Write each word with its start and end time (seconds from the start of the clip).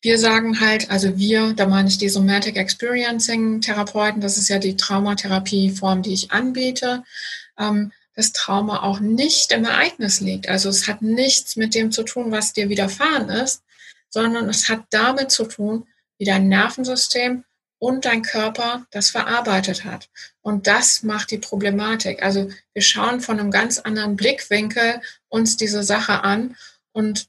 wir 0.00 0.18
sagen 0.18 0.60
halt, 0.60 0.90
also 0.90 1.16
wir, 1.18 1.54
da 1.54 1.66
meine 1.66 1.88
ich 1.88 1.98
die 1.98 2.08
Somatic 2.08 2.56
Experiencing 2.56 3.60
Therapeuten, 3.60 4.20
das 4.20 4.38
ist 4.38 4.48
ja 4.48 4.58
die 4.58 4.76
Traumatherapieform, 4.76 6.02
die 6.02 6.14
ich 6.14 6.30
anbiete, 6.30 7.02
ähm, 7.58 7.92
dass 8.14 8.32
Trauma 8.32 8.82
auch 8.82 9.00
nicht 9.00 9.52
im 9.52 9.64
Ereignis 9.64 10.20
liegt. 10.20 10.48
Also 10.48 10.68
es 10.68 10.88
hat 10.88 11.02
nichts 11.02 11.56
mit 11.56 11.74
dem 11.74 11.92
zu 11.92 12.04
tun, 12.04 12.30
was 12.30 12.52
dir 12.52 12.68
widerfahren 12.68 13.28
ist, 13.28 13.62
sondern 14.08 14.48
es 14.48 14.68
hat 14.68 14.84
damit 14.90 15.30
zu 15.30 15.44
tun, 15.44 15.86
wie 16.18 16.24
dein 16.24 16.48
Nervensystem 16.48 17.44
und 17.78 18.04
dein 18.04 18.22
Körper 18.22 18.86
das 18.90 19.10
verarbeitet 19.10 19.84
hat. 19.84 20.08
Und 20.42 20.66
das 20.66 21.02
macht 21.02 21.30
die 21.30 21.38
Problematik. 21.38 22.22
Also 22.22 22.50
wir 22.72 22.82
schauen 22.82 23.20
von 23.20 23.38
einem 23.38 23.50
ganz 23.50 23.78
anderen 23.78 24.16
Blickwinkel 24.16 25.00
uns 25.28 25.56
diese 25.56 25.82
Sache 25.84 26.24
an 26.24 26.56
und 26.92 27.28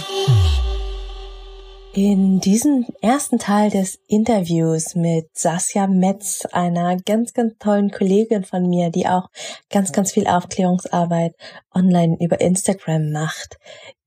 In 1.93 2.39
diesem 2.39 2.85
ersten 3.01 3.37
Teil 3.37 3.69
des 3.69 3.99
Interviews 4.07 4.95
mit 4.95 5.27
Sasja 5.33 5.87
Metz, 5.87 6.45
einer 6.53 6.95
ganz, 6.95 7.33
ganz 7.33 7.57
tollen 7.59 7.91
Kollegin 7.91 8.45
von 8.45 8.69
mir, 8.69 8.91
die 8.91 9.07
auch 9.07 9.27
ganz, 9.69 9.91
ganz 9.91 10.13
viel 10.13 10.25
Aufklärungsarbeit 10.25 11.35
online 11.75 12.15
über 12.21 12.39
Instagram 12.39 13.11
macht, 13.11 13.57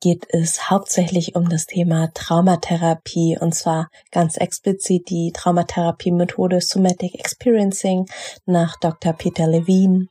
geht 0.00 0.24
es 0.30 0.70
hauptsächlich 0.70 1.36
um 1.36 1.50
das 1.50 1.66
Thema 1.66 2.10
Traumatherapie 2.14 3.36
und 3.38 3.54
zwar 3.54 3.90
ganz 4.10 4.38
explizit 4.38 5.10
die 5.10 5.32
Traumatherapie-Methode 5.32 6.62
Somatic 6.62 7.16
Experiencing 7.16 8.06
nach 8.46 8.80
Dr. 8.80 9.12
Peter 9.12 9.46
Levine. 9.46 10.08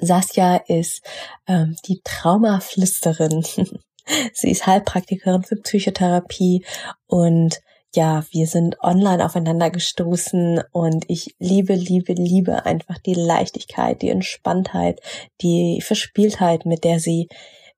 Sasja 0.00 0.56
ist 0.66 1.02
ähm, 1.46 1.76
die 1.86 2.00
Traumaflüsterin 2.02 3.44
Sie 4.32 4.50
ist 4.50 4.66
Heilpraktikerin 4.66 5.42
für 5.42 5.56
Psychotherapie 5.56 6.64
und 7.06 7.60
ja, 7.94 8.24
wir 8.30 8.46
sind 8.46 8.80
online 8.82 9.24
aufeinander 9.24 9.70
gestoßen 9.70 10.62
und 10.70 11.04
ich 11.08 11.34
liebe, 11.38 11.74
liebe, 11.74 12.12
liebe 12.12 12.64
einfach 12.64 12.98
die 12.98 13.14
Leichtigkeit, 13.14 14.00
die 14.02 14.10
Entspanntheit, 14.10 15.00
die 15.40 15.80
Verspieltheit, 15.80 16.66
mit 16.66 16.84
der 16.84 17.00
sie 17.00 17.28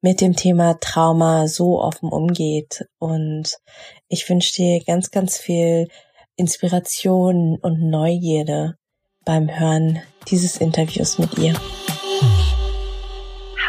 mit 0.03 0.20
dem 0.20 0.37
Thema 0.37 0.78
Trauma 0.81 1.47
so 1.47 1.81
offen 1.81 2.11
umgeht. 2.11 2.84
Und 2.98 3.56
ich 4.09 4.28
wünsche 4.28 4.55
dir 4.55 4.84
ganz, 4.84 5.11
ganz 5.11 5.39
viel 5.39 5.89
Inspiration 6.37 7.56
und 7.62 7.81
Neugierde 7.89 8.77
beim 9.25 9.48
Hören 9.48 10.03
dieses 10.28 10.56
Interviews 10.56 11.19
mit 11.19 11.39
ihr. 11.39 11.55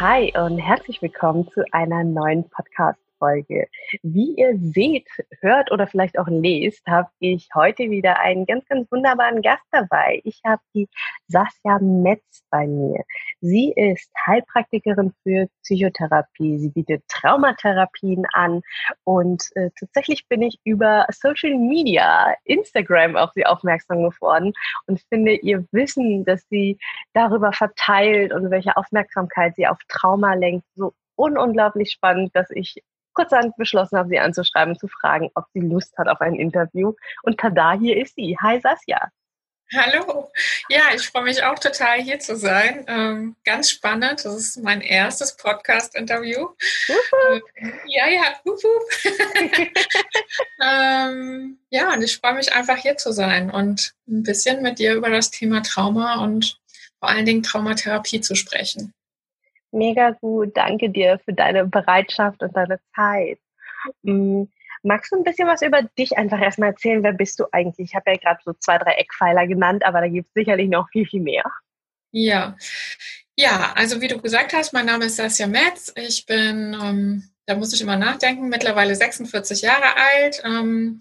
Hi 0.00 0.32
und 0.36 0.58
herzlich 0.58 1.00
willkommen 1.02 1.48
zu 1.52 1.62
einer 1.70 2.02
neuen 2.02 2.50
Podcast 2.50 2.98
Folge. 3.24 3.68
Wie 4.02 4.34
ihr 4.36 4.58
seht, 4.58 5.08
hört 5.40 5.72
oder 5.72 5.86
vielleicht 5.86 6.18
auch 6.18 6.28
lest, 6.28 6.86
habe 6.86 7.08
ich 7.20 7.48
heute 7.54 7.90
wieder 7.90 8.20
einen 8.20 8.44
ganz, 8.44 8.66
ganz 8.66 8.90
wunderbaren 8.92 9.40
Gast 9.40 9.64
dabei. 9.70 10.20
Ich 10.24 10.42
habe 10.44 10.60
die 10.74 10.88
Sasja 11.28 11.78
Metz 11.80 12.42
bei 12.50 12.66
mir. 12.66 13.02
Sie 13.40 13.72
ist 13.74 14.10
Heilpraktikerin 14.26 15.14
für 15.22 15.46
Psychotherapie. 15.62 16.58
Sie 16.58 16.68
bietet 16.68 17.02
Traumatherapien 17.08 18.26
an 18.32 18.60
und 19.04 19.44
äh, 19.54 19.70
tatsächlich 19.78 20.28
bin 20.28 20.42
ich 20.42 20.58
über 20.64 21.06
Social 21.10 21.54
Media, 21.54 22.34
Instagram 22.44 23.16
auf 23.16 23.30
sie 23.32 23.46
aufmerksam 23.46 24.02
geworden 24.02 24.52
und 24.86 25.00
finde 25.08 25.32
ihr 25.36 25.64
Wissen, 25.72 26.26
dass 26.26 26.46
sie 26.50 26.78
darüber 27.14 27.52
verteilt 27.52 28.34
und 28.34 28.50
welche 28.50 28.76
Aufmerksamkeit 28.76 29.56
sie 29.56 29.66
auf 29.66 29.78
Trauma 29.88 30.34
lenkt, 30.34 30.66
so 30.74 30.92
ununglaublich 31.16 31.92
spannend, 31.92 32.34
dass 32.34 32.50
ich 32.50 32.82
kurzerhand 33.14 33.56
beschlossen 33.56 33.98
habe, 33.98 34.08
sie 34.08 34.18
anzuschreiben, 34.18 34.78
zu 34.78 34.88
fragen, 34.88 35.30
ob 35.34 35.46
sie 35.54 35.60
Lust 35.60 35.96
hat 35.96 36.08
auf 36.08 36.20
ein 36.20 36.34
Interview. 36.34 36.92
Und 37.22 37.38
tada, 37.38 37.72
hier 37.72 37.96
ist 37.96 38.14
sie. 38.16 38.36
Hi 38.40 38.60
Sasja. 38.60 39.10
Hallo. 39.72 40.30
Ja, 40.68 40.82
ich 40.94 41.02
freue 41.02 41.24
mich 41.24 41.42
auch 41.42 41.58
total 41.58 42.00
hier 42.00 42.18
zu 42.18 42.36
sein. 42.36 42.84
Ähm, 42.86 43.36
ganz 43.44 43.70
spannend. 43.70 44.24
Das 44.24 44.34
ist 44.34 44.62
mein 44.62 44.80
erstes 44.80 45.36
Podcast-Interview. 45.36 46.48
Äh, 46.88 47.40
ja, 47.86 48.08
ja. 48.08 48.34
ähm, 50.62 51.58
ja, 51.70 51.92
und 51.92 52.02
ich 52.02 52.18
freue 52.18 52.34
mich 52.34 52.52
einfach 52.52 52.76
hier 52.76 52.96
zu 52.96 53.12
sein 53.12 53.50
und 53.50 53.94
ein 54.06 54.22
bisschen 54.22 54.62
mit 54.62 54.78
dir 54.78 54.94
über 54.94 55.10
das 55.10 55.30
Thema 55.30 55.62
Trauma 55.62 56.22
und 56.22 56.58
vor 57.00 57.08
allen 57.08 57.26
Dingen 57.26 57.42
Traumatherapie 57.42 58.20
zu 58.20 58.34
sprechen. 58.34 58.92
Mega 59.74 60.10
gut. 60.10 60.56
Danke 60.56 60.88
dir 60.88 61.18
für 61.24 61.32
deine 61.32 61.66
Bereitschaft 61.66 62.42
und 62.42 62.56
deine 62.56 62.78
Zeit. 62.94 63.38
Mm, 64.02 64.44
magst 64.82 65.12
du 65.12 65.16
ein 65.16 65.24
bisschen 65.24 65.48
was 65.48 65.62
über 65.62 65.82
dich 65.98 66.16
einfach 66.16 66.40
erstmal 66.40 66.70
erzählen? 66.70 67.02
Wer 67.02 67.12
bist 67.12 67.40
du 67.40 67.46
eigentlich? 67.52 67.90
Ich 67.90 67.94
habe 67.94 68.12
ja 68.12 68.16
gerade 68.16 68.40
so 68.44 68.52
zwei, 68.54 68.78
drei 68.78 68.92
Eckpfeiler 68.92 69.46
genannt, 69.46 69.84
aber 69.84 70.00
da 70.00 70.08
gibt 70.08 70.28
es 70.28 70.34
sicherlich 70.34 70.68
noch 70.68 70.88
viel, 70.90 71.06
viel 71.06 71.20
mehr. 71.20 71.44
Ja. 72.12 72.56
Ja, 73.36 73.72
also 73.74 74.00
wie 74.00 74.06
du 74.06 74.20
gesagt 74.20 74.52
hast, 74.52 74.72
mein 74.72 74.86
Name 74.86 75.06
ist 75.06 75.16
Sasja 75.16 75.48
Metz. 75.48 75.92
Ich 75.96 76.24
bin, 76.24 76.76
ähm, 76.80 77.24
da 77.46 77.56
muss 77.56 77.74
ich 77.74 77.80
immer 77.80 77.96
nachdenken, 77.96 78.48
mittlerweile 78.48 78.94
46 78.94 79.62
Jahre 79.62 79.96
alt, 79.96 80.40
ähm, 80.44 81.00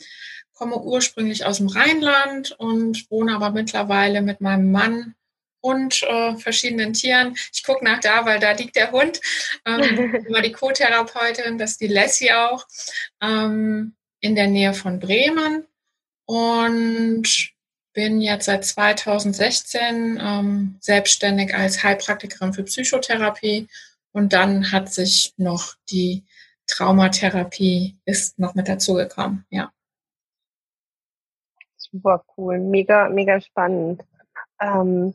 komme 0.53 0.79
ursprünglich 0.79 1.45
aus 1.45 1.57
dem 1.57 1.67
Rheinland 1.67 2.53
und 2.57 3.09
wohne 3.11 3.35
aber 3.35 3.51
mittlerweile 3.51 4.23
mit 4.23 4.41
meinem 4.41 4.71
Mann 4.71 5.13
und 5.63 6.03
äh, 6.03 6.35
verschiedenen 6.35 6.91
Tieren. 6.93 7.35
Ich 7.53 7.63
gucke 7.63 7.85
nach 7.85 8.01
da, 8.01 8.25
weil 8.25 8.39
da 8.39 8.51
liegt 8.51 8.75
der 8.75 8.91
Hund. 8.91 9.21
Ähm, 9.65 10.13
immer 10.27 10.41
die 10.41 10.51
Co-Therapeutin, 10.51 11.57
das 11.57 11.71
ist 11.71 11.81
die 11.81 11.87
Leslie 11.87 12.33
auch, 12.33 12.67
ähm, 13.21 13.95
in 14.19 14.35
der 14.35 14.47
Nähe 14.47 14.73
von 14.73 14.99
Bremen. 14.99 15.65
Und 16.25 17.53
bin 17.93 18.21
jetzt 18.21 18.45
seit 18.45 18.65
2016 18.65 20.19
ähm, 20.21 20.77
selbstständig 20.81 21.55
als 21.55 21.81
Heilpraktikerin 21.81 22.53
für 22.53 22.63
Psychotherapie. 22.63 23.67
Und 24.11 24.33
dann 24.33 24.71
hat 24.71 24.93
sich 24.93 25.33
noch 25.37 25.75
die 25.89 26.23
Traumatherapie 26.67 27.97
ist 28.05 28.39
noch 28.39 28.55
mit 28.55 28.67
dazugekommen, 28.67 29.45
ja. 29.49 29.71
Super 31.77 32.23
cool, 32.37 32.59
mega, 32.59 33.09
mega 33.09 33.39
spannend. 33.39 34.03
Ähm, 34.59 35.13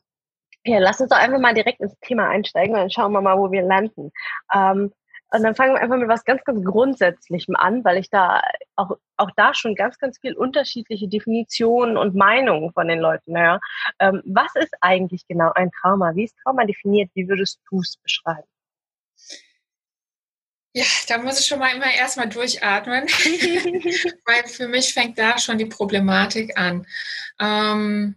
ja, 0.69 0.79
lass 0.79 1.01
uns 1.01 1.11
doch 1.11 1.19
einfach 1.19 1.41
mal 1.41 1.55
direkt 1.55 1.81
ins 1.81 1.99
Thema 2.01 2.29
einsteigen 2.29 2.75
und 2.75 2.81
dann 2.81 2.91
schauen 2.91 3.13
wir 3.13 3.21
mal, 3.21 3.39
wo 3.39 3.51
wir 3.51 3.63
landen. 3.63 4.13
Ähm, 4.55 4.93
und 5.31 5.43
dann 5.43 5.55
fangen 5.55 5.75
wir 5.75 5.81
einfach 5.81 5.99
mit 5.99 6.09
was 6.09 6.25
ganz, 6.25 6.43
ganz 6.45 6.65
Grundsätzlichem 6.65 7.55
an, 7.55 7.85
weil 7.85 7.99
ich 7.99 8.09
da 8.09 8.41
auch, 8.77 8.97
auch 9.19 9.31
da 9.37 9.53
schon 9.53 9.75
ganz, 9.75 9.99
ganz 9.99 10.19
viel 10.19 10.35
unterschiedliche 10.35 11.07
Definitionen 11.07 11.99
und 11.99 12.15
Meinungen 12.15 12.73
von 12.73 12.89
den 12.89 12.99
Leuten 12.99 13.37
höre. 13.37 13.61
Ähm, 13.99 14.23
was 14.25 14.55
ist 14.55 14.75
eigentlich 14.81 15.27
genau 15.27 15.53
ein 15.55 15.71
Trauma? 15.71 16.15
Wie 16.15 16.25
ist 16.25 16.37
Trauma 16.43 16.65
definiert? 16.65 17.11
Wie 17.15 17.29
würdest 17.29 17.61
du 17.71 17.81
es 17.81 17.99
beschreiben? 17.99 18.49
Ja, 20.73 20.85
da 21.09 21.19
muss 21.19 21.41
ich 21.41 21.47
schon 21.47 21.59
mal 21.59 21.75
immer 21.75 21.93
erstmal 21.93 22.29
durchatmen, 22.29 23.05
weil 23.09 24.45
für 24.47 24.69
mich 24.69 24.95
fängt 24.95 25.19
da 25.19 25.39
schon 25.39 25.59
die 25.59 25.67
Problematik 25.67 26.59
an. 26.59 26.87
Ähm, 27.39 28.17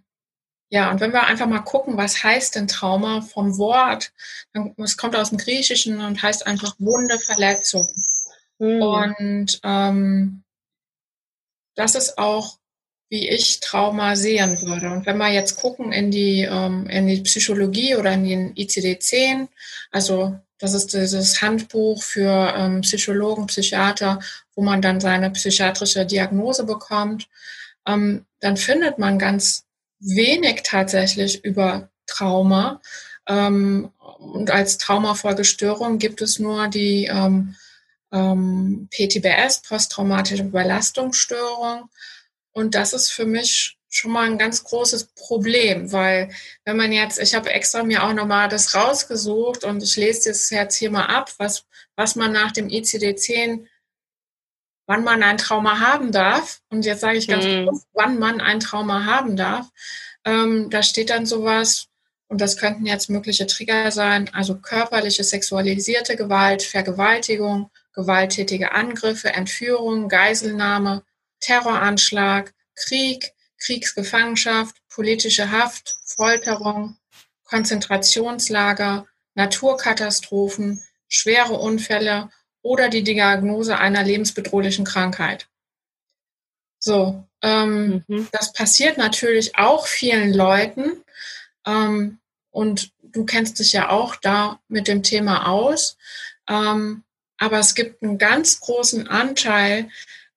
ja, 0.72 0.90
und 0.90 1.02
wenn 1.02 1.12
wir 1.12 1.24
einfach 1.24 1.48
mal 1.48 1.60
gucken, 1.60 1.98
was 1.98 2.24
heißt 2.24 2.56
denn 2.56 2.70
Trauma 2.70 3.20
vom 3.20 3.58
Wort, 3.58 4.14
es 4.78 4.96
kommt 4.96 5.18
aus 5.18 5.28
dem 5.28 5.38
Griechischen 5.38 6.00
und 6.00 6.24
heißt 6.24 6.48
einfach 6.48 6.76
Wunde, 6.80 7.20
Verletzung. 7.20 7.86
Mhm. 8.58 8.82
Und 8.82 9.60
ähm, 9.66 10.44
das 11.76 11.96
ist 11.96 12.18
auch, 12.18 12.58
wie 13.10 13.28
ich 13.28 13.60
Trauma 13.60 14.16
sehen 14.16 14.62
würde. 14.62 14.92
Und 14.92 15.06
wenn 15.06 15.18
wir 15.18 15.30
jetzt 15.34 15.58
gucken 15.58 15.92
in 15.92 16.10
die, 16.10 16.44
ähm, 16.44 16.88
in 16.88 17.06
die 17.06 17.20
Psychologie 17.20 17.98
oder 17.98 18.14
in 18.14 18.24
den 18.24 18.56
ICD-10, 18.56 19.50
also 19.92 20.40
das 20.58 20.74
ist 20.74 20.94
dieses 20.94 21.42
Handbuch 21.42 22.02
für 22.02 22.54
ähm, 22.56 22.80
Psychologen, 22.80 23.48
Psychiater, 23.48 24.20
wo 24.56 24.62
man 24.62 24.82
dann 24.82 25.02
seine 25.02 25.32
psychiatrische 25.32 26.06
Diagnose 26.06 26.64
bekommt, 26.64 27.28
ähm, 27.86 28.26
dann 28.40 28.56
findet 28.56 29.00
man 29.00 29.20
ganz 29.20 29.66
wenig 30.02 30.62
tatsächlich 30.64 31.44
über 31.44 31.90
Trauma. 32.08 32.82
Ähm, 33.28 33.92
und 34.18 34.52
als 34.52 34.78
Traumafolgestörung 34.78 35.98
gibt 35.98 36.22
es 36.22 36.40
nur 36.40 36.68
die 36.68 37.06
ähm, 37.06 37.56
ähm, 38.12 38.90
PTBS, 38.92 39.62
posttraumatische 39.62 40.44
Belastungsstörung. 40.44 41.90
Und 42.52 42.76
das 42.76 42.94
ist 42.94 43.12
für 43.12 43.26
mich 43.26 43.78
schon 43.90 44.12
mal 44.12 44.26
ein 44.26 44.38
ganz 44.38 44.64
großes 44.64 45.08
Problem, 45.16 45.92
weil 45.92 46.32
wenn 46.64 46.78
man 46.78 46.92
jetzt, 46.92 47.20
ich 47.20 47.36
habe 47.36 47.52
extra 47.52 47.84
mir 47.84 48.04
auch 48.04 48.14
nochmal 48.14 48.48
das 48.48 48.74
rausgesucht 48.74 49.64
und 49.64 49.84
ich 49.84 49.98
lese 49.98 50.30
das 50.30 50.50
jetzt 50.50 50.76
hier 50.76 50.92
mal 50.92 51.06
ab, 51.06 51.32
was, 51.38 51.66
was 51.96 52.16
man 52.16 52.32
nach 52.32 52.52
dem 52.52 52.68
ICD-10, 52.70 53.66
wann 54.92 55.06
man 55.06 55.24
ein 55.24 55.38
Trauma 55.38 55.80
haben 55.80 56.12
darf. 56.12 56.60
Und 56.70 56.84
jetzt 56.84 57.00
sage 57.00 57.18
ich 57.18 57.30
ganz 57.30 57.46
mhm. 57.46 57.66
kurz, 57.66 57.88
wann 57.94 58.20
man 58.20 58.42
ein 58.42 58.60
Trauma 58.60 59.06
haben 59.06 59.38
darf. 59.38 59.70
Ähm, 60.26 60.70
da 60.70 60.84
steht 60.84 61.10
dann 61.10 61.26
sowas, 61.26 61.88
und 62.28 62.42
das 62.42 62.58
könnten 62.58 62.86
jetzt 62.86 63.10
mögliche 63.10 63.48
Trigger 63.48 63.90
sein, 63.92 64.30
also 64.34 64.58
körperliche, 64.58 65.24
sexualisierte 65.24 66.18
Gewalt, 66.18 66.62
Vergewaltigung, 66.62 67.72
gewalttätige 67.94 68.74
Angriffe, 68.74 69.30
Entführung, 69.30 70.10
Geiselnahme, 70.10 71.04
Terroranschlag, 71.40 72.54
Krieg, 72.76 73.32
Kriegsgefangenschaft, 73.60 74.76
politische 74.90 75.52
Haft, 75.52 75.96
Folterung, 76.04 76.98
Konzentrationslager, 77.46 79.06
Naturkatastrophen, 79.36 80.84
schwere 81.08 81.54
Unfälle 81.54 82.30
oder 82.62 82.90
die 82.90 83.04
Diagnose 83.04 83.78
einer 83.78 84.04
lebensbedrohlichen 84.04 84.86
Krankheit. 84.86 85.48
So, 86.80 87.24
ähm, 87.42 88.04
mhm. 88.08 88.28
das 88.32 88.54
passiert 88.54 88.98
natürlich 88.98 89.58
auch 89.58 89.88
vielen 89.88 90.34
Leuten. 90.34 91.04
Ähm, 91.66 92.20
und 92.50 92.92
du 93.02 93.26
kennst 93.26 93.60
dich 93.60 93.74
ja 93.74 93.90
auch 93.90 94.16
da 94.16 94.60
mit 94.68 94.88
dem 94.88 95.04
Thema 95.04 95.48
aus. 95.48 95.98
Ähm, 96.48 97.04
aber 97.38 97.60
es 97.60 97.76
gibt 97.76 98.04
einen 98.04 98.18
ganz 98.18 98.60
großen 98.60 99.08
Anteil, 99.08 99.90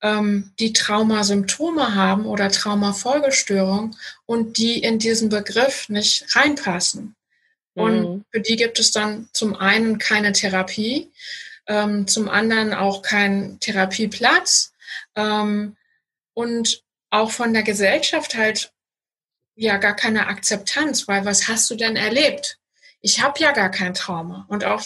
ähm, 0.03 0.53
die 0.59 0.73
Traumasymptome 0.73 1.95
haben 1.95 2.27
oder 2.27 2.51
Traumafolgestörung 2.51 3.97
und 4.27 4.59
die 4.59 4.83
in 4.83 4.99
diesen 4.99 5.29
Begriff 5.29 5.89
nicht 5.89 6.37
reinpassen. 6.37 7.17
Und 7.75 8.01
mhm. 8.01 8.25
für 8.31 8.41
die 8.41 8.57
gibt 8.57 8.79
es 8.79 8.93
dann 8.93 9.29
zum 9.33 9.57
einen 9.57 9.99
keine 9.99 10.33
Therapie, 10.33 11.11
ähm, 11.67 12.07
zum 12.07 12.29
anderen 12.29 12.75
auch 12.75 13.03
keinen 13.03 13.61
Therapieplatz 13.61 14.73
ähm, 15.15 15.77
und 16.35 16.83
auch 17.11 17.31
von 17.31 17.53
der 17.53 17.63
Gesellschaft 17.63 18.35
halt 18.35 18.73
ja 19.57 19.77
gar 19.77 19.95
keine 19.95 20.27
Akzeptanz, 20.27 21.07
weil 21.07 21.25
was 21.25 21.49
hast 21.49 21.71
du 21.71 21.77
denn 21.77 21.97
erlebt? 21.97 22.59
Ich 23.01 23.23
habe 23.23 23.39
ja 23.39 23.53
gar 23.53 23.71
kein 23.71 23.95
Trauma. 23.95 24.47
Und 24.49 24.65
auch 24.65 24.83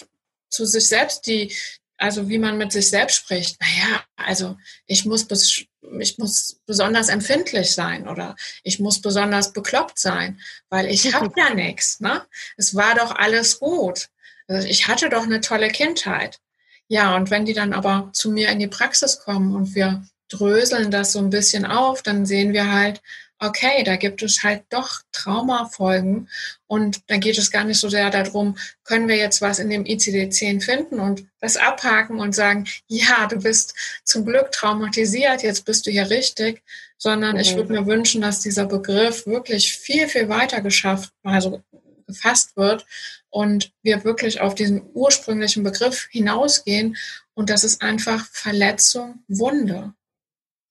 zu 0.51 0.67
sich 0.67 0.89
selbst 0.89 1.27
die, 1.27 1.55
also 1.97 2.29
wie 2.29 2.39
man 2.39 2.59
mit 2.59 2.73
sich 2.73 2.89
selbst 2.91 3.17
spricht, 3.17 3.61
naja, 3.61 4.05
also 4.17 4.57
ich 4.87 5.05
muss, 5.05 5.27
bis, 5.27 5.65
ich 6.01 6.19
muss 6.19 6.61
besonders 6.67 7.09
empfindlich 7.09 7.73
sein 7.73 8.09
oder 8.09 8.37
ich 8.63 8.79
muss 8.79 9.01
besonders 9.01 9.53
bekloppt 9.53 9.99
sein, 9.99 10.41
weil 10.69 10.87
ich 10.87 11.13
habe 11.15 11.33
ja 11.37 11.55
nichts. 11.55 12.01
Ne? 12.01 12.25
Es 12.57 12.75
war 12.75 12.95
doch 12.95 13.15
alles 13.15 13.59
gut. 13.59 14.09
Also 14.47 14.67
ich 14.67 14.89
hatte 14.89 15.09
doch 15.09 15.25
eine 15.25 15.41
tolle 15.41 15.69
Kindheit. 15.69 16.41
Ja, 16.89 17.17
und 17.17 17.31
wenn 17.31 17.45
die 17.45 17.53
dann 17.53 17.73
aber 17.73 18.11
zu 18.13 18.31
mir 18.31 18.49
in 18.49 18.59
die 18.59 18.67
Praxis 18.67 19.21
kommen 19.21 19.55
und 19.55 19.75
wir 19.75 20.03
dröseln 20.29 20.91
das 20.91 21.13
so 21.13 21.19
ein 21.19 21.31
bisschen 21.31 21.65
auf, 21.65 22.03
dann 22.03 22.27
sehen 22.27 22.53
wir 22.53 22.73
halt, 22.73 23.03
okay, 23.41 23.85
da 23.85 23.97
gibt 23.97 24.23
es 24.23 24.43
halt 24.43 24.65
doch 24.71 25.01
Traumafolgen 25.13 26.29
und 26.67 27.03
dann 27.09 27.21
geht 27.21 27.39
es 27.39 27.51
gar 27.51 27.65
nicht 27.65 27.79
so 27.79 27.89
sehr 27.89 28.11
darum, 28.11 28.57
können 28.85 29.07
wir 29.09 29.17
jetzt 29.17 29.41
was 29.41 29.59
in 29.59 29.71
dem 29.71 29.85
ICD-10 29.85 30.61
finden 30.61 30.99
und 30.99 31.25
das 31.41 31.57
abhaken 31.57 32.19
und 32.19 32.35
sagen, 32.35 32.67
ja, 32.89 33.27
du 33.27 33.39
bist 33.39 33.75
zum 34.05 34.25
Glück 34.25 34.51
traumatisiert, 34.51 35.43
jetzt 35.43 35.65
bist 35.65 35.87
du 35.87 35.91
hier 35.91 36.11
richtig, 36.11 36.63
sondern 36.97 37.35
mhm. 37.35 37.41
ich 37.41 37.55
würde 37.55 37.73
mir 37.73 37.87
wünschen, 37.87 38.23
dass 38.23 38.41
dieser 38.41 38.67
Begriff 38.67 39.27
wirklich 39.27 39.73
viel, 39.73 40.09
viel 40.09 40.29
weiter 40.29 40.61
geschafft, 40.61 41.13
also 41.23 41.63
gefasst 42.09 42.57
wird 42.57 42.85
und 43.31 43.73
wir 43.83 44.03
wirklich 44.03 44.41
auf 44.41 44.57
diesen 44.57 44.83
ursprünglichen 44.95 45.63
Begriff 45.63 46.09
hinausgehen 46.11 46.97
und 47.35 47.51
das 47.51 47.63
ist 47.63 47.83
einfach 47.83 48.27
Verletzung, 48.33 49.23
Wunde. 49.29 49.95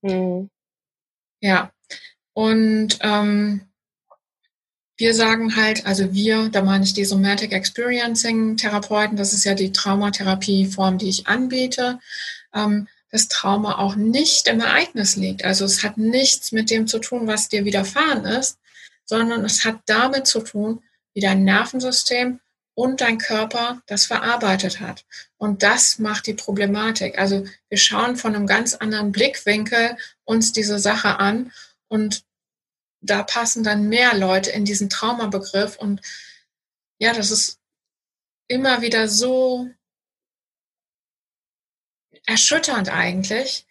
Mhm. 0.02 0.50
Ja, 1.40 1.72
und 2.34 3.00
ähm, 3.02 3.62
wir 4.98 5.14
sagen 5.14 5.56
halt, 5.56 5.86
also 5.86 6.14
wir, 6.14 6.50
da 6.50 6.64
meine 6.64 6.84
ich 6.84 6.94
die 6.94 7.06
Somatic 7.06 7.54
Experiencing 7.54 8.58
Therapeuten, 8.58 9.16
das 9.16 9.34
ist 9.34 9.46
ja 9.46 9.54
die 9.54 9.72
Traumatherapieform, 9.72 10.98
die 10.98 11.10
ich 11.10 11.28
anbiete, 11.28 12.00
ähm, 12.54 12.88
dass 13.12 13.28
Trauma 13.28 13.78
auch 13.78 13.96
nicht 13.96 14.48
im 14.48 14.60
Ereignis 14.60 15.16
liegt. 15.16 15.46
Also 15.46 15.66
es 15.66 15.84
hat 15.84 15.98
nichts 15.98 16.52
mit 16.52 16.70
dem 16.72 16.88
zu 16.88 17.00
tun, 17.00 17.28
was 17.28 17.48
dir 17.48 17.64
widerfahren 17.64 18.26
ist, 18.26 18.58
sondern 19.06 19.46
es 19.46 19.64
hat 19.64 19.80
damit 19.86 20.28
zu 20.28 20.42
tun, 20.42 20.82
wie 21.18 21.22
dein 21.22 21.44
Nervensystem 21.44 22.40
und 22.76 23.02
dein 23.02 23.18
Körper 23.18 23.82
das 23.88 24.06
verarbeitet 24.06 24.82
hat. 24.82 25.04
Und 25.38 25.64
das 25.64 25.98
macht 25.98 26.28
die 26.28 26.36
Problematik. 26.36 27.18
Also 27.18 27.44
wir 27.70 27.80
schauen 27.80 28.18
von 28.18 28.36
einem 28.36 28.46
ganz 28.46 28.76
anderen 28.76 29.12
Blickwinkel 29.12 29.98
uns 30.26 30.52
diese 30.52 30.78
Sache 30.78 31.18
an 31.18 31.52
und 31.88 32.24
da 33.02 33.24
passen 33.24 33.64
dann 33.64 33.90
mehr 33.90 34.16
Leute 34.16 34.52
in 34.52 34.64
diesen 34.64 34.92
Traumabegriff. 34.92 35.76
Und 35.78 36.02
ja, 37.00 37.14
das 37.14 37.32
ist 37.32 37.58
immer 38.48 38.84
wieder 38.84 39.08
so 39.08 39.72
erschütternd 42.28 42.90
eigentlich, 42.90 43.66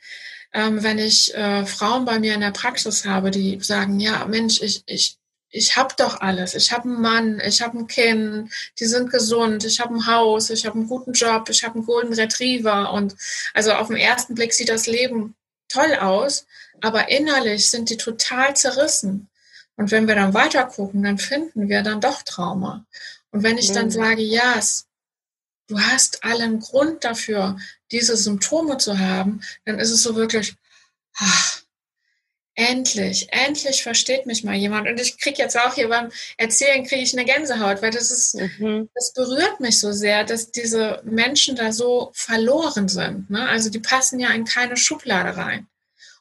ähm, 0.53 0.83
wenn 0.83 0.99
ich 0.99 1.33
äh, 1.37 1.65
Frauen 1.65 2.07
bei 2.07 2.19
mir 2.19 2.35
in 2.35 2.41
der 2.41 2.51
Praxis 2.51 3.05
habe, 3.05 3.31
die 3.31 3.61
sagen, 3.61 4.01
ja, 4.01 4.25
Mensch, 4.25 4.61
ich, 4.61 4.83
ich, 4.87 5.21
ich 5.57 5.77
habe 5.77 5.95
doch 5.97 6.21
alles. 6.21 6.55
Ich 6.55 6.71
habe 6.71 6.85
einen 6.85 7.01
Mann, 7.01 7.41
ich 7.41 7.63
habe 7.63 7.79
ein 7.79 7.87
Kind, 7.87 8.53
die 8.79 8.85
sind 8.85 9.11
gesund, 9.11 9.65
ich 9.65 9.81
habe 9.81 9.95
ein 9.95 10.07
Haus, 10.07 10.51
ich 10.51 10.67
habe 10.67 10.77
einen 10.77 10.89
guten 10.89 11.13
Job, 11.13 11.49
ich 11.49 11.65
habe 11.65 11.77
einen 11.77 11.87
Golden 11.87 12.13
Retriever. 12.13 12.93
Und 12.93 13.17
also 13.55 13.73
auf 13.73 13.89
den 13.89 13.97
ersten 13.97 14.35
Blick 14.35 14.53
sieht 14.53 14.69
das 14.69 14.87
Leben 14.87 15.35
toll 15.69 15.95
aus, 15.95 16.47
aber 16.83 17.09
innerlich 17.09 17.71
sind 17.71 17.89
die 17.89 17.97
total 17.97 18.55
zerrissen. 18.55 19.29
Und 19.77 19.91
wenn 19.91 20.07
wir 20.07 20.15
dann 20.15 20.35
weiter 20.35 20.65
gucken, 20.65 21.03
dann 21.03 21.19
finden 21.19 21.69
wir 21.69 21.83
dann 21.83 22.01
doch 22.01 22.23
Trauma. 22.23 22.85
Und 23.31 23.43
wenn 23.43 23.59
ich 23.59 23.73
dann 23.73 23.87
mhm. 23.87 23.91
sage, 23.91 24.23
ja, 24.23 24.61
du 25.69 25.81
hast 25.81 26.23
allen 26.23 26.61
Grund 26.61 27.05
dafür, 27.05 27.59
diese 27.91 28.17
Symptome 28.17 28.77
zu 28.79 28.99
haben, 28.99 29.41
dann 29.65 29.79
ist 29.79 29.91
es 29.91 30.03
so 30.03 30.17
wirklich, 30.17 30.55
ach, 31.17 31.63
endlich, 32.57 33.29
endlich 33.31 33.83
versteht 33.83 34.27
mich 34.27 34.43
mal 34.43 34.55
jemand. 34.55 34.89
Und 34.89 35.01
ich 35.01 35.19
kriege 35.19 35.41
jetzt 35.41 35.59
auch 35.59 35.75
hier 35.75 35.89
beim 35.89 36.11
Erzählen, 36.39 36.85
kriege 36.85 37.03
ich 37.03 37.17
eine 37.17 37.27
Gänsehaut, 37.27 37.83
weil 37.83 37.93
das 37.93 38.11
ist, 38.11 38.35
mhm. 38.35 38.89
das 38.95 39.13
berührt 39.13 39.61
mich 39.61 39.79
so 39.79 39.93
sehr, 39.93 40.25
dass 40.25 40.51
diese 40.51 41.03
Menschen 41.05 41.55
da 41.55 41.71
so 41.71 42.11
verloren 42.15 42.89
sind. 42.89 43.31
Ne? 43.31 43.47
Also 43.49 43.71
die 43.71 43.79
passen 43.79 44.19
ja 44.19 44.31
in 44.31 44.45
keine 44.45 44.77
Schublade 44.77 45.37
rein. 45.37 45.69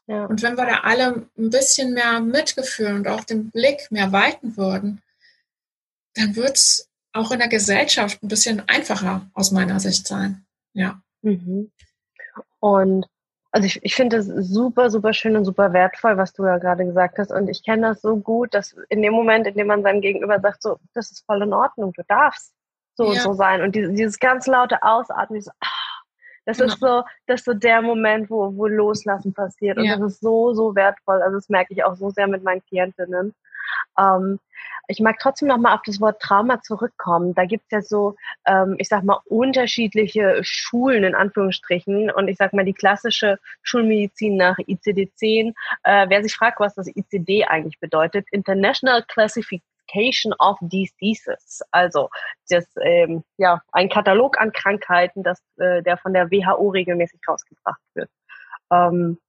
Ja. 0.07 0.25
Und 0.25 0.43
wenn 0.43 0.55
wir 0.55 0.65
da 0.65 0.81
alle 0.81 1.27
ein 1.37 1.49
bisschen 1.49 1.93
mehr 1.93 2.19
Mitgefühl 2.19 2.93
und 2.93 3.07
auch 3.07 3.23
den 3.23 3.49
Blick 3.49 3.89
mehr 3.89 4.11
weiten 4.11 4.55
würden, 4.55 5.01
dann 6.13 6.35
wird 6.35 6.57
es 6.57 6.89
auch 7.13 7.31
in 7.31 7.39
der 7.39 7.47
Gesellschaft 7.47 8.21
ein 8.21 8.27
bisschen 8.27 8.67
einfacher 8.67 9.29
aus 9.33 9.51
meiner 9.51 9.79
Sicht 9.79 10.05
sein. 10.05 10.45
Ja. 10.73 11.01
Mhm. 11.21 11.71
Und 12.59 13.07
also 13.55 13.67
ich, 13.67 13.79
ich 13.83 13.95
finde 13.95 14.17
es 14.17 14.25
super, 14.25 14.89
super 14.89 15.13
schön 15.13 15.37
und 15.37 15.45
super 15.45 15.71
wertvoll, 15.71 16.17
was 16.17 16.33
du 16.33 16.43
ja 16.43 16.57
gerade 16.57 16.85
gesagt 16.85 17.17
hast. 17.19 17.31
Und 17.31 17.47
ich 17.47 17.63
kenne 17.63 17.87
das 17.87 18.01
so 18.01 18.17
gut, 18.17 18.53
dass 18.53 18.75
in 18.89 19.01
dem 19.01 19.13
Moment, 19.13 19.47
in 19.47 19.55
dem 19.55 19.67
man 19.67 19.81
seinem 19.81 20.01
Gegenüber 20.01 20.41
sagt, 20.41 20.61
so, 20.61 20.77
das 20.93 21.09
ist 21.09 21.25
voll 21.25 21.41
in 21.41 21.53
Ordnung, 21.53 21.93
du 21.93 22.01
darfst 22.09 22.53
so 22.95 23.05
ja. 23.05 23.11
und 23.11 23.19
so 23.19 23.31
sein. 23.31 23.61
Und 23.61 23.73
dieses, 23.73 23.95
dieses 23.95 24.19
ganz 24.19 24.45
laute 24.45 24.83
Ausatmen, 24.83 25.39
so, 25.39 25.51
ah, 25.61 26.03
das 26.43 26.57
genau. 26.57 26.73
ist 26.73 26.79
so, 26.81 27.03
das 27.27 27.39
ist 27.39 27.45
so 27.45 27.53
der 27.53 27.81
Moment, 27.81 28.29
wo, 28.29 28.53
wo 28.57 28.67
Loslassen 28.67 29.33
passiert. 29.33 29.77
Und 29.77 29.85
ja. 29.85 29.95
das 29.95 30.15
ist 30.15 30.19
so, 30.19 30.53
so 30.53 30.75
wertvoll. 30.75 31.21
Also 31.21 31.37
das 31.37 31.47
merke 31.47 31.73
ich 31.73 31.81
auch 31.85 31.95
so 31.95 32.09
sehr 32.09 32.27
mit 32.27 32.43
meinen 32.43 32.61
Klientinnen. 32.65 33.33
Ähm, 33.97 34.37
ich 34.87 34.99
mag 34.99 35.17
trotzdem 35.19 35.47
noch 35.47 35.57
mal 35.57 35.75
auf 35.75 35.81
das 35.85 35.99
Wort 35.99 36.21
Trauma 36.21 36.61
zurückkommen. 36.61 37.33
Da 37.33 37.45
gibt's 37.45 37.71
ja 37.71 37.81
so, 37.81 38.15
ähm, 38.45 38.75
ich 38.77 38.87
sag 38.87 39.03
mal, 39.03 39.19
unterschiedliche 39.25 40.39
Schulen 40.43 41.03
in 41.03 41.15
Anführungsstrichen. 41.15 42.11
Und 42.11 42.27
ich 42.27 42.37
sag 42.37 42.53
mal, 42.53 42.65
die 42.65 42.73
klassische 42.73 43.39
Schulmedizin 43.63 44.37
nach 44.37 44.57
ICD-10. 44.57 45.53
Äh, 45.83 46.05
wer 46.09 46.23
sich 46.23 46.35
fragt, 46.35 46.59
was 46.59 46.75
das 46.75 46.87
ICD 46.87 47.45
eigentlich 47.45 47.79
bedeutet, 47.79 48.27
International 48.31 49.03
Classification 49.03 49.61
Classification 49.87 50.33
of 50.39 50.57
Diseases, 50.61 51.61
also 51.71 52.09
das, 52.49 52.65
ähm, 52.81 53.23
ja, 53.37 53.61
ein 53.71 53.89
Katalog 53.89 54.39
an 54.39 54.51
Krankheiten, 54.51 55.23
das, 55.23 55.39
äh, 55.57 55.81
der 55.83 55.97
von 55.97 56.13
der 56.13 56.31
WHO 56.31 56.69
regelmäßig 56.69 57.19
rausgebracht 57.27 57.81
wird. 57.93 58.09
Ähm, 58.71 59.19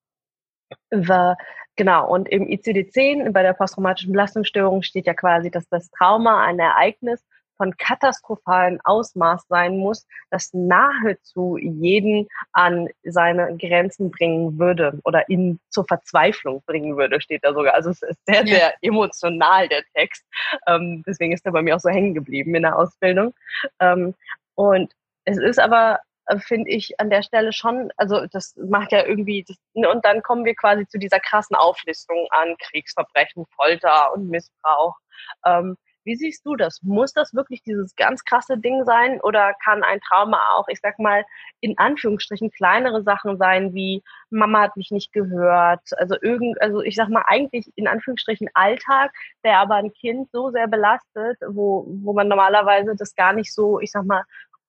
war, 0.91 1.37
genau, 1.77 2.09
und 2.09 2.29
im 2.29 2.47
ICD-10, 2.47 3.31
bei 3.33 3.43
der 3.43 3.53
posttraumatischen 3.53 4.13
Belastungsstörung 4.13 4.83
steht 4.83 5.07
ja 5.07 5.15
quasi, 5.15 5.51
dass 5.51 5.69
das 5.69 5.91
Trauma 5.91 6.45
ein 6.45 6.59
Ereignis 6.59 7.23
von 7.57 7.77
katastrophalen 7.77 8.81
Ausmaß 8.85 9.47
sein 9.49 9.79
muss, 9.79 10.07
das 10.31 10.51
nahezu 10.53 11.57
jeden 11.57 12.29
an 12.53 12.89
seine 13.03 13.57
Grenzen 13.57 14.11
bringen 14.11 14.59
würde 14.59 14.99
oder 15.05 15.29
ihn 15.29 15.59
zur 15.71 15.87
Verzweiflung 15.87 16.63
bringen 16.67 16.97
würde, 16.97 17.21
steht 17.21 17.45
da 17.45 17.55
sogar. 17.55 17.75
Also 17.75 17.91
es 17.91 18.03
ist 18.03 18.21
sehr, 18.27 18.47
sehr 18.47 18.75
emotional, 18.83 19.69
der 19.69 19.83
Text. 19.95 20.25
Ähm, 20.67 21.03
deswegen 21.07 21.33
ist 21.33 21.47
er 21.47 21.53
bei 21.53 21.63
mir 21.63 21.77
auch 21.77 21.81
so 21.81 21.89
hängen 21.89 22.15
geblieben 22.15 22.55
in 22.55 22.63
der 22.63 22.79
Ausbildung. 22.79 23.35
Ähm, 23.81 24.15
und 24.55 24.93
es 25.25 25.39
ist 25.39 25.59
aber 25.59 26.01
äh, 26.27 26.39
finde 26.39 26.71
ich 26.71 26.99
an 27.01 27.11
der 27.11 27.23
Stelle 27.23 27.53
schon, 27.53 27.91
also 27.97 28.27
das 28.27 28.55
macht 28.57 28.93
ja 28.93 29.05
irgendwie, 29.05 29.45
das, 29.47 29.57
und 29.75 30.05
dann 30.05 30.23
kommen 30.23 30.45
wir 30.45 30.55
quasi 30.55 30.87
zu 30.87 30.99
dieser 30.99 31.21
krassen 31.21 31.57
Auflistung 31.57 32.27
an 32.31 32.57
Kriegsverbrechen, 32.59 33.47
Folter 33.57 34.13
und 34.13 34.29
Missbrauch. 34.29 34.97
Ähm, 35.45 35.77
wie 36.07 36.15
siehst 36.15 36.47
du 36.47 36.55
das? 36.55 36.81
Muss 36.83 37.13
das 37.13 37.35
wirklich 37.35 37.65
dieses 37.65 37.97
ganz 37.97 38.25
krasse 38.25 38.57
Ding 38.57 38.85
sein 38.85 39.21
oder 39.23 39.55
kann 39.65 39.83
ein 39.83 39.99
Trauma 40.01 40.39
auch, 40.55 40.69
ich 40.69 40.79
sag 40.81 41.01
mal, 41.01 41.25
in 41.61 41.77
Anführungsstrichen 41.79 42.53
kleinere 42.53 43.03
Sachen 43.03 43.39
sein, 43.39 43.75
wie 43.75 44.05
Mama 44.31 44.61
hat 44.61 44.77
mich 44.77 44.93
nicht 44.93 45.13
gehört, 45.13 45.81
also 45.97 46.15
irgend, 46.23 46.63
also 46.63 46.81
ich 46.81 46.95
sag 46.95 47.09
mal 47.09 47.25
eigentlich 47.27 47.73
in 47.75 47.89
Anführungsstrichen 47.89 48.49
Alltag, 48.55 49.13
der 49.43 49.59
aber 49.59 49.75
ein 49.75 49.93
Kind 49.93 50.31
so 50.31 50.51
sehr 50.51 50.69
belastet, 50.69 51.39
wo, 51.49 51.85
wo 51.89 52.13
man 52.13 52.29
normalerweise 52.29 52.95
das 52.95 53.17
gar 53.17 53.33
nicht 53.33 53.53
so, 53.53 53.81
ich 53.81 53.91
sag 53.91 54.05
mal, 54.05 54.23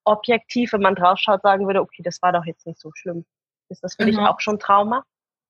objektiv, 0.08 0.72
wenn 0.72 0.82
man 0.82 0.94
draufschaut, 0.94 1.42
sagen 1.42 1.66
würde, 1.66 1.80
okay, 1.80 2.02
das 2.02 2.20
war 2.22 2.32
doch 2.32 2.44
jetzt 2.44 2.66
nicht 2.66 2.80
so 2.80 2.90
schlimm. 2.94 3.24
Ist 3.68 3.84
das 3.84 3.94
für 3.94 4.04
genau. 4.04 4.20
dich 4.20 4.28
auch 4.28 4.40
schon 4.40 4.58
Trauma? 4.58 5.04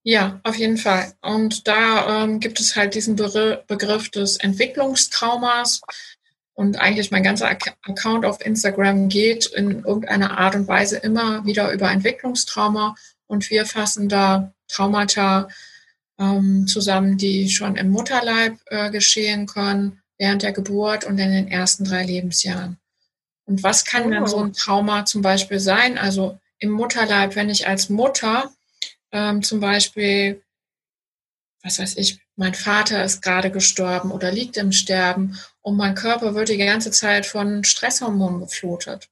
Ja, 0.04 0.40
auf 0.44 0.56
jeden 0.56 0.76
Fall. 0.78 1.12
Und 1.20 1.68
da 1.68 2.24
ähm, 2.24 2.40
gibt 2.40 2.60
es 2.60 2.76
halt 2.76 2.94
diesen 2.94 3.16
Be 3.16 3.64
Begriff 3.66 4.10
des 4.10 4.36
Entwicklungstraumas. 4.38 5.80
Und 6.54 6.80
eigentlich 6.80 7.10
mein 7.10 7.22
ganzer 7.22 7.48
Ac 7.48 7.76
Account 7.82 8.24
auf 8.24 8.44
Instagram 8.44 9.08
geht 9.08 9.46
in 9.46 9.84
irgendeiner 9.84 10.38
Art 10.38 10.56
und 10.56 10.66
Weise 10.66 10.96
immer 10.96 11.44
wieder 11.44 11.72
über 11.72 11.90
Entwicklungstrauma. 11.90 12.94
Und 13.26 13.50
wir 13.50 13.64
fassen 13.66 14.08
da 14.08 14.52
Traumata 14.66 15.48
ähm, 16.18 16.66
zusammen, 16.66 17.16
die 17.16 17.48
schon 17.48 17.76
im 17.76 17.90
Mutterleib 17.90 18.58
äh, 18.66 18.90
geschehen 18.90 19.46
können, 19.46 20.00
während 20.18 20.42
der 20.42 20.52
Geburt 20.52 21.04
und 21.04 21.18
in 21.18 21.30
den 21.30 21.48
ersten 21.48 21.84
drei 21.84 22.04
Lebensjahren. 22.04 22.78
Und 23.48 23.62
was 23.62 23.86
kann 23.86 24.06
oh. 24.06 24.10
denn 24.10 24.26
so 24.26 24.38
ein 24.38 24.52
Trauma 24.52 25.06
zum 25.06 25.22
Beispiel 25.22 25.58
sein? 25.58 25.96
Also 25.96 26.38
im 26.58 26.70
Mutterleib, 26.70 27.34
wenn 27.34 27.48
ich 27.48 27.66
als 27.66 27.88
Mutter 27.88 28.52
ähm, 29.10 29.42
zum 29.42 29.58
Beispiel, 29.58 30.42
was 31.62 31.78
weiß 31.78 31.96
ich, 31.96 32.20
mein 32.36 32.54
Vater 32.54 33.02
ist 33.02 33.22
gerade 33.22 33.50
gestorben 33.50 34.12
oder 34.12 34.30
liegt 34.30 34.58
im 34.58 34.70
Sterben 34.70 35.38
und 35.62 35.76
mein 35.76 35.94
Körper 35.94 36.34
wird 36.34 36.50
die 36.50 36.58
ganze 36.58 36.90
Zeit 36.90 37.24
von 37.24 37.64
Stresshormonen 37.64 38.40
geflutet. 38.40 39.08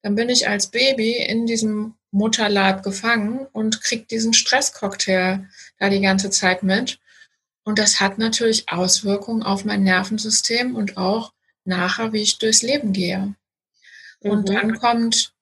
Dann 0.00 0.14
bin 0.14 0.30
ich 0.30 0.48
als 0.48 0.68
Baby 0.68 1.18
in 1.18 1.46
diesem 1.46 1.94
Mutterleib 2.10 2.82
gefangen 2.82 3.46
und 3.52 3.82
kriege 3.82 4.06
diesen 4.06 4.32
Stresscocktail 4.32 5.46
da 5.78 5.90
die 5.90 6.00
ganze 6.00 6.30
Zeit 6.30 6.62
mit. 6.62 6.98
Und 7.64 7.78
das 7.78 8.00
hat 8.00 8.16
natürlich 8.16 8.70
Auswirkungen 8.70 9.42
auf 9.42 9.66
mein 9.66 9.82
Nervensystem 9.82 10.74
und 10.74 10.96
auch 10.96 11.32
nachher, 11.64 12.12
wie 12.14 12.22
ich 12.22 12.38
durchs 12.38 12.62
Leben 12.62 12.92
gehe. 12.92 13.34
Und 14.24 14.48
mhm. 14.48 14.52
dann 14.54 14.78
kommt 14.78 15.34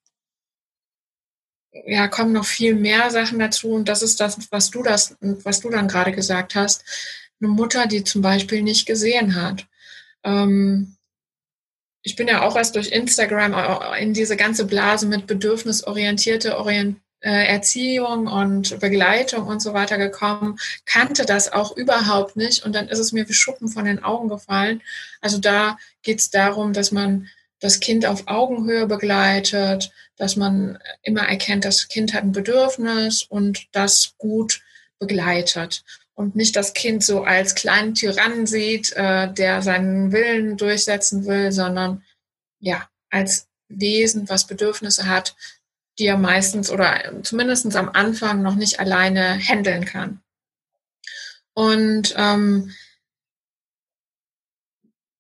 ja, 1.87 2.07
kommen 2.09 2.33
noch 2.33 2.45
viel 2.45 2.75
mehr 2.75 3.11
Sachen 3.11 3.39
dazu 3.39 3.71
und 3.73 3.89
das 3.89 4.03
ist 4.03 4.21
das, 4.21 4.39
was 4.51 4.71
du 4.71 4.83
das, 4.83 5.17
was 5.21 5.61
du 5.61 5.71
dann 5.71 5.89
gerade 5.89 6.13
gesagt 6.13 6.55
hast. 6.55 6.85
Eine 7.41 7.49
Mutter, 7.49 7.87
die 7.87 8.05
zum 8.05 8.23
Beispiel 8.23 8.63
nicht 8.63 8.87
gesehen 8.87 9.35
hat. 9.35 9.67
Ähm, 10.23 10.97
ich 12.03 12.17
bin 12.17 12.29
ja 12.29 12.43
auch 12.43 12.57
erst 12.57 12.77
durch 12.77 12.91
Instagram 12.91 13.55
in 13.99 14.13
diese 14.13 14.37
ganze 14.37 14.67
Blase 14.67 15.07
mit 15.07 15.27
bedürfnisorientierte 15.27 16.59
Orient 16.59 17.01
äh, 17.21 17.47
Erziehung 17.47 18.27
und 18.27 18.81
Begleitung 18.81 19.47
und 19.47 19.61
so 19.63 19.73
weiter 19.75 19.97
gekommen, 19.97 20.59
kannte 20.85 21.25
das 21.25 21.53
auch 21.53 21.77
überhaupt 21.77 22.35
nicht 22.35 22.65
und 22.65 22.75
dann 22.75 22.89
ist 22.89 22.99
es 22.99 23.13
mir 23.13 23.29
wie 23.29 23.33
Schuppen 23.33 23.69
von 23.69 23.85
den 23.85 24.03
Augen 24.03 24.29
gefallen. 24.29 24.83
Also 25.21 25.39
da 25.39 25.79
geht 26.03 26.19
es 26.19 26.31
darum, 26.31 26.73
dass 26.73 26.91
man 26.91 27.29
das 27.63 27.79
Kind 27.79 28.05
auf 28.07 28.25
Augenhöhe 28.27 28.87
begleitet, 28.87 29.93
dass 30.17 30.37
man 30.37 30.79
immer 31.03 31.23
erkennt, 31.23 31.65
das 31.65 31.89
Kind 31.89 32.13
hat 32.13 32.25
ein 32.25 32.33
Bedürfnis 32.33 33.23
und 33.23 33.69
das 33.71 34.15
gut 34.19 34.61
begleitet 34.99 35.85
und 36.15 36.35
nicht 36.35 36.57
das 36.57 36.75
Kind 36.75 37.05
so 37.05 37.23
als 37.23 37.55
kleinen 37.55 37.95
Tyrannen 37.95 38.47
sieht, 38.47 38.93
äh, 38.95 39.33
der 39.33 39.63
seinen 39.63 40.11
Willen 40.11 40.57
durchsetzen 40.57 41.25
will, 41.25 41.53
sondern 41.53 42.05
ja, 42.59 42.89
als 43.11 43.49
Wesen, 43.69 44.29
was 44.29 44.47
Bedürfnisse 44.47 45.07
hat, 45.07 45.37
die 45.99 46.07
er 46.07 46.19
meistens 46.19 46.69
oder 46.69 47.23
zumindest 47.23 47.75
am 47.77 47.89
Anfang 47.89 48.43
noch 48.43 48.57
nicht 48.57 48.81
alleine 48.81 49.39
handeln 49.39 49.85
kann. 49.85 50.21
Und 51.55 52.15
ähm, 52.17 52.75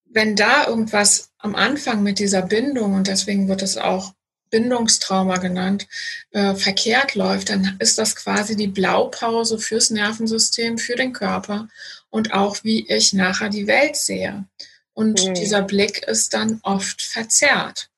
wenn 0.07 0.35
da 0.35 0.67
irgendwas 0.67 1.32
am 1.43 1.55
Anfang 1.55 2.03
mit 2.03 2.19
dieser 2.19 2.43
Bindung, 2.43 2.95
und 2.95 3.09
deswegen 3.09 3.49
wird 3.49 3.63
es 3.63 3.77
auch 3.77 4.15
Bindungstrauma 4.51 5.39
genannt, 5.39 5.89
äh, 6.31 6.55
verkehrt 6.55 7.15
läuft, 7.15 7.49
dann 7.49 7.77
ist 7.81 7.99
das 7.99 8.15
quasi 8.15 8.55
die 8.55 8.69
Blaupause 8.69 9.59
fürs 9.59 9.91
Nervensystem, 9.91 10.79
für 10.79 10.95
den 10.95 11.13
Körper 11.13 11.69
und 12.11 12.33
auch 12.33 12.63
wie 12.63 12.87
ich 12.89 13.13
nachher 13.13 13.49
die 13.49 13.67
Welt 13.67 13.97
sehe. 13.97 14.45
Und 14.93 15.27
mhm. 15.27 15.35
dieser 15.35 15.63
Blick 15.63 16.07
ist 16.07 16.35
dann 16.35 16.61
oft 16.63 17.01
verzerrt. 17.01 17.89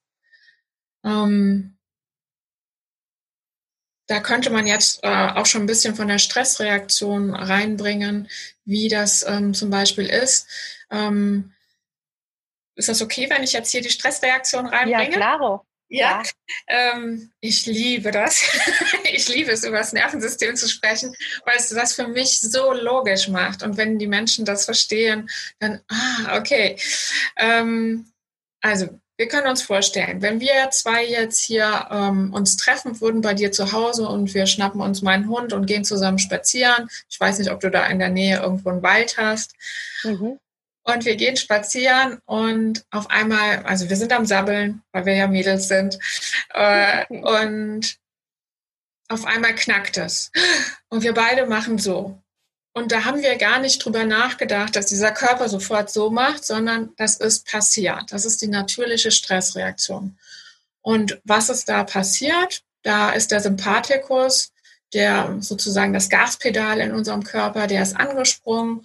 Ähm, 1.04 1.76
da 4.06 4.20
könnte 4.20 4.50
man 4.50 4.66
jetzt 4.66 5.00
äh, 5.02 5.28
auch 5.34 5.46
schon 5.46 5.62
ein 5.62 5.66
bisschen 5.66 5.96
von 5.96 6.08
der 6.08 6.18
Stressreaktion 6.18 7.34
reinbringen, 7.34 8.28
wie 8.64 8.88
das 8.88 9.24
ähm, 9.26 9.54
zum 9.54 9.70
Beispiel 9.70 10.06
ist. 10.06 10.46
Ähm, 10.90 11.53
ist 12.76 12.88
das 12.88 13.02
okay, 13.02 13.28
wenn 13.30 13.42
ich 13.42 13.52
jetzt 13.52 13.70
hier 13.70 13.82
die 13.82 13.90
Stressreaktion 13.90 14.66
reinbringe? 14.66 15.10
Ja, 15.10 15.16
klaro. 15.16 15.64
Ja, 15.88 16.22
ähm, 16.66 17.30
ich 17.40 17.66
liebe 17.66 18.10
das. 18.10 18.42
ich 19.12 19.28
liebe 19.28 19.52
es, 19.52 19.64
über 19.64 19.78
das 19.78 19.92
Nervensystem 19.92 20.56
zu 20.56 20.68
sprechen, 20.68 21.14
weil 21.44 21.56
es 21.56 21.68
das 21.68 21.94
für 21.94 22.08
mich 22.08 22.40
so 22.40 22.72
logisch 22.72 23.28
macht. 23.28 23.62
Und 23.62 23.76
wenn 23.76 23.98
die 23.98 24.08
Menschen 24.08 24.44
das 24.44 24.64
verstehen, 24.64 25.28
dann, 25.60 25.80
ah, 25.88 26.38
okay. 26.38 26.76
Ähm, 27.36 28.10
also, 28.60 28.88
wir 29.16 29.28
können 29.28 29.46
uns 29.46 29.62
vorstellen, 29.62 30.22
wenn 30.22 30.40
wir 30.40 30.70
zwei 30.70 31.04
jetzt 31.04 31.44
hier 31.44 31.86
ähm, 31.92 32.32
uns 32.34 32.56
treffen 32.56 33.00
würden 33.00 33.20
bei 33.20 33.34
dir 33.34 33.52
zu 33.52 33.70
Hause 33.70 34.08
und 34.08 34.34
wir 34.34 34.46
schnappen 34.46 34.80
uns 34.80 35.02
meinen 35.02 35.28
Hund 35.28 35.52
und 35.52 35.66
gehen 35.66 35.84
zusammen 35.84 36.18
spazieren. 36.18 36.88
Ich 37.08 37.20
weiß 37.20 37.38
nicht, 37.38 37.52
ob 37.52 37.60
du 37.60 37.70
da 37.70 37.86
in 37.86 38.00
der 38.00 38.08
Nähe 38.08 38.40
irgendwo 38.40 38.70
einen 38.70 38.82
Wald 38.82 39.16
hast. 39.16 39.54
Mhm. 40.02 40.40
Und 40.84 41.06
wir 41.06 41.16
gehen 41.16 41.36
spazieren 41.36 42.18
und 42.26 42.84
auf 42.90 43.10
einmal, 43.10 43.64
also 43.64 43.88
wir 43.88 43.96
sind 43.96 44.12
am 44.12 44.26
Sabbeln, 44.26 44.82
weil 44.92 45.06
wir 45.06 45.14
ja 45.14 45.26
Mädels 45.26 45.68
sind. 45.68 45.98
Äh, 46.50 47.06
und 47.08 47.96
auf 49.08 49.24
einmal 49.24 49.54
knackt 49.54 49.96
es. 49.96 50.30
Und 50.88 51.02
wir 51.02 51.14
beide 51.14 51.46
machen 51.46 51.78
so. 51.78 52.18
Und 52.76 52.90
da 52.90 53.04
haben 53.04 53.22
wir 53.22 53.36
gar 53.36 53.60
nicht 53.60 53.84
drüber 53.84 54.04
nachgedacht, 54.04 54.74
dass 54.74 54.86
dieser 54.86 55.12
Körper 55.12 55.48
sofort 55.48 55.90
so 55.90 56.10
macht, 56.10 56.44
sondern 56.44 56.92
das 56.96 57.16
ist 57.16 57.46
passiert. 57.46 58.10
Das 58.10 58.24
ist 58.24 58.42
die 58.42 58.48
natürliche 58.48 59.12
Stressreaktion. 59.12 60.18
Und 60.82 61.20
was 61.24 61.48
ist 61.48 61.68
da 61.68 61.84
passiert? 61.84 62.62
Da 62.82 63.10
ist 63.10 63.30
der 63.30 63.40
Sympathikus, 63.40 64.52
der 64.92 65.36
sozusagen 65.40 65.92
das 65.92 66.10
Gaspedal 66.10 66.80
in 66.80 66.92
unserem 66.92 67.22
Körper, 67.22 67.68
der 67.68 67.82
ist 67.82 67.96
angesprungen 67.96 68.84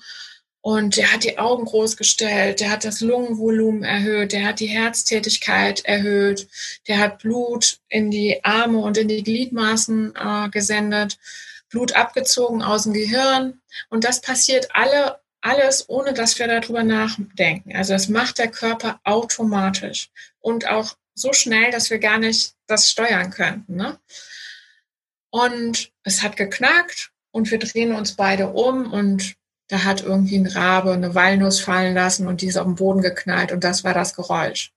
und 0.62 0.98
der 0.98 1.14
hat 1.14 1.24
die 1.24 1.38
Augen 1.38 1.66
groß 1.66 1.96
gestellt, 1.96 2.60
der 2.60 2.72
hat 2.72 2.84
das 2.84 3.00
Lungenvolumen 3.00 3.84
erhöht, 3.84 4.34
der 4.34 4.46
hat 4.46 4.60
die 4.60 4.68
Herztätigkeit 4.68 5.86
erhöht, 5.86 6.50
der 6.88 7.00
hat 7.00 7.20
Blut 7.20 7.80
in 7.88 8.12
die 8.12 8.44
Arme 8.44 8.80
und 8.80 8.98
in 8.98 9.08
die 9.08 9.24
Gliedmaßen 9.24 10.14
äh, 10.16 10.50
gesendet, 10.50 11.18
Blut 11.70 11.96
abgezogen 11.96 12.62
aus 12.62 12.84
dem 12.84 12.94
Gehirn. 12.94 13.62
Und 13.90 14.04
das 14.04 14.22
passiert 14.22 14.70
alle, 14.74 15.20
alles, 15.40 15.88
ohne 15.88 16.14
dass 16.14 16.38
wir 16.40 16.48
darüber 16.48 16.84
nachdenken. 16.84 17.76
Also 17.76 17.94
das 17.94 18.10
macht 18.10 18.38
der 18.38 18.52
Körper 18.52 19.00
automatisch 19.06 20.10
und 20.40 20.68
auch 20.68 20.98
so 21.14 21.32
schnell, 21.32 21.72
dass 21.72 21.90
wir 21.90 22.00
gar 22.00 22.18
nicht 22.18 22.54
das 22.68 22.90
steuern 22.90 23.30
könnten. 23.30 23.76
Ne? 23.76 23.98
Und 25.30 25.92
es 26.04 26.22
hat 26.22 26.36
geknackt 26.36 27.12
und 27.32 27.50
wir 27.52 27.60
drehen 27.60 27.94
uns 27.94 28.16
beide 28.16 28.50
um 28.50 28.92
und 28.92 29.36
da 29.70 29.84
hat 29.84 30.02
irgendwie 30.02 30.38
ein 30.38 30.48
Rabe 30.48 30.92
eine 30.92 31.16
Walnuss 31.16 31.62
fallen 31.62 31.94
lassen 31.96 32.28
und 32.28 32.42
die 32.42 32.48
ist 32.48 32.58
auf 32.58 32.66
den 32.66 32.76
Boden 32.76 33.02
geknallt 33.02 33.52
und 33.52 33.64
das 33.64 33.84
war 33.84 33.94
das 33.94 34.16
Geräusch. 34.16 34.74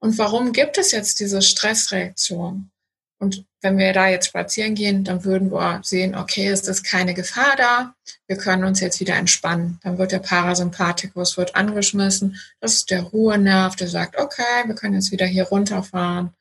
Und 0.00 0.18
warum 0.18 0.52
gibt 0.52 0.76
es 0.76 0.90
jetzt 0.90 1.20
diese 1.20 1.40
Stressreaktion? 1.40 2.70
Und 3.18 3.46
wenn 3.60 3.78
wir 3.78 3.92
da 3.92 4.08
jetzt 4.08 4.26
spazieren 4.26 4.74
gehen, 4.74 5.04
dann 5.04 5.24
würden 5.24 5.50
wir 5.50 5.80
sehen, 5.82 6.14
okay, 6.14 6.50
ist 6.50 6.68
das 6.68 6.82
keine 6.82 7.14
Gefahr 7.14 7.56
da. 7.56 7.94
Wir 8.26 8.36
können 8.36 8.64
uns 8.64 8.80
jetzt 8.80 9.00
wieder 9.00 9.14
entspannen. 9.14 9.80
Dann 9.82 9.96
wird 9.96 10.12
der 10.12 10.18
Parasympathikus 10.18 11.36
wird 11.36 11.54
angeschmissen. 11.54 12.38
Das 12.60 12.74
ist 12.74 12.90
der 12.90 13.02
Ruhenerv, 13.02 13.76
der 13.76 13.88
sagt, 13.88 14.18
okay, 14.18 14.66
wir 14.66 14.74
können 14.74 14.94
jetzt 14.94 15.12
wieder 15.12 15.26
hier 15.26 15.44
runterfahren. 15.44 16.34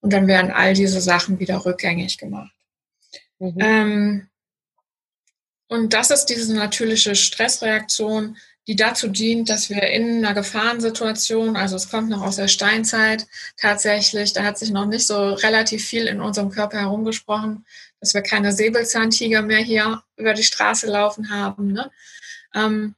Und 0.00 0.12
dann 0.12 0.28
werden 0.28 0.52
all 0.52 0.74
diese 0.74 1.00
Sachen 1.00 1.40
wieder 1.40 1.64
rückgängig 1.64 2.18
gemacht. 2.18 2.52
Mhm. 3.38 3.56
Ähm, 3.58 4.28
und 5.68 5.92
das 5.92 6.10
ist 6.10 6.26
diese 6.26 6.54
natürliche 6.54 7.14
Stressreaktion, 7.14 8.36
die 8.68 8.76
dazu 8.76 9.08
dient, 9.08 9.48
dass 9.48 9.70
wir 9.70 9.82
in 9.82 10.24
einer 10.24 10.34
Gefahrensituation, 10.34 11.56
also 11.56 11.76
es 11.76 11.88
kommt 11.88 12.08
noch 12.08 12.22
aus 12.22 12.36
der 12.36 12.48
Steinzeit 12.48 13.26
tatsächlich, 13.56 14.32
da 14.32 14.42
hat 14.42 14.58
sich 14.58 14.70
noch 14.70 14.86
nicht 14.86 15.06
so 15.06 15.34
relativ 15.34 15.84
viel 15.84 16.06
in 16.06 16.20
unserem 16.20 16.50
Körper 16.50 16.78
herumgesprochen, 16.78 17.64
dass 18.00 18.14
wir 18.14 18.22
keine 18.22 18.52
Säbelzahntiger 18.52 19.42
mehr 19.42 19.60
hier 19.60 20.02
über 20.16 20.34
die 20.34 20.42
Straße 20.42 20.88
laufen 20.88 21.30
haben. 21.30 21.72
Ne? 21.72 21.90
Ähm, 22.54 22.94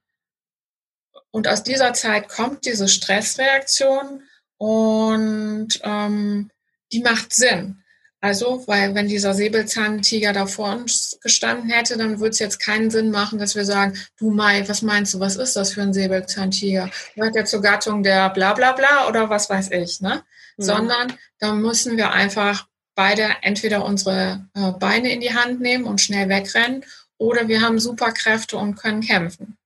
und 1.31 1.47
aus 1.49 1.63
dieser 1.63 1.93
Zeit 1.93 2.29
kommt 2.29 2.65
diese 2.65 2.89
Stressreaktion 2.89 4.23
und 4.57 5.69
ähm, 5.83 6.51
die 6.93 7.01
macht 7.01 7.35
Sinn. 7.35 7.83
Also, 8.21 8.65
weil 8.67 8.97
wenn 8.97 9.07
dieser 9.07 9.33
Säbelzahntiger 9.33 10.33
da 10.33 10.47
vor 10.47 10.75
uns 10.75 11.19
gestanden 11.23 11.71
hätte, 11.71 11.97
dann 11.97 12.19
würde 12.19 12.31
es 12.31 12.41
jetzt 12.41 12.59
keinen 12.59 12.91
Sinn 12.91 13.11
machen, 13.11 13.39
dass 13.39 13.55
wir 13.55 13.65
sagen, 13.65 13.97
du 14.19 14.31
Mai, 14.31 14.69
was 14.69 14.83
meinst 14.83 15.15
du, 15.15 15.21
was 15.21 15.37
ist 15.37 15.55
das 15.55 15.73
für 15.73 15.83
ein 15.83 15.95
Säbelzahntiger? 15.95 16.91
Gehört 17.15 17.37
der 17.37 17.45
zur 17.45 17.63
Gattung 17.63 18.03
der 18.03 18.31
bla 18.31 18.55
bla 18.55 18.73
bla 18.73 19.07
oder 19.09 19.31
was 19.31 19.49
weiß 19.49 19.71
ich, 19.71 20.01
ne? 20.01 20.25
Mhm. 20.57 20.63
Sondern 20.63 21.13
da 21.39 21.53
müssen 21.53 21.97
wir 21.97 22.11
einfach 22.11 22.67
beide 22.97 23.37
entweder 23.43 23.85
unsere 23.85 24.49
äh, 24.55 24.73
Beine 24.73 25.13
in 25.13 25.21
die 25.21 25.35
Hand 25.35 25.61
nehmen 25.61 25.85
und 25.85 26.01
schnell 26.01 26.29
wegrennen 26.29 26.85
oder 27.19 27.47
wir 27.47 27.61
haben 27.61 27.79
Superkräfte 27.79 28.57
und 28.57 28.75
können 28.75 29.03
kämpfen. 29.03 29.57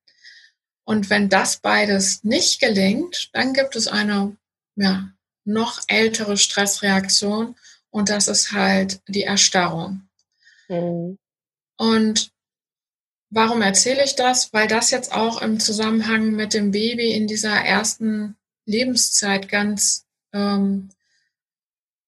Und 0.85 1.09
wenn 1.09 1.30
das 1.30 1.56
beides 1.56 2.23
nicht 2.25 2.61
gelingt, 2.61 3.30
dann 3.32 3.54
gibt 3.54 3.76
es 3.76 3.88
eine 3.88 4.37
ja, 4.76 5.09
noch 5.44 5.80
ältere 5.87 6.37
Stressreaktion 6.37 7.56
und 7.92 8.08
das 8.08 8.26
ist 8.26 8.52
halt 8.52 9.00
die 9.06 9.22
Erstarrung. 9.22 10.08
Mhm. 10.68 11.18
Und 11.76 12.32
warum 13.30 13.62
erzähle 13.62 14.04
ich 14.04 14.16
das? 14.16 14.52
Weil 14.52 14.66
das 14.66 14.90
jetzt 14.90 15.12
auch 15.12 15.40
im 15.40 15.61
Zusammenhang 15.61 16.32
mit 16.32 16.54
dem 16.54 16.70
Baby 16.72 17.12
in 17.12 17.26
dieser 17.26 17.54
ersten 17.54 18.37
Lebenszeit 18.64 19.49
ganz, 19.49 20.06
ähm, 20.32 20.88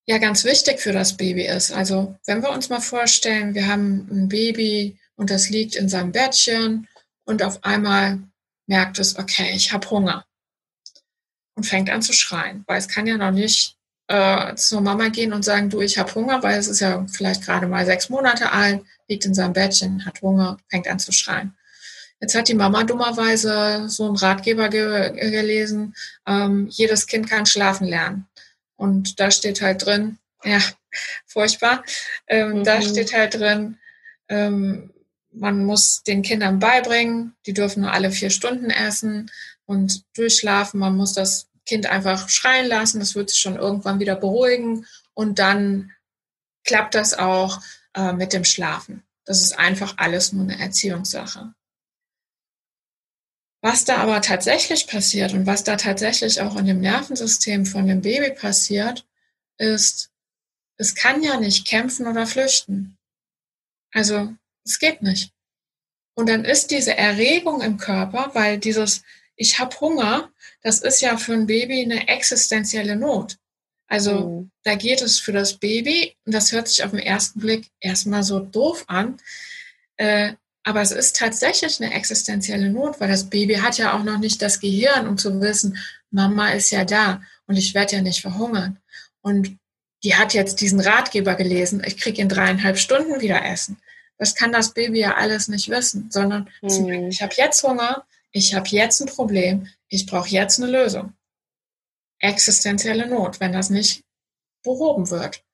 ja, 0.06 0.18
ganz 0.18 0.44
wichtig 0.44 0.80
für 0.80 0.92
das 0.92 1.16
Baby 1.16 1.46
ist. 1.46 1.70
Also 1.70 2.16
wenn 2.26 2.42
wir 2.42 2.50
uns 2.50 2.70
mal 2.70 2.80
vorstellen, 2.80 3.54
wir 3.54 3.68
haben 3.68 4.08
ein 4.10 4.28
Baby 4.28 4.98
und 5.16 5.30
das 5.30 5.50
liegt 5.50 5.76
in 5.76 5.88
seinem 5.88 6.12
Bettchen 6.12 6.88
und 7.24 7.42
auf 7.42 7.62
einmal 7.62 8.20
merkt 8.66 8.98
es, 8.98 9.18
okay, 9.18 9.52
ich 9.54 9.72
habe 9.72 9.90
Hunger 9.90 10.26
und 11.56 11.64
fängt 11.64 11.90
an 11.90 12.02
zu 12.02 12.12
schreien, 12.12 12.64
weil 12.66 12.78
es 12.78 12.88
kann 12.88 13.06
ja 13.06 13.16
noch 13.16 13.32
nicht 13.32 13.76
äh, 14.08 14.54
zur 14.56 14.80
Mama 14.80 15.08
gehen 15.08 15.32
und 15.32 15.44
sagen, 15.44 15.70
du, 15.70 15.80
ich 15.80 15.98
habe 15.98 16.14
Hunger, 16.14 16.42
weil 16.42 16.58
es 16.58 16.68
ist 16.68 16.80
ja 16.80 17.06
vielleicht 17.10 17.44
gerade 17.44 17.66
mal 17.66 17.86
sechs 17.86 18.08
Monate 18.08 18.52
alt, 18.52 18.82
liegt 19.08 19.24
in 19.24 19.34
seinem 19.34 19.52
Bettchen, 19.52 20.04
hat 20.04 20.20
Hunger, 20.22 20.58
fängt 20.68 20.88
an 20.88 20.98
zu 20.98 21.12
schreien. 21.12 21.56
Jetzt 22.20 22.34
hat 22.34 22.48
die 22.48 22.54
Mama 22.54 22.84
dummerweise 22.84 23.88
so 23.88 24.06
einen 24.06 24.16
Ratgeber 24.16 24.68
ge 24.68 25.12
gelesen, 25.30 25.94
ähm, 26.26 26.68
jedes 26.70 27.06
Kind 27.06 27.28
kann 27.28 27.46
schlafen 27.46 27.86
lernen. 27.86 28.26
Und 28.76 29.20
da 29.20 29.30
steht 29.30 29.60
halt 29.60 29.84
drin, 29.84 30.18
ja, 30.44 30.60
furchtbar, 31.26 31.84
ähm, 32.26 32.58
mhm. 32.58 32.64
da 32.64 32.80
steht 32.82 33.12
halt 33.14 33.34
drin, 33.34 33.78
ähm, 34.28 34.90
man 35.32 35.64
muss 35.64 36.02
den 36.04 36.22
Kindern 36.22 36.60
beibringen, 36.60 37.34
die 37.46 37.52
dürfen 37.52 37.82
nur 37.82 37.92
alle 37.92 38.10
vier 38.10 38.30
Stunden 38.30 38.70
essen 38.70 39.30
und 39.66 40.04
durchschlafen. 40.16 40.78
Man 40.78 40.96
muss 40.96 41.12
das 41.12 41.48
Kind 41.66 41.86
einfach 41.86 42.28
schreien 42.28 42.66
lassen, 42.66 43.00
das 43.00 43.14
wird 43.14 43.30
sich 43.30 43.40
schon 43.40 43.56
irgendwann 43.56 44.00
wieder 44.00 44.16
beruhigen 44.16 44.86
und 45.14 45.38
dann 45.38 45.92
klappt 46.64 46.94
das 46.94 47.14
auch 47.14 47.60
äh, 47.94 48.12
mit 48.12 48.32
dem 48.32 48.44
Schlafen. 48.44 49.02
Das 49.24 49.40
ist 49.40 49.58
einfach 49.58 49.94
alles 49.96 50.32
nur 50.32 50.44
eine 50.44 50.58
Erziehungssache. 50.58 51.54
Was 53.62 53.86
da 53.86 53.96
aber 53.96 54.20
tatsächlich 54.20 54.86
passiert 54.86 55.32
und 55.32 55.46
was 55.46 55.64
da 55.64 55.76
tatsächlich 55.76 56.42
auch 56.42 56.56
in 56.56 56.66
dem 56.66 56.80
Nervensystem 56.80 57.64
von 57.64 57.86
dem 57.86 58.02
Baby 58.02 58.34
passiert, 58.34 59.06
ist, 59.56 60.10
es 60.76 60.94
kann 60.94 61.22
ja 61.22 61.40
nicht 61.40 61.66
kämpfen 61.66 62.06
oder 62.06 62.26
flüchten. 62.26 62.98
Also 63.92 64.34
es 64.64 64.78
geht 64.78 65.00
nicht. 65.00 65.32
Und 66.14 66.28
dann 66.28 66.44
ist 66.44 66.70
diese 66.70 66.94
Erregung 66.94 67.62
im 67.62 67.78
Körper, 67.78 68.30
weil 68.34 68.58
dieses 68.58 69.02
ich 69.36 69.58
habe 69.58 69.78
Hunger, 69.80 70.30
das 70.64 70.80
ist 70.80 71.00
ja 71.02 71.16
für 71.16 71.34
ein 71.34 71.46
Baby 71.46 71.82
eine 71.82 72.08
existenzielle 72.08 72.96
Not. 72.96 73.36
Also 73.86 74.28
mhm. 74.28 74.50
da 74.64 74.74
geht 74.74 75.02
es 75.02 75.20
für 75.20 75.32
das 75.32 75.58
Baby, 75.58 76.16
und 76.24 76.34
das 76.34 76.50
hört 76.50 76.66
sich 76.68 76.82
auf 76.82 76.90
den 76.90 77.00
ersten 77.00 77.38
Blick 77.38 77.70
erstmal 77.80 78.24
so 78.24 78.40
doof 78.40 78.84
an, 78.88 79.18
äh, 79.98 80.32
aber 80.64 80.80
es 80.80 80.90
ist 80.90 81.16
tatsächlich 81.16 81.80
eine 81.80 81.92
existenzielle 81.92 82.70
Not, 82.70 82.98
weil 82.98 83.10
das 83.10 83.28
Baby 83.28 83.56
hat 83.56 83.76
ja 83.76 83.94
auch 83.94 84.02
noch 84.02 84.18
nicht 84.18 84.40
das 84.40 84.58
Gehirn, 84.58 85.06
um 85.06 85.18
zu 85.18 85.38
wissen, 85.40 85.78
Mama 86.10 86.52
ist 86.52 86.70
ja 86.70 86.86
da 86.86 87.20
und 87.46 87.56
ich 87.56 87.74
werde 87.74 87.96
ja 87.96 88.02
nicht 88.02 88.22
verhungern. 88.22 88.78
Und 89.20 89.58
die 90.02 90.14
hat 90.14 90.32
jetzt 90.32 90.62
diesen 90.62 90.80
Ratgeber 90.80 91.34
gelesen, 91.34 91.82
ich 91.86 91.98
kriege 91.98 92.22
in 92.22 92.30
dreieinhalb 92.30 92.78
Stunden 92.78 93.20
wieder 93.20 93.44
Essen. 93.44 93.76
Das 94.16 94.34
kann 94.34 94.52
das 94.52 94.72
Baby 94.72 95.00
ja 95.00 95.16
alles 95.16 95.48
nicht 95.48 95.68
wissen, 95.68 96.10
sondern 96.10 96.48
mhm. 96.62 97.08
ich 97.08 97.20
habe 97.20 97.34
jetzt 97.36 97.62
Hunger, 97.62 98.06
ich 98.32 98.54
habe 98.54 98.68
jetzt 98.68 99.02
ein 99.02 99.06
Problem, 99.06 99.68
ich 99.94 100.06
brauche 100.06 100.28
jetzt 100.28 100.60
eine 100.60 100.70
Lösung. 100.70 101.14
Existenzielle 102.18 103.06
Not, 103.06 103.40
wenn 103.40 103.52
das 103.52 103.70
nicht 103.70 104.02
behoben 104.62 105.10
wird. 105.10 105.44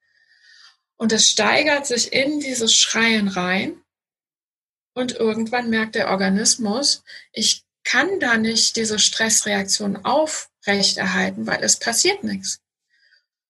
Und 0.97 1.13
es 1.13 1.29
steigert 1.29 1.87
sich 1.87 2.13
in 2.13 2.41
dieses 2.41 2.75
Schreien 2.75 3.29
rein 3.29 3.83
und 4.95 5.13
irgendwann 5.13 5.71
merkt 5.71 5.95
der 5.95 6.11
Organismus, 6.11 7.03
ich 7.33 7.65
kann 7.85 8.21
da 8.21 8.37
nicht 8.37 8.77
diese 8.77 8.99
Stressreaktion 8.99 10.05
aufrechterhalten, 10.05 11.47
weil 11.47 11.63
es 11.63 11.79
passiert 11.79 12.23
nichts. 12.23 12.61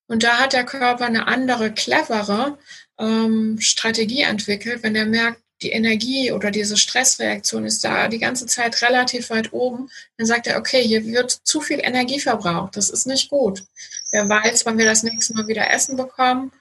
Und 0.07 0.23
da 0.23 0.39
hat 0.39 0.53
der 0.53 0.65
Körper 0.65 1.07
eine 1.07 1.27
andere, 1.27 1.73
clevere 1.73 2.59
ähm, 2.99 3.61
Strategie 3.61 4.23
entwickelt, 4.23 4.83
wenn 4.83 4.95
er 4.97 5.07
merkt, 5.07 5.43
die 5.63 5.71
Energie 5.71 6.33
oder 6.33 6.51
diese 6.51 6.77
Stressreaktion 6.77 7.67
ist 7.67 7.85
da 7.85 8.09
die 8.09 8.19
ganze 8.19 8.47
Zeit 8.47 8.81
relativ 8.83 9.31
weit 9.31 9.53
oben, 9.53 9.91
dann 10.17 10.27
sagt 10.27 10.47
er, 10.47 10.59
okay, 10.59 10.83
hier 10.83 11.05
wird 11.05 11.31
zu 11.31 11.61
viel 11.61 11.81
Energie 11.81 12.21
verbraucht. 12.21 12.77
Das 12.77 12.91
ist 12.91 13.07
nicht 13.07 13.29
gut. 13.29 13.65
Wer 14.11 14.29
weiß, 14.29 14.65
wann 14.65 14.79
wir 14.79 14.87
das 14.87 15.03
nächste 15.03 15.35
Mal 15.35 15.49
wieder 15.49 15.71
Essen 15.71 15.97
bekommen. 15.97 16.53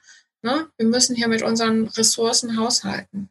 Ne? 0.42 0.68
Wir 0.76 0.86
müssen 0.86 1.16
hier 1.16 1.28
mit 1.28 1.42
unseren 1.42 1.88
Ressourcen 1.88 2.58
haushalten. 2.58 3.30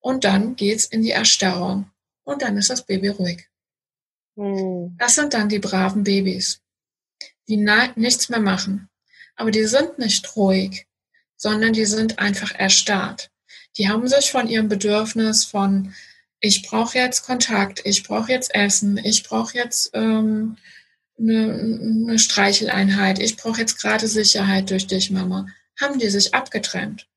Und 0.00 0.24
dann 0.24 0.56
geht's 0.56 0.84
in 0.84 1.02
die 1.02 1.12
Erstarrung. 1.12 1.90
Und 2.24 2.42
dann 2.42 2.56
ist 2.56 2.70
das 2.70 2.84
Baby 2.84 3.08
ruhig. 3.08 3.48
Hm. 4.36 4.96
Das 4.98 5.14
sind 5.14 5.34
dann 5.34 5.48
die 5.48 5.60
braven 5.60 6.04
Babys, 6.04 6.60
die 7.48 7.56
nichts 7.56 8.28
mehr 8.28 8.40
machen. 8.40 8.88
Aber 9.36 9.50
die 9.50 9.64
sind 9.64 9.98
nicht 9.98 10.36
ruhig, 10.36 10.86
sondern 11.36 11.72
die 11.72 11.86
sind 11.86 12.18
einfach 12.18 12.52
erstarrt 12.54 13.30
die 13.76 13.88
haben 13.88 14.08
sich 14.08 14.30
von 14.30 14.48
ihrem 14.48 14.68
Bedürfnis 14.68 15.44
von, 15.44 15.94
ich 16.40 16.62
brauche 16.62 16.98
jetzt 16.98 17.24
Kontakt, 17.24 17.82
ich 17.84 18.02
brauche 18.02 18.30
jetzt 18.30 18.54
Essen, 18.54 18.98
ich 18.98 19.22
brauche 19.22 19.56
jetzt 19.56 19.90
ähm, 19.94 20.56
eine, 21.18 21.54
eine 21.54 22.18
Streicheleinheit, 22.18 23.18
ich 23.18 23.36
brauche 23.36 23.60
jetzt 23.60 23.80
gerade 23.80 24.06
Sicherheit 24.06 24.70
durch 24.70 24.86
dich, 24.86 25.10
Mama, 25.10 25.46
haben 25.80 25.98
die 25.98 26.10
sich 26.10 26.34
abgetrennt. 26.34 27.08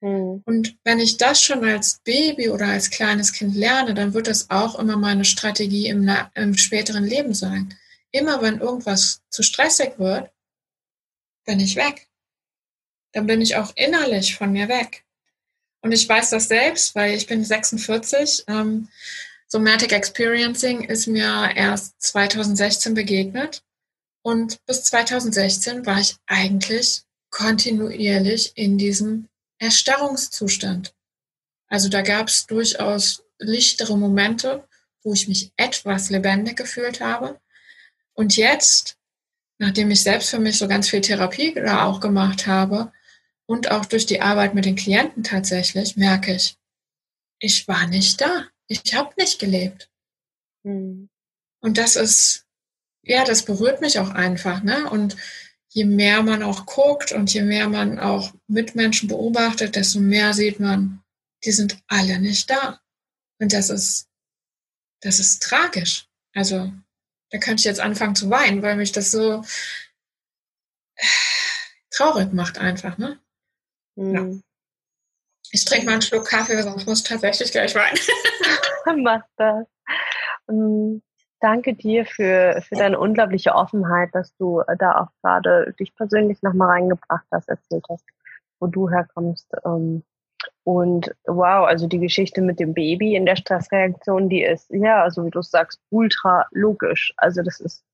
Mhm. 0.00 0.42
Und 0.44 0.76
wenn 0.84 0.98
ich 0.98 1.16
das 1.16 1.42
schon 1.42 1.64
als 1.64 2.00
Baby 2.04 2.48
oder 2.48 2.66
als 2.66 2.90
kleines 2.90 3.32
Kind 3.32 3.54
lerne, 3.54 3.94
dann 3.94 4.14
wird 4.14 4.26
das 4.26 4.50
auch 4.50 4.78
immer 4.78 4.96
meine 4.96 5.24
Strategie 5.24 5.88
im, 5.88 6.10
im 6.34 6.56
späteren 6.56 7.04
Leben 7.04 7.34
sein. 7.34 7.74
Immer 8.10 8.42
wenn 8.42 8.60
irgendwas 8.60 9.22
zu 9.30 9.42
stressig 9.42 9.98
wird, 9.98 10.30
bin 11.44 11.60
ich 11.60 11.76
weg. 11.76 12.08
Dann 13.12 13.26
bin 13.26 13.40
ich 13.40 13.56
auch 13.56 13.72
innerlich 13.76 14.36
von 14.36 14.52
mir 14.52 14.68
weg. 14.68 15.04
Und 15.82 15.92
ich 15.92 16.08
weiß 16.08 16.30
das 16.30 16.48
selbst, 16.48 16.94
weil 16.94 17.14
ich 17.14 17.26
bin 17.26 17.44
46. 17.44 18.44
Ähm, 18.48 18.88
Somatic 19.46 19.92
Experiencing 19.92 20.84
ist 20.84 21.06
mir 21.06 21.50
erst 21.54 22.00
2016 22.02 22.94
begegnet. 22.94 23.62
Und 24.22 24.64
bis 24.66 24.84
2016 24.84 25.86
war 25.86 25.98
ich 25.98 26.16
eigentlich 26.26 27.02
kontinuierlich 27.30 28.52
in 28.54 28.76
diesem 28.76 29.28
Erstarrungszustand. 29.58 30.94
Also 31.68 31.88
da 31.88 32.02
gab 32.02 32.28
es 32.28 32.46
durchaus 32.46 33.22
lichtere 33.38 33.96
Momente, 33.96 34.66
wo 35.02 35.14
ich 35.14 35.28
mich 35.28 35.52
etwas 35.56 36.10
lebendig 36.10 36.56
gefühlt 36.56 37.00
habe. 37.00 37.40
Und 38.12 38.36
jetzt, 38.36 38.96
nachdem 39.58 39.90
ich 39.90 40.02
selbst 40.02 40.30
für 40.30 40.38
mich 40.38 40.58
so 40.58 40.68
ganz 40.68 40.90
viel 40.90 41.00
Therapie 41.00 41.54
da 41.54 41.84
auch 41.86 42.00
gemacht 42.00 42.46
habe, 42.46 42.92
und 43.50 43.72
auch 43.72 43.84
durch 43.84 44.06
die 44.06 44.20
Arbeit 44.20 44.54
mit 44.54 44.64
den 44.64 44.76
Klienten 44.76 45.24
tatsächlich 45.24 45.96
merke 45.96 46.32
ich, 46.32 46.56
ich 47.40 47.66
war 47.66 47.88
nicht 47.88 48.20
da. 48.20 48.46
Ich 48.68 48.94
habe 48.94 49.12
nicht 49.18 49.40
gelebt. 49.40 49.90
Mhm. 50.62 51.10
Und 51.60 51.76
das 51.76 51.96
ist, 51.96 52.46
ja, 53.02 53.24
das 53.24 53.44
berührt 53.44 53.80
mich 53.80 53.98
auch 53.98 54.10
einfach. 54.10 54.62
Ne? 54.62 54.88
Und 54.88 55.16
je 55.68 55.84
mehr 55.84 56.22
man 56.22 56.44
auch 56.44 56.64
guckt 56.64 57.10
und 57.10 57.34
je 57.34 57.42
mehr 57.42 57.68
man 57.68 57.98
auch 57.98 58.32
Mitmenschen 58.46 59.08
beobachtet, 59.08 59.74
desto 59.74 59.98
mehr 59.98 60.32
sieht 60.32 60.60
man, 60.60 61.02
die 61.44 61.50
sind 61.50 61.76
alle 61.88 62.20
nicht 62.20 62.50
da. 62.50 62.80
Und 63.40 63.52
das 63.52 63.68
ist, 63.68 64.06
das 65.00 65.18
ist 65.18 65.42
tragisch. 65.42 66.06
Also, 66.34 66.72
da 67.30 67.38
könnte 67.38 67.62
ich 67.62 67.64
jetzt 67.64 67.80
anfangen 67.80 68.14
zu 68.14 68.30
weinen, 68.30 68.62
weil 68.62 68.76
mich 68.76 68.92
das 68.92 69.10
so 69.10 69.44
traurig 71.90 72.32
macht 72.32 72.56
einfach, 72.56 72.96
ne? 72.96 73.20
Ja. 74.00 74.26
Ich 75.52 75.64
trinke 75.64 75.86
mal 75.86 75.92
einen 75.92 76.02
Schluck 76.02 76.26
Kaffee, 76.26 76.62
sonst 76.62 76.86
muss 76.86 77.00
ich 77.00 77.08
tatsächlich 77.08 77.52
gleich 77.52 77.74
weinen. 77.74 77.98
Mach 79.02 79.22
das. 79.36 79.66
Und 80.46 81.02
danke 81.40 81.74
dir 81.74 82.06
für, 82.06 82.62
für 82.66 82.76
deine 82.76 82.98
unglaubliche 82.98 83.54
Offenheit, 83.54 84.10
dass 84.14 84.34
du 84.36 84.62
da 84.78 85.00
auch 85.00 85.08
gerade 85.22 85.74
dich 85.78 85.94
persönlich 85.94 86.40
nochmal 86.42 86.70
reingebracht 86.70 87.26
hast, 87.30 87.48
erzählt 87.48 87.84
hast, 87.90 88.04
wo 88.60 88.68
du 88.68 88.88
herkommst. 88.88 89.48
Ähm, 89.64 90.04
und 90.64 91.14
wow, 91.26 91.66
also 91.66 91.86
die 91.86 91.98
Geschichte 91.98 92.40
mit 92.40 92.60
dem 92.60 92.72
Baby 92.72 93.14
in 93.14 93.26
der 93.26 93.36
Stressreaktion, 93.36 94.28
die 94.28 94.42
ist, 94.42 94.70
ja, 94.70 95.02
also 95.02 95.24
wie 95.26 95.30
du 95.30 95.42
sagst, 95.42 95.80
ultra 95.90 96.46
logisch. 96.52 97.12
Also 97.16 97.42
das 97.42 97.60
ist 97.60 97.84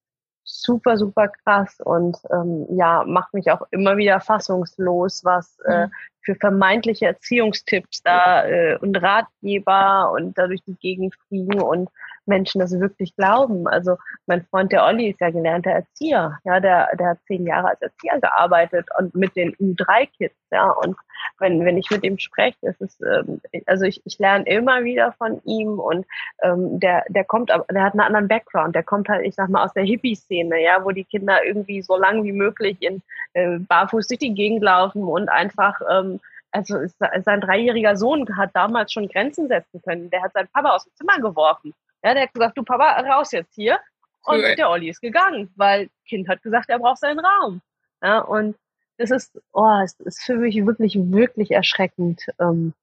super, 0.47 0.97
super 0.97 1.29
krass 1.29 1.81
und 1.85 2.17
ähm, 2.33 2.67
ja, 2.71 3.05
macht 3.05 3.35
mich 3.35 3.51
auch 3.51 3.67
immer 3.73 3.97
wieder 3.97 4.21
fassungslos, 4.21 5.25
was 5.25 5.59
äh, 5.67 5.87
mhm. 5.87 5.93
für 6.23 6.35
vermeintliche 6.37 7.07
Erziehungstipps 7.07 8.03
da 8.03 8.47
äh, 8.47 8.79
und 8.81 8.97
Ratgeber 8.97 10.13
und 10.13 10.39
dadurch 10.39 10.63
die 10.63 10.77
Gegend 10.77 11.15
fliegen 11.27 11.61
und 11.61 11.91
Menschen 12.27 12.61
das 12.61 12.79
wirklich 12.79 13.15
glauben. 13.17 13.67
Also 13.67 13.97
mein 14.27 14.45
Freund 14.47 14.73
der 14.73 14.85
Olli 14.85 15.11
ist 15.11 15.21
ja 15.21 15.31
gelernter 15.31 15.71
Erzieher, 15.71 16.39
ja, 16.45 16.61
der, 16.61 16.89
der 16.99 17.09
hat 17.11 17.19
zehn 17.27 17.47
Jahre 17.47 17.69
als 17.69 17.83
Erzieher 17.83 18.21
gearbeitet 18.21 18.87
und 18.99 19.15
mit 19.15 19.37
den 19.37 19.55
U3-Kids, 19.57 20.35
ja, 20.51 20.71
und 20.71 20.97
wenn, 21.39 21.65
wenn 21.65 21.79
ich 21.79 21.91
mit 21.91 22.05
ihm 22.05 22.19
spreche, 22.19 22.59
ist 22.63 22.81
es, 22.81 23.01
ähm, 23.01 23.41
also 23.67 23.85
ich, 23.85 24.01
ich 24.05 24.19
lerne 24.19 24.47
immer 24.47 24.85
wieder 24.85 25.13
von 25.13 25.41
ihm 25.45 25.79
und 25.79 26.07
ähm, 26.43 26.79
der, 26.81 27.05
der 27.09 27.25
kommt, 27.25 27.51
der 27.51 27.83
hat 27.83 27.93
einen 27.93 28.01
anderen 28.01 28.29
Background, 28.29 28.75
der 28.75 28.83
kommt 28.83 29.09
halt, 29.09 29.27
ich 29.27 29.35
sag 29.35 29.49
mal, 29.49 29.65
aus 29.65 29.73
der 29.73 29.85
Hippie-Szene, 29.85 30.63
ja, 30.63 30.85
wo 30.85 30.91
die 30.91 31.05
Kinder 31.05 31.45
irgendwie 31.45 31.83
so 31.83 31.97
lang 31.97 32.25
wie 32.25 32.33
möglich 32.33 32.77
in 32.81 33.03
äh, 33.35 33.59
barfuß 33.59 34.09
durch 34.09 34.19
die 34.19 34.35
Gegend 34.35 34.63
laufen 34.63 35.05
und 35.05 35.29
einfach 35.29 35.81
ähm, 35.91 36.21
also 36.53 36.79
sein 36.97 37.41
dreijähriger 37.41 37.97
Sohn 37.97 38.27
hat 38.37 38.51
damals 38.55 38.91
schon 38.91 39.09
Grenzen 39.09 39.49
setzen 39.49 39.83
können. 39.83 40.09
Der 40.09 40.23
hat 40.23 40.33
seinen 40.33 40.49
Papa 40.49 40.71
aus 40.71 40.85
dem 40.85 40.95
Zimmer 40.95 41.19
geworfen. 41.21 41.75
Ja, 42.03 42.15
der 42.15 42.25
hat 42.25 42.35
gesagt, 42.35 42.59
du 42.59 42.63
Papa, 42.63 43.01
raus 43.01 43.33
jetzt 43.33 43.55
hier. 43.55 43.79
Und 44.25 44.41
cool. 44.41 44.57
der 44.57 44.71
Olli 44.71 44.91
ist 44.91 45.01
gegangen, 45.01 45.53
weil 45.57 45.89
Kind 46.09 46.29
hat 46.29 46.43
gesagt, 46.43 46.69
er 46.69 46.79
braucht 46.79 46.99
seinen 46.99 47.21
Raum. 47.21 47.63
Ja, 48.03 48.21
und 48.21 48.57
das 48.99 49.11
ist, 49.11 49.41
oh, 49.53 49.81
es 49.85 49.95
ist 50.01 50.23
für 50.23 50.37
mich 50.37 50.65
wirklich, 50.67 50.97
wirklich 50.97 51.53
erschreckend. 51.53 52.23
Ähm, 52.41 52.75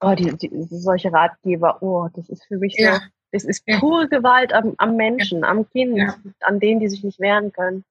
oh, 0.00 0.14
die, 0.14 0.36
die, 0.36 0.50
solche 0.68 1.12
Ratgeber, 1.12 1.82
oh, 1.82 2.08
das 2.14 2.28
ist 2.28 2.44
für 2.46 2.58
mich 2.58 2.76
so, 2.76 2.84
ja. 2.84 3.00
das 3.32 3.44
ist 3.44 3.64
pure 3.66 4.02
ja. 4.02 4.18
Gewalt 4.18 4.52
am, 4.52 4.74
am 4.78 4.96
Menschen, 4.96 5.40
ja. 5.42 5.48
am 5.48 5.68
Kind, 5.70 6.00
an 6.40 6.58
denen, 6.58 6.80
die 6.80 6.88
sich 6.88 7.04
nicht 7.04 7.20
wehren 7.20 7.52
können. 7.52 7.84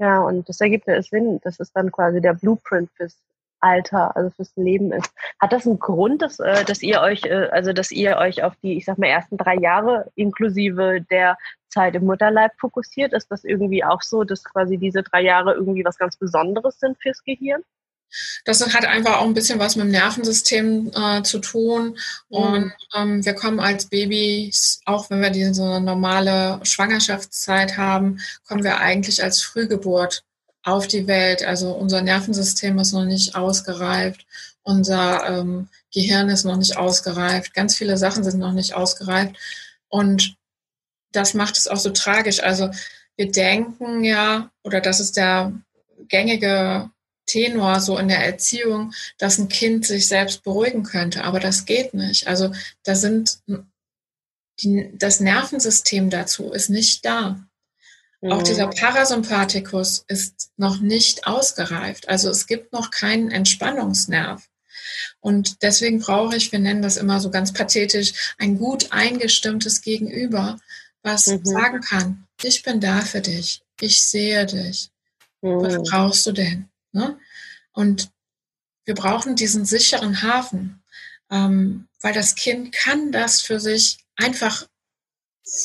Ja, 0.00 0.20
und 0.22 0.48
das 0.48 0.60
ergibt 0.60 0.88
ja 0.88 1.00
Sinn. 1.02 1.40
Das 1.44 1.60
ist 1.60 1.72
dann 1.76 1.92
quasi 1.92 2.20
der 2.20 2.34
Blueprint 2.34 2.90
fürs, 2.96 3.16
Alter, 3.64 4.14
also 4.14 4.30
fürs 4.30 4.52
Leben 4.56 4.92
ist. 4.92 5.10
Hat 5.40 5.52
das 5.52 5.66
einen 5.66 5.78
Grund, 5.78 6.20
dass, 6.20 6.38
äh, 6.38 6.64
dass 6.64 6.82
ihr 6.82 7.00
euch, 7.00 7.24
äh, 7.24 7.48
also 7.50 7.72
dass 7.72 7.90
ihr 7.90 8.18
euch 8.18 8.42
auf 8.42 8.52
die, 8.62 8.76
ich 8.76 8.84
sag 8.84 8.98
mal, 8.98 9.06
ersten 9.06 9.38
drei 9.38 9.56
Jahre 9.56 10.12
inklusive 10.14 11.00
der 11.10 11.38
Zeit 11.70 11.94
im 11.94 12.04
Mutterleib 12.04 12.52
fokussiert? 12.58 13.14
Ist 13.14 13.30
das 13.30 13.42
irgendwie 13.44 13.82
auch 13.82 14.02
so, 14.02 14.22
dass 14.24 14.44
quasi 14.44 14.76
diese 14.76 15.02
drei 15.02 15.22
Jahre 15.22 15.54
irgendwie 15.54 15.84
was 15.84 15.96
ganz 15.96 16.16
Besonderes 16.16 16.78
sind 16.78 17.00
fürs 17.00 17.24
Gehirn? 17.24 17.62
Das 18.44 18.60
hat 18.74 18.84
einfach 18.84 19.18
auch 19.18 19.24
ein 19.24 19.34
bisschen 19.34 19.58
was 19.58 19.76
mit 19.76 19.86
dem 19.86 19.90
Nervensystem 19.90 20.90
äh, 20.94 21.22
zu 21.22 21.38
tun. 21.40 21.96
Mhm. 22.28 22.36
Und 22.36 22.72
ähm, 22.94 23.24
wir 23.24 23.34
kommen 23.34 23.60
als 23.60 23.86
Babys, 23.86 24.80
auch 24.84 25.10
wenn 25.10 25.22
wir 25.22 25.30
diese 25.30 25.80
normale 25.80 26.60
Schwangerschaftszeit 26.64 27.76
haben, 27.76 28.20
kommen 28.46 28.62
wir 28.62 28.78
eigentlich 28.78 29.22
als 29.24 29.42
Frühgeburt 29.42 30.22
auf 30.64 30.88
die 30.88 31.06
Welt. 31.06 31.44
Also 31.44 31.72
unser 31.72 32.02
Nervensystem 32.02 32.78
ist 32.78 32.92
noch 32.92 33.04
nicht 33.04 33.34
ausgereift, 33.36 34.26
unser 34.62 35.28
ähm, 35.28 35.68
Gehirn 35.92 36.28
ist 36.30 36.44
noch 36.44 36.56
nicht 36.56 36.76
ausgereift, 36.76 37.54
ganz 37.54 37.76
viele 37.76 37.96
Sachen 37.98 38.24
sind 38.24 38.38
noch 38.38 38.52
nicht 38.52 38.74
ausgereift. 38.74 39.36
Und 39.88 40.36
das 41.12 41.34
macht 41.34 41.56
es 41.56 41.68
auch 41.68 41.76
so 41.76 41.90
tragisch. 41.90 42.42
Also 42.42 42.70
wir 43.16 43.30
denken 43.30 44.02
ja, 44.02 44.50
oder 44.64 44.80
das 44.80 45.00
ist 45.00 45.16
der 45.16 45.52
gängige 46.08 46.90
Tenor 47.26 47.80
so 47.80 47.98
in 47.98 48.08
der 48.08 48.24
Erziehung, 48.24 48.92
dass 49.18 49.38
ein 49.38 49.48
Kind 49.48 49.86
sich 49.86 50.08
selbst 50.08 50.42
beruhigen 50.42 50.82
könnte, 50.82 51.24
aber 51.24 51.40
das 51.40 51.64
geht 51.64 51.94
nicht. 51.94 52.26
Also 52.26 52.52
da 52.82 52.94
sind 52.94 53.38
die, 54.60 54.90
das 54.94 55.20
Nervensystem 55.20 56.10
dazu 56.10 56.52
ist 56.52 56.70
nicht 56.70 57.04
da. 57.04 57.44
Auch 58.30 58.42
dieser 58.42 58.66
mhm. 58.68 58.74
Parasympathikus 58.74 60.04
ist 60.08 60.50
noch 60.56 60.80
nicht 60.80 61.26
ausgereift. 61.26 62.08
Also 62.08 62.30
es 62.30 62.46
gibt 62.46 62.72
noch 62.72 62.90
keinen 62.90 63.30
Entspannungsnerv. 63.30 64.42
Und 65.20 65.62
deswegen 65.62 66.00
brauche 66.00 66.36
ich, 66.36 66.52
wir 66.52 66.58
nennen 66.58 66.82
das 66.82 66.96
immer 66.96 67.20
so 67.20 67.30
ganz 67.30 67.52
pathetisch, 67.52 68.34
ein 68.38 68.58
gut 68.58 68.92
eingestimmtes 68.92 69.82
Gegenüber, 69.82 70.58
was 71.02 71.26
mhm. 71.26 71.44
sagen 71.44 71.80
kann, 71.80 72.26
ich 72.42 72.62
bin 72.62 72.80
da 72.80 73.00
für 73.02 73.20
dich, 73.20 73.62
ich 73.80 74.02
sehe 74.02 74.46
dich. 74.46 74.90
Mhm. 75.42 75.60
Was 75.60 75.90
brauchst 75.90 76.26
du 76.26 76.32
denn? 76.32 76.68
Ne? 76.92 77.18
Und 77.72 78.10
wir 78.84 78.94
brauchen 78.94 79.36
diesen 79.36 79.64
sicheren 79.64 80.22
Hafen, 80.22 80.82
ähm, 81.30 81.88
weil 82.00 82.14
das 82.14 82.34
Kind 82.34 82.72
kann 82.72 83.12
das 83.12 83.40
für 83.42 83.60
sich 83.60 83.98
einfach 84.16 84.66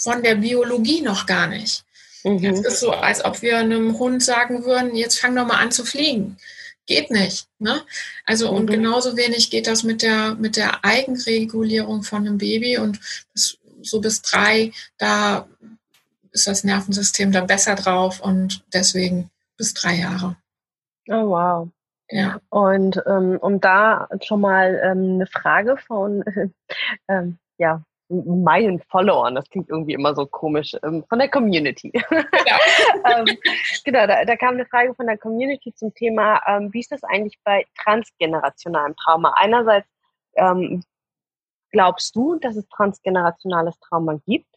von 0.01 0.23
der 0.23 0.35
Biologie 0.35 1.01
noch 1.01 1.25
gar 1.25 1.47
nicht. 1.47 1.83
Mhm. 2.23 2.43
Es 2.45 2.61
ist 2.61 2.79
so, 2.79 2.91
als 2.91 3.23
ob 3.23 3.41
wir 3.41 3.57
einem 3.57 3.97
Hund 3.97 4.23
sagen 4.23 4.65
würden, 4.65 4.95
jetzt 4.95 5.19
fang 5.19 5.35
doch 5.35 5.45
mal 5.45 5.57
an 5.59 5.71
zu 5.71 5.85
fliegen. 5.85 6.37
Geht 6.85 7.11
nicht. 7.11 7.47
Ne? 7.59 7.81
Also, 8.25 8.51
mhm. 8.51 8.57
und 8.57 8.67
genauso 8.67 9.15
wenig 9.15 9.49
geht 9.51 9.67
das 9.67 9.83
mit 9.83 10.01
der, 10.01 10.35
mit 10.35 10.55
der 10.55 10.83
Eigenregulierung 10.83 12.03
von 12.03 12.25
einem 12.25 12.37
Baby 12.37 12.77
und 12.77 12.99
das, 13.33 13.57
so 13.81 14.01
bis 14.01 14.21
drei, 14.21 14.71
da 14.97 15.47
ist 16.31 16.47
das 16.47 16.63
Nervensystem 16.63 17.31
dann 17.31 17.47
besser 17.47 17.75
drauf 17.75 18.19
und 18.19 18.63
deswegen 18.73 19.29
bis 19.57 19.73
drei 19.73 19.95
Jahre. 19.95 20.35
Oh, 21.07 21.29
wow. 21.29 21.69
Ja. 22.09 22.39
Und 22.49 23.01
ähm, 23.05 23.37
um 23.39 23.59
da 23.59 24.07
schon 24.23 24.41
mal 24.41 24.79
ähm, 24.83 25.15
eine 25.15 25.27
Frage 25.27 25.77
von 25.77 26.23
ähm, 27.07 27.37
ja, 27.57 27.83
meinen 28.09 28.81
Followern, 28.89 29.35
das 29.35 29.49
klingt 29.49 29.69
irgendwie 29.69 29.93
immer 29.93 30.15
so 30.15 30.25
komisch, 30.25 30.75
ähm, 30.83 31.03
von 31.07 31.19
der 31.19 31.29
Community. 31.29 31.91
Genau, 31.91 32.25
ähm, 33.05 33.37
genau 33.85 34.07
da, 34.07 34.25
da, 34.25 34.35
kam 34.35 34.55
eine 34.55 34.65
Frage 34.65 34.93
von 34.95 35.05
der 35.05 35.17
Community 35.17 35.73
zum 35.75 35.93
Thema, 35.93 36.41
ähm, 36.47 36.73
wie 36.73 36.79
ist 36.79 36.91
das 36.91 37.03
eigentlich 37.03 37.37
bei 37.43 37.65
transgenerationalem 37.83 38.95
Trauma? 38.95 39.33
Einerseits 39.37 39.87
glaubst 41.71 42.15
du, 42.15 42.35
dass 42.39 42.55
es 42.55 42.67
transgenerationales 42.69 43.77
Trauma 43.79 44.19
gibt? 44.25 44.47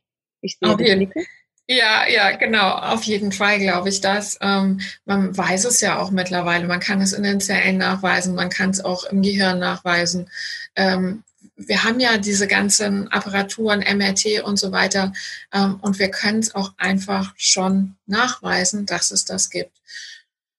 Ich 0.42 0.58
sehe 0.58 0.70
okay. 0.70 0.94
Blicken. 0.94 1.26
Ja, 1.68 2.06
ja, 2.08 2.36
genau. 2.36 2.70
Auf 2.70 3.04
jeden 3.04 3.32
Fall 3.32 3.58
glaube 3.58 3.88
ich 3.88 4.00
das. 4.00 4.38
Ähm, 4.42 4.80
man 5.04 5.36
weiß 5.36 5.64
es 5.64 5.80
ja 5.80 6.00
auch 6.00 6.10
mittlerweile. 6.10 6.66
Man 6.66 6.80
kann 6.80 7.00
es 7.00 7.12
in 7.12 7.22
den 7.22 7.40
Zellen 7.40 7.78
nachweisen, 7.78 8.34
man 8.34 8.50
kann 8.50 8.70
es 8.70 8.84
auch 8.84 9.04
im 9.04 9.22
Gehirn 9.22 9.58
nachweisen. 9.60 10.28
Ähm, 10.74 11.22
wir 11.56 11.84
haben 11.84 12.00
ja 12.00 12.18
diese 12.18 12.46
ganzen 12.46 13.08
Apparaturen, 13.08 13.80
MRT 13.80 14.42
und 14.44 14.58
so 14.58 14.72
weiter, 14.72 15.12
ähm, 15.52 15.78
und 15.80 15.98
wir 15.98 16.10
können 16.10 16.40
es 16.40 16.54
auch 16.54 16.72
einfach 16.76 17.34
schon 17.36 17.96
nachweisen, 18.06 18.86
dass 18.86 19.10
es 19.10 19.24
das 19.24 19.50
gibt. 19.50 19.76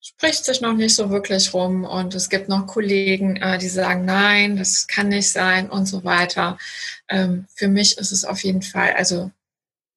Spricht 0.01 0.45
sich 0.45 0.61
noch 0.61 0.73
nicht 0.73 0.95
so 0.95 1.09
wirklich 1.09 1.53
rum 1.53 1.85
und 1.85 2.13
es 2.13 2.29
gibt 2.29 2.49
noch 2.49 2.67
Kollegen, 2.67 3.37
äh, 3.37 3.57
die 3.57 3.69
sagen, 3.69 4.05
nein, 4.05 4.57
das 4.57 4.87
kann 4.87 5.09
nicht 5.09 5.31
sein 5.31 5.69
und 5.69 5.85
so 5.85 6.03
weiter. 6.03 6.57
Ähm, 7.09 7.45
für 7.55 7.67
mich 7.67 7.97
ist 7.97 8.11
es 8.11 8.25
auf 8.25 8.43
jeden 8.43 8.61
Fall, 8.61 8.93
also 8.93 9.31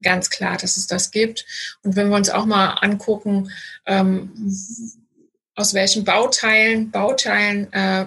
ganz 0.02 0.30
klar, 0.30 0.56
dass 0.56 0.76
es 0.76 0.86
das 0.86 1.10
gibt. 1.10 1.44
Und 1.82 1.96
wenn 1.96 2.08
wir 2.08 2.16
uns 2.16 2.30
auch 2.30 2.46
mal 2.46 2.70
angucken, 2.80 3.50
ähm, 3.86 4.32
aus 5.54 5.74
welchen 5.74 6.04
Bauteilen, 6.04 6.90
Bauteilen 6.90 7.72
äh, 7.72 8.06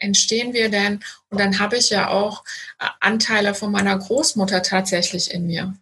entstehen 0.00 0.52
wir 0.52 0.68
denn? 0.68 1.00
Und 1.28 1.38
dann 1.38 1.58
habe 1.58 1.76
ich 1.76 1.90
ja 1.90 2.08
auch 2.08 2.44
äh, 2.80 2.86
Anteile 3.00 3.54
von 3.54 3.70
meiner 3.70 3.96
Großmutter 3.96 4.62
tatsächlich 4.62 5.32
in 5.32 5.46
mir. 5.46 5.74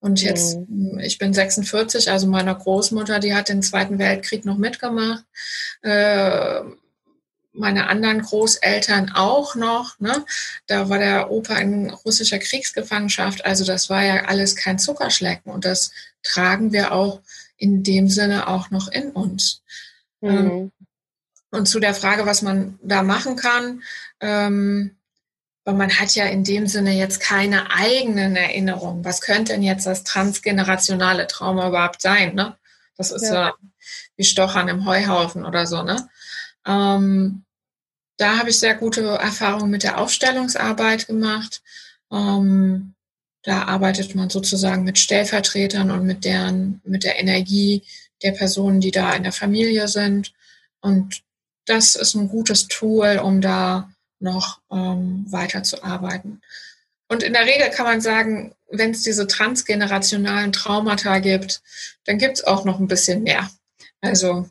Und 0.00 0.20
jetzt, 0.20 0.58
mhm. 0.68 0.98
ich 0.98 1.18
bin 1.18 1.32
46, 1.32 2.10
also 2.10 2.26
meine 2.26 2.54
Großmutter, 2.56 3.20
die 3.20 3.34
hat 3.34 3.48
den 3.48 3.62
Zweiten 3.62 3.98
Weltkrieg 3.98 4.44
noch 4.44 4.58
mitgemacht. 4.58 5.24
Äh, 5.82 6.60
meine 7.52 7.88
anderen 7.88 8.22
Großeltern 8.22 9.12
auch 9.14 9.54
noch. 9.54 10.00
Ne? 10.00 10.24
Da 10.66 10.88
war 10.88 10.98
der 10.98 11.30
Opa 11.30 11.56
in 11.56 11.90
russischer 11.90 12.38
Kriegsgefangenschaft. 12.38 13.44
Also 13.44 13.64
das 13.64 13.90
war 13.90 14.02
ja 14.02 14.24
alles 14.24 14.56
kein 14.56 14.78
Zuckerschlecken. 14.78 15.52
Und 15.52 15.64
das 15.64 15.92
tragen 16.22 16.72
wir 16.72 16.92
auch 16.92 17.20
in 17.56 17.82
dem 17.82 18.08
Sinne 18.08 18.48
auch 18.48 18.70
noch 18.70 18.88
in 18.88 19.10
uns. 19.10 19.62
Mhm. 20.20 20.30
Ähm, 20.30 20.72
und 21.52 21.66
zu 21.66 21.78
der 21.78 21.94
Frage, 21.94 22.26
was 22.26 22.42
man 22.42 22.78
da 22.82 23.02
machen 23.02 23.36
kann, 23.36 23.82
ähm, 24.20 24.96
weil 25.64 25.74
man 25.74 26.00
hat 26.00 26.14
ja 26.14 26.24
in 26.24 26.42
dem 26.42 26.66
Sinne 26.66 26.92
jetzt 26.92 27.20
keine 27.20 27.70
eigenen 27.70 28.34
Erinnerungen. 28.34 29.04
Was 29.04 29.20
könnte 29.20 29.52
denn 29.52 29.62
jetzt 29.62 29.86
das 29.86 30.02
transgenerationale 30.02 31.28
Trauma 31.28 31.68
überhaupt 31.68 32.02
sein? 32.02 32.34
Ne? 32.34 32.56
Das 32.96 33.12
ist 33.12 33.26
ja, 33.26 33.34
ja 33.34 33.54
wie 34.16 34.24
Stochern 34.24 34.68
im 34.68 34.86
Heuhaufen 34.86 35.44
oder 35.44 35.66
so. 35.66 35.82
Ne? 35.82 36.08
Ähm, 36.66 37.44
da 38.16 38.38
habe 38.38 38.50
ich 38.50 38.58
sehr 38.58 38.74
gute 38.74 39.02
Erfahrungen 39.02 39.70
mit 39.70 39.82
der 39.82 39.98
Aufstellungsarbeit 39.98 41.06
gemacht. 41.06 41.62
Ähm, 42.10 42.94
da 43.42 43.64
arbeitet 43.64 44.14
man 44.14 44.30
sozusagen 44.30 44.84
mit 44.84 44.98
Stellvertretern 44.98 45.90
und 45.90 46.06
mit 46.06 46.24
deren, 46.24 46.80
mit 46.84 47.04
der 47.04 47.18
Energie 47.18 47.82
der 48.22 48.32
Personen, 48.32 48.80
die 48.80 48.90
da 48.90 49.12
in 49.12 49.24
der 49.24 49.32
Familie 49.32 49.88
sind. 49.88 50.32
Und 50.80 51.22
das 51.66 51.94
ist 51.94 52.14
ein 52.14 52.28
gutes 52.28 52.68
Tool, 52.68 53.20
um 53.22 53.40
da 53.40 53.90
noch 54.18 54.60
ähm, 54.70 55.26
weiterzuarbeiten. 55.28 56.40
Und 57.08 57.22
in 57.22 57.32
der 57.32 57.44
Regel 57.44 57.70
kann 57.70 57.86
man 57.86 58.00
sagen, 58.00 58.54
wenn 58.70 58.92
es 58.92 59.02
diese 59.02 59.26
transgenerationalen 59.26 60.52
Traumata 60.52 61.18
gibt, 61.18 61.62
dann 62.04 62.18
gibt 62.18 62.38
es 62.38 62.44
auch 62.44 62.64
noch 62.64 62.80
ein 62.80 62.88
bisschen 62.88 63.22
mehr. 63.22 63.50
Also 64.00 64.48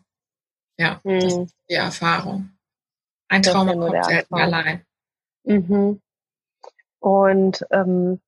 ja, 0.78 1.02
hm. 1.04 1.20
das 1.20 1.34
ist 1.34 1.56
die 1.70 1.76
Erfahrung. 1.76 2.52
Ein 3.28 3.44
Trauma 3.44 3.74
kommt 3.74 4.06
selten 4.06 4.36
allein. 4.36 4.86
Mhm. 5.44 6.02
Und 7.00 7.66
ähm, 7.72 8.20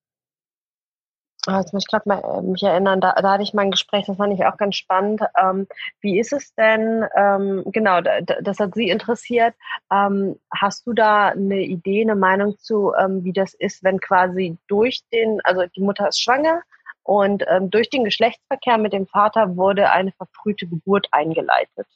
jetzt 1.48 1.74
muss 1.74 1.84
ich 1.84 1.92
gerade 1.92 2.08
mal 2.08 2.20
äh, 2.20 2.42
mich 2.42 2.64
erinnern, 2.64 3.02
da, 3.02 3.14
da 3.14 3.34
hatte 3.34 3.44
ich 3.44 3.54
mal 3.54 3.64
ein 3.64 3.72
Gespräch, 3.72 4.06
das 4.06 4.18
fand 4.18 4.34
ich 4.34 4.46
auch 4.46 4.58
ganz 4.58 4.76
spannend. 4.76 5.22
Ähm, 5.38 5.68
wie 6.02 6.20
ist 6.20 6.32
es 6.32 6.54
denn, 6.56 7.06
ähm, 7.16 7.64
genau, 7.68 8.02
da, 8.02 8.22
das 8.22 8.60
hat 8.60 8.74
Sie 8.76 8.90
interessiert. 8.90 9.54
Ähm, 9.92 10.40
hast 10.54 10.88
du 10.88 10.94
da 10.94 11.30
eine 11.30 11.62
Idee, 11.62 12.02
eine 12.02 12.16
Meinung 12.16 12.58
zu, 12.60 12.94
ähm, 12.98 13.24
wie 13.24 13.34
das 13.34 13.54
ist, 13.54 13.84
wenn 13.84 14.00
quasi 14.00 14.58
durch 14.68 15.02
den, 15.12 15.42
also 15.44 15.66
die 15.76 15.82
Mutter 15.82 16.08
ist 16.08 16.22
schwanger 16.22 16.62
und 17.04 17.44
ähm, 17.50 17.70
durch 17.70 17.90
den 17.90 18.06
Geschlechtsverkehr 18.06 18.78
mit 18.78 18.94
dem 18.94 19.08
Vater 19.08 19.58
wurde 19.58 19.92
eine 19.92 20.14
verfrühte 20.14 20.68
Geburt 20.68 21.08
eingeleitet? 21.12 21.88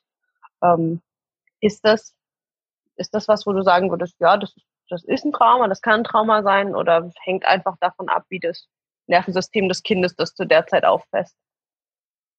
Ähm, 0.62 1.02
ist 1.62 1.86
das, 1.86 2.14
ist 2.98 3.14
das 3.14 3.28
was, 3.28 3.46
wo 3.46 3.54
du 3.54 3.62
sagen 3.62 3.90
würdest, 3.92 4.16
ja, 4.20 4.38
das, 4.38 4.54
das 4.90 5.04
ist 5.06 5.26
ein 5.26 5.32
Trauma, 5.32 5.68
das 5.68 5.82
kann 5.82 6.02
ein 6.02 6.04
Trauma 6.04 6.44
sein 6.44 6.76
oder 6.76 7.12
hängt 7.22 7.46
einfach 7.46 7.78
davon 7.80 8.10
ab, 8.10 8.26
wie 8.30 8.40
das 8.40 8.68
Nervensystem 9.08 9.70
des 9.70 9.84
Kindes 9.84 10.16
das 10.16 10.34
zu 10.34 10.46
der 10.46 10.68
Zeit 10.68 10.86
auffasst. 10.86 11.36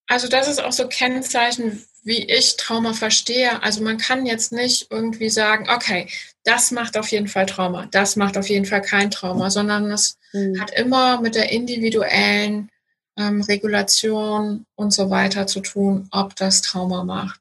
Also 0.06 0.26
das 0.26 0.48
ist 0.48 0.62
auch 0.62 0.72
so 0.72 0.88
Kennzeichen, 0.88 1.84
wie 2.02 2.24
ich 2.24 2.56
Trauma 2.56 2.94
verstehe. 2.94 3.62
Also 3.62 3.82
man 3.82 3.98
kann 3.98 4.24
jetzt 4.24 4.52
nicht 4.52 4.86
irgendwie 4.90 5.28
sagen, 5.28 5.68
okay, 5.68 6.08
das 6.44 6.70
macht 6.70 6.96
auf 6.96 7.08
jeden 7.08 7.28
Fall 7.28 7.44
Trauma, 7.44 7.86
das 7.90 8.16
macht 8.16 8.38
auf 8.38 8.48
jeden 8.48 8.64
Fall 8.64 8.80
kein 8.80 9.10
Trauma, 9.10 9.50
sondern 9.50 9.90
es 9.90 10.16
mhm. 10.32 10.58
hat 10.58 10.70
immer 10.72 11.20
mit 11.20 11.34
der 11.34 11.52
individuellen 11.52 12.70
ähm, 13.18 13.42
Regulation 13.42 14.64
und 14.76 14.94
so 14.94 15.10
weiter 15.10 15.46
zu 15.46 15.60
tun, 15.60 16.08
ob 16.10 16.34
das 16.36 16.62
Trauma 16.62 17.04
macht. 17.04 17.40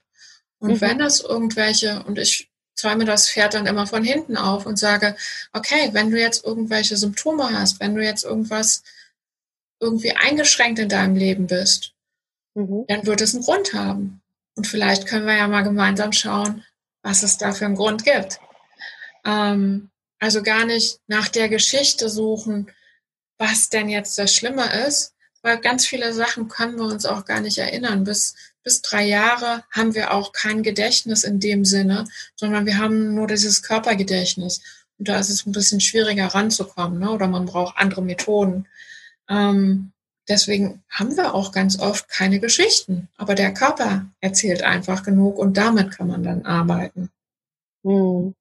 Und 0.60 0.72
mhm. 0.72 0.82
wenn 0.82 1.02
es 1.02 1.22
irgendwelche, 1.22 2.04
und 2.04 2.20
ich 2.20 2.50
zäume 2.76 3.06
das 3.06 3.30
Pferd 3.30 3.54
dann 3.54 3.66
immer 3.66 3.88
von 3.88 4.04
hinten 4.04 4.36
auf 4.36 4.66
und 4.66 4.78
sage, 4.78 5.16
okay, 5.54 5.90
wenn 5.94 6.12
du 6.12 6.20
jetzt 6.20 6.44
irgendwelche 6.44 6.98
Symptome 6.98 7.50
hast, 7.52 7.80
wenn 7.80 7.96
du 7.96 8.04
jetzt 8.04 8.26
irgendwas 8.26 8.84
irgendwie 9.80 10.12
eingeschränkt 10.12 10.80
in 10.80 10.90
deinem 10.90 11.16
Leben 11.16 11.48
bist, 11.48 11.94
mhm. 12.56 12.86
dann 12.88 13.06
wird 13.06 13.22
es 13.22 13.34
einen 13.34 13.44
Grund 13.44 13.74
haben. 13.74 14.22
Und 14.56 14.66
vielleicht 14.66 15.08
können 15.08 15.28
wir 15.28 15.36
ja 15.36 15.48
mal 15.48 15.62
gemeinsam 15.62 16.12
schauen, 16.12 16.64
was 17.04 17.24
es 17.24 17.38
da 17.38 17.52
für 17.52 17.66
einen 17.66 17.76
Grund 17.76 18.04
gibt. 18.04 18.40
Ähm, 19.24 19.90
also 20.20 20.42
gar 20.42 20.66
nicht 20.66 21.00
nach 21.08 21.28
der 21.28 21.48
Geschichte 21.48 22.10
suchen, 22.10 22.72
was 23.38 23.70
denn 23.70 23.88
jetzt 23.88 24.18
das 24.18 24.34
Schlimme 24.34 24.66
ist, 24.88 25.14
weil 25.44 25.60
ganz 25.60 25.86
viele 25.86 26.12
Sachen 26.14 26.48
können 26.48 26.78
wir 26.78 26.86
uns 26.86 27.06
auch 27.06 27.26
gar 27.26 27.40
nicht 27.40 27.60
erinnern. 27.60 28.04
Bis, 28.04 28.36
bis 28.64 28.82
drei 28.82 29.06
Jahre 29.06 29.64
haben 29.72 29.94
wir 29.94 30.12
auch 30.12 30.34
kein 30.34 30.64
Gedächtnis 30.64 31.24
in 31.24 31.40
dem 31.40 31.64
Sinne, 31.66 32.06
sondern 32.36 32.66
wir 32.66 32.80
haben 32.80 33.14
nur 33.14 33.28
dieses 33.28 33.62
Körpergedächtnis. 33.62 34.62
Und 34.98 35.08
da 35.08 35.20
ist 35.20 35.30
es 35.30 35.46
ein 35.46 35.52
bisschen 35.52 35.80
schwieriger 35.80 36.28
ranzukommen, 36.28 37.00
ne? 37.00 37.12
oder 37.12 37.28
man 37.28 37.46
braucht 37.46 37.78
andere 37.78 38.02
Methoden. 38.02 38.68
Ähm, 39.30 39.92
deswegen 40.28 40.84
haben 40.90 41.16
wir 41.16 41.34
auch 41.34 41.52
ganz 41.52 41.80
oft 41.80 42.10
keine 42.10 42.40
Geschichten. 42.40 43.10
Aber 43.18 43.36
der 43.36 43.54
Körper 43.54 44.06
erzählt 44.20 44.64
einfach 44.64 45.04
genug 45.04 45.38
und 45.38 45.58
damit 45.58 45.92
kann 45.92 46.08
man 46.08 46.24
dann 46.24 46.46
arbeiten. 46.46 47.10
Hm. 47.84 48.34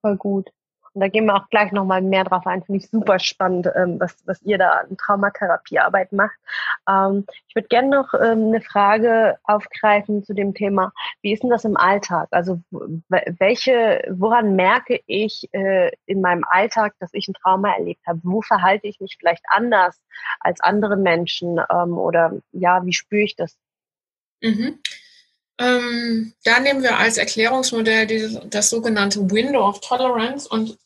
Voll 0.00 0.16
gut. 0.16 0.50
Und 0.94 1.00
da 1.00 1.08
gehen 1.08 1.24
wir 1.24 1.34
auch 1.36 1.48
gleich 1.48 1.72
nochmal 1.72 2.02
mehr 2.02 2.24
drauf 2.24 2.46
ein. 2.46 2.62
Finde 2.62 2.80
ich 2.80 2.90
super 2.90 3.18
spannend, 3.18 3.68
ähm, 3.74 3.98
was, 3.98 4.16
was 4.26 4.42
ihr 4.42 4.58
da 4.58 4.70
an 4.70 4.96
Traumatherapiearbeit 4.96 6.12
macht. 6.12 6.36
Ähm, 6.88 7.24
ich 7.48 7.54
würde 7.54 7.68
gerne 7.68 7.88
noch 7.88 8.12
ähm, 8.14 8.48
eine 8.48 8.60
Frage 8.60 9.38
aufgreifen 9.44 10.22
zu 10.22 10.34
dem 10.34 10.54
Thema. 10.54 10.92
Wie 11.22 11.32
ist 11.32 11.42
denn 11.42 11.50
das 11.50 11.64
im 11.64 11.76
Alltag? 11.76 12.28
Also 12.30 12.60
welche, 13.08 14.04
woran 14.10 14.54
merke 14.54 15.00
ich 15.06 15.48
äh, 15.52 15.90
in 16.06 16.20
meinem 16.20 16.44
Alltag, 16.48 16.94
dass 16.98 17.14
ich 17.14 17.26
ein 17.28 17.34
Trauma 17.34 17.72
erlebt 17.74 18.06
habe? 18.06 18.20
Wo 18.22 18.42
verhalte 18.42 18.86
ich 18.86 19.00
mich 19.00 19.16
vielleicht 19.18 19.44
anders 19.48 20.00
als 20.40 20.60
andere 20.60 20.96
Menschen? 20.96 21.58
Ähm, 21.70 21.96
oder 21.96 22.32
ja, 22.52 22.84
wie 22.84 22.92
spüre 22.92 23.22
ich 23.22 23.36
das? 23.36 23.56
Mhm. 24.42 24.78
Ähm, 25.62 26.34
da 26.44 26.58
nehmen 26.60 26.82
wir 26.82 26.98
als 26.98 27.18
Erklärungsmodell 27.18 28.06
dieses, 28.06 28.38
das 28.50 28.70
sogenannte 28.70 29.30
Window 29.30 29.66
of 29.66 29.80
Tolerance 29.80 30.48
und 30.48 30.76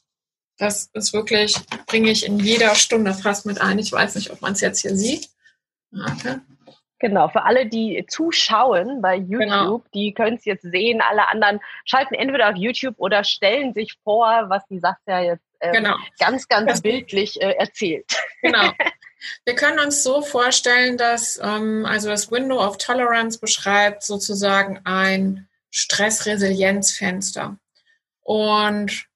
das 0.58 0.90
ist 0.94 1.12
wirklich, 1.12 1.56
bringe 1.86 2.10
ich 2.10 2.26
in 2.26 2.38
jeder 2.38 2.74
Stunde 2.74 3.12
fast 3.14 3.46
mit 3.46 3.60
ein. 3.60 3.78
Ich 3.78 3.92
weiß 3.92 4.14
nicht, 4.14 4.30
ob 4.30 4.40
man 4.40 4.52
es 4.52 4.60
jetzt 4.60 4.80
hier 4.80 4.96
sieht. 4.96 5.28
Okay. 5.92 6.38
Genau, 6.98 7.28
für 7.28 7.44
alle, 7.44 7.66
die 7.66 8.06
zuschauen 8.08 9.02
bei 9.02 9.16
YouTube, 9.16 9.38
genau. 9.38 9.82
die 9.92 10.14
können 10.14 10.36
es 10.36 10.46
jetzt 10.46 10.62
sehen. 10.62 11.02
Alle 11.02 11.28
anderen 11.28 11.60
schalten 11.84 12.14
entweder 12.14 12.48
auf 12.48 12.56
YouTube 12.56 12.94
oder 12.96 13.22
stellen 13.22 13.74
sich 13.74 13.94
vor, 14.02 14.46
was 14.48 14.66
die 14.68 14.78
Saskia 14.78 15.20
jetzt 15.20 15.44
ähm, 15.60 15.72
genau. 15.72 15.96
ganz, 16.18 16.48
ganz 16.48 16.66
das 16.66 16.80
bildlich 16.80 17.40
äh, 17.40 17.52
erzählt. 17.52 18.06
Genau. 18.40 18.70
Wir 19.44 19.54
können 19.54 19.78
uns 19.78 20.02
so 20.02 20.22
vorstellen, 20.22 20.96
dass 20.96 21.38
ähm, 21.42 21.84
also 21.86 22.08
das 22.08 22.30
Window 22.30 22.64
of 22.64 22.78
Tolerance 22.78 23.38
beschreibt 23.38 24.02
sozusagen 24.02 24.80
ein 24.84 25.48
Stressresilienzfenster. 25.70 27.58
Und 28.22 29.06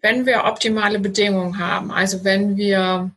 wenn 0.00 0.26
wir 0.26 0.44
optimale 0.44 0.98
Bedingungen 0.98 1.58
haben, 1.58 1.90
also 1.90 2.24
wenn 2.24 2.56
wir 2.56 3.10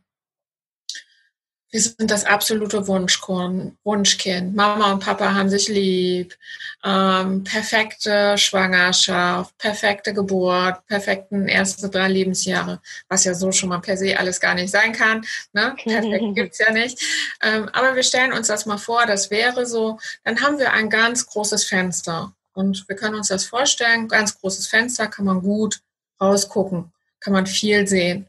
wir 1.70 1.80
sind 1.80 2.10
das 2.10 2.24
absolute 2.24 2.86
Wunschkind. 2.86 4.56
Mama 4.56 4.92
und 4.92 5.04
Papa 5.04 5.34
haben 5.34 5.50
sich 5.50 5.68
lieb. 5.68 6.34
Ähm, 6.82 7.44
perfekte 7.44 8.38
Schwangerschaft, 8.38 9.56
perfekte 9.58 10.14
Geburt, 10.14 10.86
perfekten 10.86 11.46
ersten 11.46 11.90
drei 11.90 12.08
Lebensjahre, 12.08 12.80
was 13.08 13.24
ja 13.24 13.34
so 13.34 13.52
schon 13.52 13.68
mal 13.68 13.80
per 13.80 13.98
se 13.98 14.18
alles 14.18 14.40
gar 14.40 14.54
nicht 14.54 14.70
sein 14.70 14.92
kann. 14.92 15.26
Ne? 15.52 15.76
Perfekt 15.84 16.34
gibt's 16.34 16.58
ja 16.58 16.72
nicht. 16.72 17.02
Ähm, 17.42 17.68
aber 17.72 17.96
wir 17.96 18.02
stellen 18.02 18.32
uns 18.32 18.46
das 18.46 18.64
mal 18.64 18.78
vor, 18.78 19.04
das 19.06 19.30
wäre 19.30 19.66
so. 19.66 19.98
Dann 20.24 20.40
haben 20.40 20.58
wir 20.58 20.72
ein 20.72 20.88
ganz 20.88 21.26
großes 21.26 21.64
Fenster. 21.64 22.32
Und 22.54 22.88
wir 22.88 22.96
können 22.96 23.14
uns 23.14 23.28
das 23.28 23.44
vorstellen, 23.44 24.08
ganz 24.08 24.40
großes 24.40 24.66
Fenster, 24.66 25.06
kann 25.06 25.26
man 25.26 25.42
gut 25.42 25.80
rausgucken, 26.20 26.92
kann 27.20 27.32
man 27.32 27.46
viel 27.46 27.86
sehen. 27.86 28.26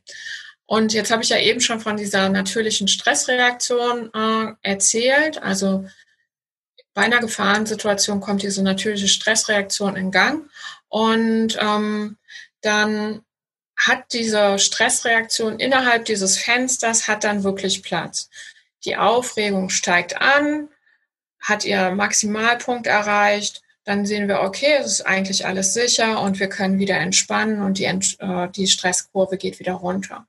Und 0.69 0.93
jetzt 0.93 1.09
habe 1.09 1.23
ich 1.23 1.29
ja 1.29 1.39
eben 1.39 1.61
schon 1.61 1.79
von 1.79 1.97
dieser 1.97 2.29
natürlichen 2.29 2.87
Stressreaktion 2.87 4.11
äh, 4.13 4.53
erzählt. 4.61 5.41
Also 5.41 5.87
bei 6.93 7.01
einer 7.01 7.21
Gefahrensituation 7.21 8.19
kommt 8.19 8.43
diese 8.43 8.61
natürliche 8.61 9.07
Stressreaktion 9.07 9.95
in 9.95 10.11
Gang 10.11 10.47
und 10.87 11.57
ähm, 11.59 12.17
dann 12.61 13.23
hat 13.77 14.13
diese 14.13 14.59
Stressreaktion 14.59 15.59
innerhalb 15.59 16.05
dieses 16.05 16.37
Fensters 16.37 17.07
hat 17.07 17.23
dann 17.23 17.43
wirklich 17.43 17.81
Platz. 17.81 18.29
Die 18.85 18.95
Aufregung 18.95 19.71
steigt 19.71 20.21
an, 20.21 20.69
hat 21.39 21.65
ihr 21.65 21.89
Maximalpunkt 21.89 22.85
erreicht, 22.85 23.63
dann 23.85 24.05
sehen 24.05 24.27
wir, 24.27 24.41
okay, 24.41 24.77
es 24.79 24.85
ist 24.85 25.01
eigentlich 25.01 25.47
alles 25.47 25.73
sicher 25.73 26.21
und 26.21 26.39
wir 26.39 26.47
können 26.47 26.77
wieder 26.77 26.97
entspannen 26.97 27.63
und 27.63 27.79
die, 27.79 27.85
äh, 27.85 28.49
die 28.55 28.67
Stresskurve 28.67 29.37
geht 29.37 29.57
wieder 29.57 29.73
runter. 29.73 30.27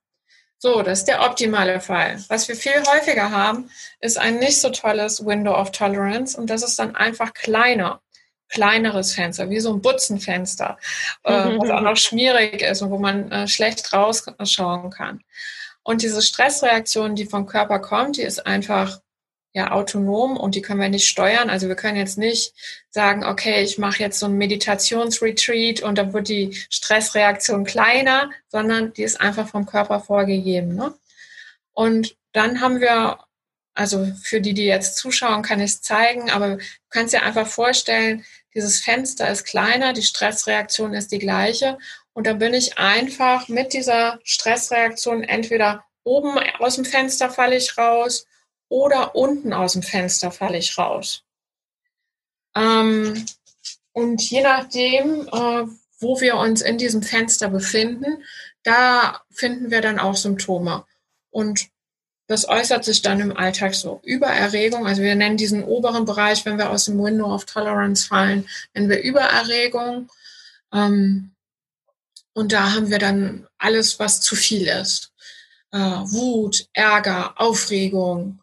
So, 0.63 0.83
das 0.83 1.01
ist 1.01 1.09
der 1.09 1.23
optimale 1.23 1.81
Fall. 1.81 2.23
Was 2.29 2.47
wir 2.47 2.55
viel 2.55 2.83
häufiger 2.87 3.31
haben, 3.31 3.71
ist 4.01 4.19
ein 4.19 4.39
nicht 4.39 4.61
so 4.61 4.69
tolles 4.69 5.25
Window 5.25 5.55
of 5.55 5.73
Tolerance 5.73 6.39
und 6.39 6.51
das 6.51 6.63
ist 6.63 6.79
dann 6.79 6.95
einfach 6.95 7.33
kleiner. 7.35 8.01
kleineres 8.53 9.15
Fenster, 9.15 9.49
wie 9.49 9.61
so 9.61 9.73
ein 9.73 9.81
Butzenfenster, 9.81 10.77
äh, 11.23 11.33
was 11.33 11.71
auch 11.71 11.83
noch 11.83 11.97
schmierig 11.97 12.63
ist 12.63 12.83
und 12.83 12.91
wo 12.91 12.99
man 12.99 13.31
äh, 13.31 13.47
schlecht 13.47 13.93
rausschauen 13.93 14.91
kann. 14.91 15.23
Und 15.85 16.03
diese 16.03 16.21
Stressreaktion, 16.21 17.15
die 17.15 17.27
vom 17.27 17.47
Körper 17.47 17.79
kommt, 17.79 18.17
die 18.17 18.23
ist 18.23 18.45
einfach 18.47 19.01
ja 19.53 19.73
autonom 19.73 20.37
und 20.37 20.55
die 20.55 20.63
können 20.63 20.81
wir 20.81 20.89
nicht 20.89 21.09
steuern. 21.09 21.51
Also 21.51 21.69
wir 21.69 21.75
können 21.75 21.97
jetzt 21.97 22.19
nicht 22.19 22.55
sagen, 22.91 23.25
okay, 23.25 23.63
ich 23.63 23.79
mache 23.79 24.01
jetzt 24.01 24.19
so 24.19 24.27
ein 24.27 24.39
Meditationsretreat 24.39 25.83
und 25.83 25.99
dann 25.99 26.13
wird 26.13 26.29
die 26.29 26.57
Stressreaktion 26.71 27.65
kleiner, 27.65 28.31
sondern 28.49 28.93
die 28.93 29.03
ist 29.03 29.21
einfach 29.21 29.49
vom 29.49 29.67
Körper 29.67 30.01
vorgegeben. 30.01 30.75
Ne? 30.75 30.95
Und 31.73 32.17
dann 32.33 32.61
haben 32.61 32.81
wir, 32.81 33.19
also 33.75 34.07
für 34.23 34.41
die, 34.41 34.55
die 34.55 34.67
jetzt 34.67 34.97
zuschauen, 34.97 35.43
kann 35.43 35.61
ich 35.61 35.73
es 35.73 35.83
zeigen, 35.83 36.31
aber 36.31 36.57
du 36.57 36.59
kannst 36.91 37.13
dir 37.13 37.23
einfach 37.23 37.47
vorstellen, 37.47 38.25
dieses 38.55 38.81
Fenster 38.81 39.31
ist 39.31 39.45
kleiner, 39.45 39.93
die 39.93 40.03
Stressreaktion 40.03 40.95
ist 40.95 41.13
die 41.13 41.19
gleiche 41.21 41.79
und 42.13 42.27
dann 42.27 42.39
bin 42.39 42.55
ich 42.55 42.79
einfach 42.79 43.49
mit 43.49 43.73
dieser 43.73 44.19
Stressreaktion 44.25 45.23
entweder 45.23 45.85
oben 46.03 46.39
aus 46.59 46.77
dem 46.77 46.85
Fenster 46.85 47.31
falle 47.31 47.57
ich 47.57 47.77
raus 47.79 48.27
oder 48.71 49.15
unten 49.15 49.53
aus 49.53 49.75
dem 49.75 49.83
Fenster 49.83 50.31
falle 50.31 50.57
ich 50.57 50.79
raus. 50.79 51.25
Ähm, 52.55 53.27
und 53.93 54.23
je 54.31 54.41
nachdem, 54.41 55.29
äh, 55.29 55.67
wo 55.99 56.21
wir 56.21 56.37
uns 56.37 56.63
in 56.63 56.79
diesem 56.79 57.03
Fenster 57.03 57.51
befinden, 57.51 58.25
da 58.63 59.21
finden 59.31 59.71
wir 59.71 59.83
dann 59.83 59.99
auch 59.99 60.17
Symptome. 60.17 60.85
Und 61.31 61.69
das 62.29 62.49
äußert 62.49 62.85
sich 62.85 63.03
dann 63.03 63.19
im 63.21 63.37
Alltag 63.37 63.75
so. 63.75 64.01
Übererregung, 64.05 64.87
also 64.87 65.03
wir 65.03 65.17
nennen 65.17 65.37
diesen 65.37 65.65
oberen 65.65 66.05
Bereich, 66.05 66.47
wenn 66.47 66.59
wir 66.59 66.71
aus 66.71 66.85
dem 66.85 67.03
Window 67.03 67.35
of 67.35 67.45
Tolerance 67.45 68.07
fallen, 68.07 68.49
nennen 68.73 68.89
wir 68.89 69.03
Übererregung. 69.03 70.09
Ähm, 70.73 71.33
und 72.33 72.53
da 72.53 72.73
haben 72.73 72.91
wir 72.91 73.01
dann 73.01 73.49
alles, 73.59 73.99
was 73.99 74.21
zu 74.21 74.37
viel 74.37 74.69
ist. 74.69 75.13
Äh, 75.73 75.79
Wut, 75.79 76.69
Ärger, 76.73 77.41
Aufregung, 77.41 78.39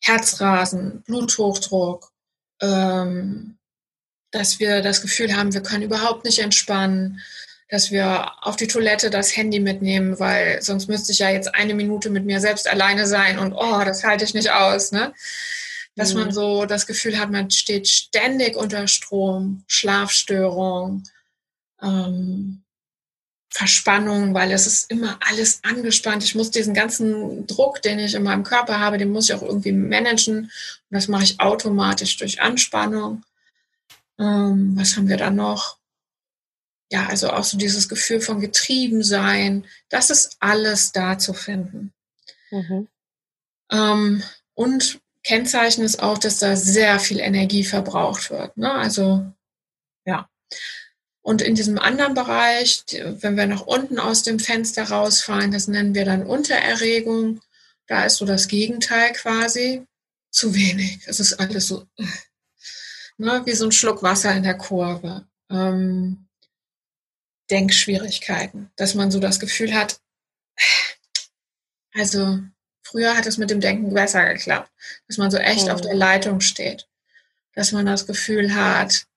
Herzrasen, 0.00 1.02
Bluthochdruck, 1.02 2.12
ähm, 2.60 3.58
dass 4.30 4.60
wir 4.60 4.82
das 4.82 5.02
Gefühl 5.02 5.36
haben, 5.36 5.54
wir 5.54 5.62
können 5.62 5.82
überhaupt 5.82 6.24
nicht 6.24 6.38
entspannen, 6.38 7.20
dass 7.68 7.90
wir 7.90 8.32
auf 8.42 8.56
die 8.56 8.68
Toilette 8.68 9.10
das 9.10 9.36
Handy 9.36 9.58
mitnehmen, 9.58 10.18
weil 10.20 10.62
sonst 10.62 10.88
müsste 10.88 11.12
ich 11.12 11.18
ja 11.18 11.30
jetzt 11.30 11.54
eine 11.54 11.74
Minute 11.74 12.10
mit 12.10 12.24
mir 12.24 12.40
selbst 12.40 12.68
alleine 12.68 13.06
sein 13.06 13.38
und 13.38 13.54
oh, 13.54 13.82
das 13.84 14.04
halte 14.04 14.24
ich 14.24 14.34
nicht 14.34 14.52
aus, 14.52 14.92
ne? 14.92 15.12
Dass 15.96 16.14
mhm. 16.14 16.20
man 16.20 16.32
so 16.32 16.66
das 16.66 16.86
Gefühl 16.86 17.18
hat, 17.18 17.30
man 17.30 17.50
steht 17.50 17.88
ständig 17.88 18.56
unter 18.56 18.86
Strom, 18.86 19.64
Schlafstörung, 19.66 21.02
ähm, 21.82 22.62
Verspannung, 23.56 24.34
weil 24.34 24.52
es 24.52 24.66
ist 24.66 24.90
immer 24.90 25.18
alles 25.26 25.60
angespannt. 25.64 26.22
Ich 26.22 26.34
muss 26.34 26.50
diesen 26.50 26.74
ganzen 26.74 27.46
Druck, 27.46 27.80
den 27.80 27.98
ich 27.98 28.14
in 28.14 28.22
meinem 28.22 28.44
Körper 28.44 28.80
habe, 28.80 28.98
den 28.98 29.10
muss 29.10 29.30
ich 29.30 29.34
auch 29.34 29.40
irgendwie 29.40 29.72
managen. 29.72 30.40
Und 30.40 30.50
das 30.90 31.08
mache 31.08 31.24
ich 31.24 31.40
automatisch 31.40 32.18
durch 32.18 32.42
Anspannung. 32.42 33.24
Ähm, 34.18 34.74
was 34.76 34.98
haben 34.98 35.08
wir 35.08 35.16
da 35.16 35.30
noch? 35.30 35.78
Ja, 36.92 37.06
also 37.06 37.30
auch 37.30 37.44
so 37.44 37.56
dieses 37.56 37.88
Gefühl 37.88 38.20
von 38.20 38.42
Getriebensein. 38.42 39.64
Das 39.88 40.10
ist 40.10 40.36
alles 40.38 40.92
da 40.92 41.16
zu 41.16 41.32
finden. 41.32 41.94
Mhm. 42.50 42.88
Ähm, 43.72 44.22
und 44.52 45.00
Kennzeichen 45.24 45.82
ist 45.82 46.02
auch, 46.02 46.18
dass 46.18 46.40
da 46.40 46.56
sehr 46.56 47.00
viel 47.00 47.20
Energie 47.20 47.64
verbraucht 47.64 48.30
wird. 48.30 48.54
Ne? 48.58 48.70
Also, 48.70 49.24
ja. 50.04 50.28
Und 51.26 51.42
in 51.42 51.56
diesem 51.56 51.76
anderen 51.76 52.14
Bereich, 52.14 52.84
wenn 52.92 53.36
wir 53.36 53.48
nach 53.48 53.62
unten 53.62 53.98
aus 53.98 54.22
dem 54.22 54.38
Fenster 54.38 54.90
rausfallen, 54.90 55.50
das 55.50 55.66
nennen 55.66 55.92
wir 55.92 56.04
dann 56.04 56.24
Untererregung. 56.24 57.40
Da 57.88 58.04
ist 58.04 58.18
so 58.18 58.24
das 58.24 58.46
Gegenteil 58.46 59.12
quasi. 59.12 59.84
Zu 60.30 60.54
wenig. 60.54 61.00
Es 61.06 61.18
ist 61.18 61.32
alles 61.40 61.66
so, 61.66 61.84
ne, 63.16 63.42
wie 63.44 63.54
so 63.54 63.64
ein 63.64 63.72
Schluck 63.72 64.04
Wasser 64.04 64.36
in 64.36 64.44
der 64.44 64.56
Kurve. 64.56 65.26
Ähm, 65.50 66.28
Denkschwierigkeiten, 67.50 68.70
dass 68.76 68.94
man 68.94 69.10
so 69.10 69.18
das 69.18 69.40
Gefühl 69.40 69.74
hat, 69.74 69.98
also 71.92 72.38
früher 72.84 73.16
hat 73.16 73.26
es 73.26 73.36
mit 73.36 73.50
dem 73.50 73.58
Denken 73.58 73.92
besser 73.92 74.32
geklappt, 74.32 74.70
dass 75.08 75.18
man 75.18 75.32
so 75.32 75.38
echt 75.38 75.64
mhm. 75.64 75.72
auf 75.72 75.80
der 75.80 75.94
Leitung 75.94 76.40
steht, 76.40 76.86
dass 77.52 77.72
man 77.72 77.84
das 77.84 78.06
Gefühl 78.06 78.54
hat, 78.54 79.08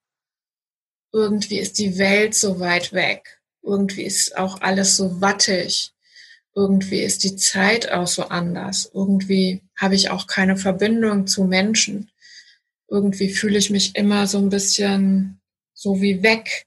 irgendwie 1.12 1.58
ist 1.58 1.78
die 1.78 1.98
Welt 1.98 2.34
so 2.34 2.60
weit 2.60 2.92
weg. 2.92 3.40
Irgendwie 3.62 4.04
ist 4.04 4.36
auch 4.36 4.60
alles 4.60 4.96
so 4.96 5.20
wattig. 5.20 5.92
Irgendwie 6.54 7.00
ist 7.00 7.24
die 7.24 7.36
Zeit 7.36 7.90
auch 7.90 8.06
so 8.06 8.24
anders. 8.24 8.90
Irgendwie 8.92 9.62
habe 9.76 9.94
ich 9.94 10.10
auch 10.10 10.26
keine 10.26 10.56
Verbindung 10.56 11.26
zu 11.26 11.44
Menschen. 11.44 12.10
Irgendwie 12.88 13.30
fühle 13.30 13.58
ich 13.58 13.70
mich 13.70 13.94
immer 13.96 14.26
so 14.26 14.38
ein 14.38 14.48
bisschen 14.48 15.40
so 15.74 16.00
wie 16.00 16.22
weg. 16.22 16.66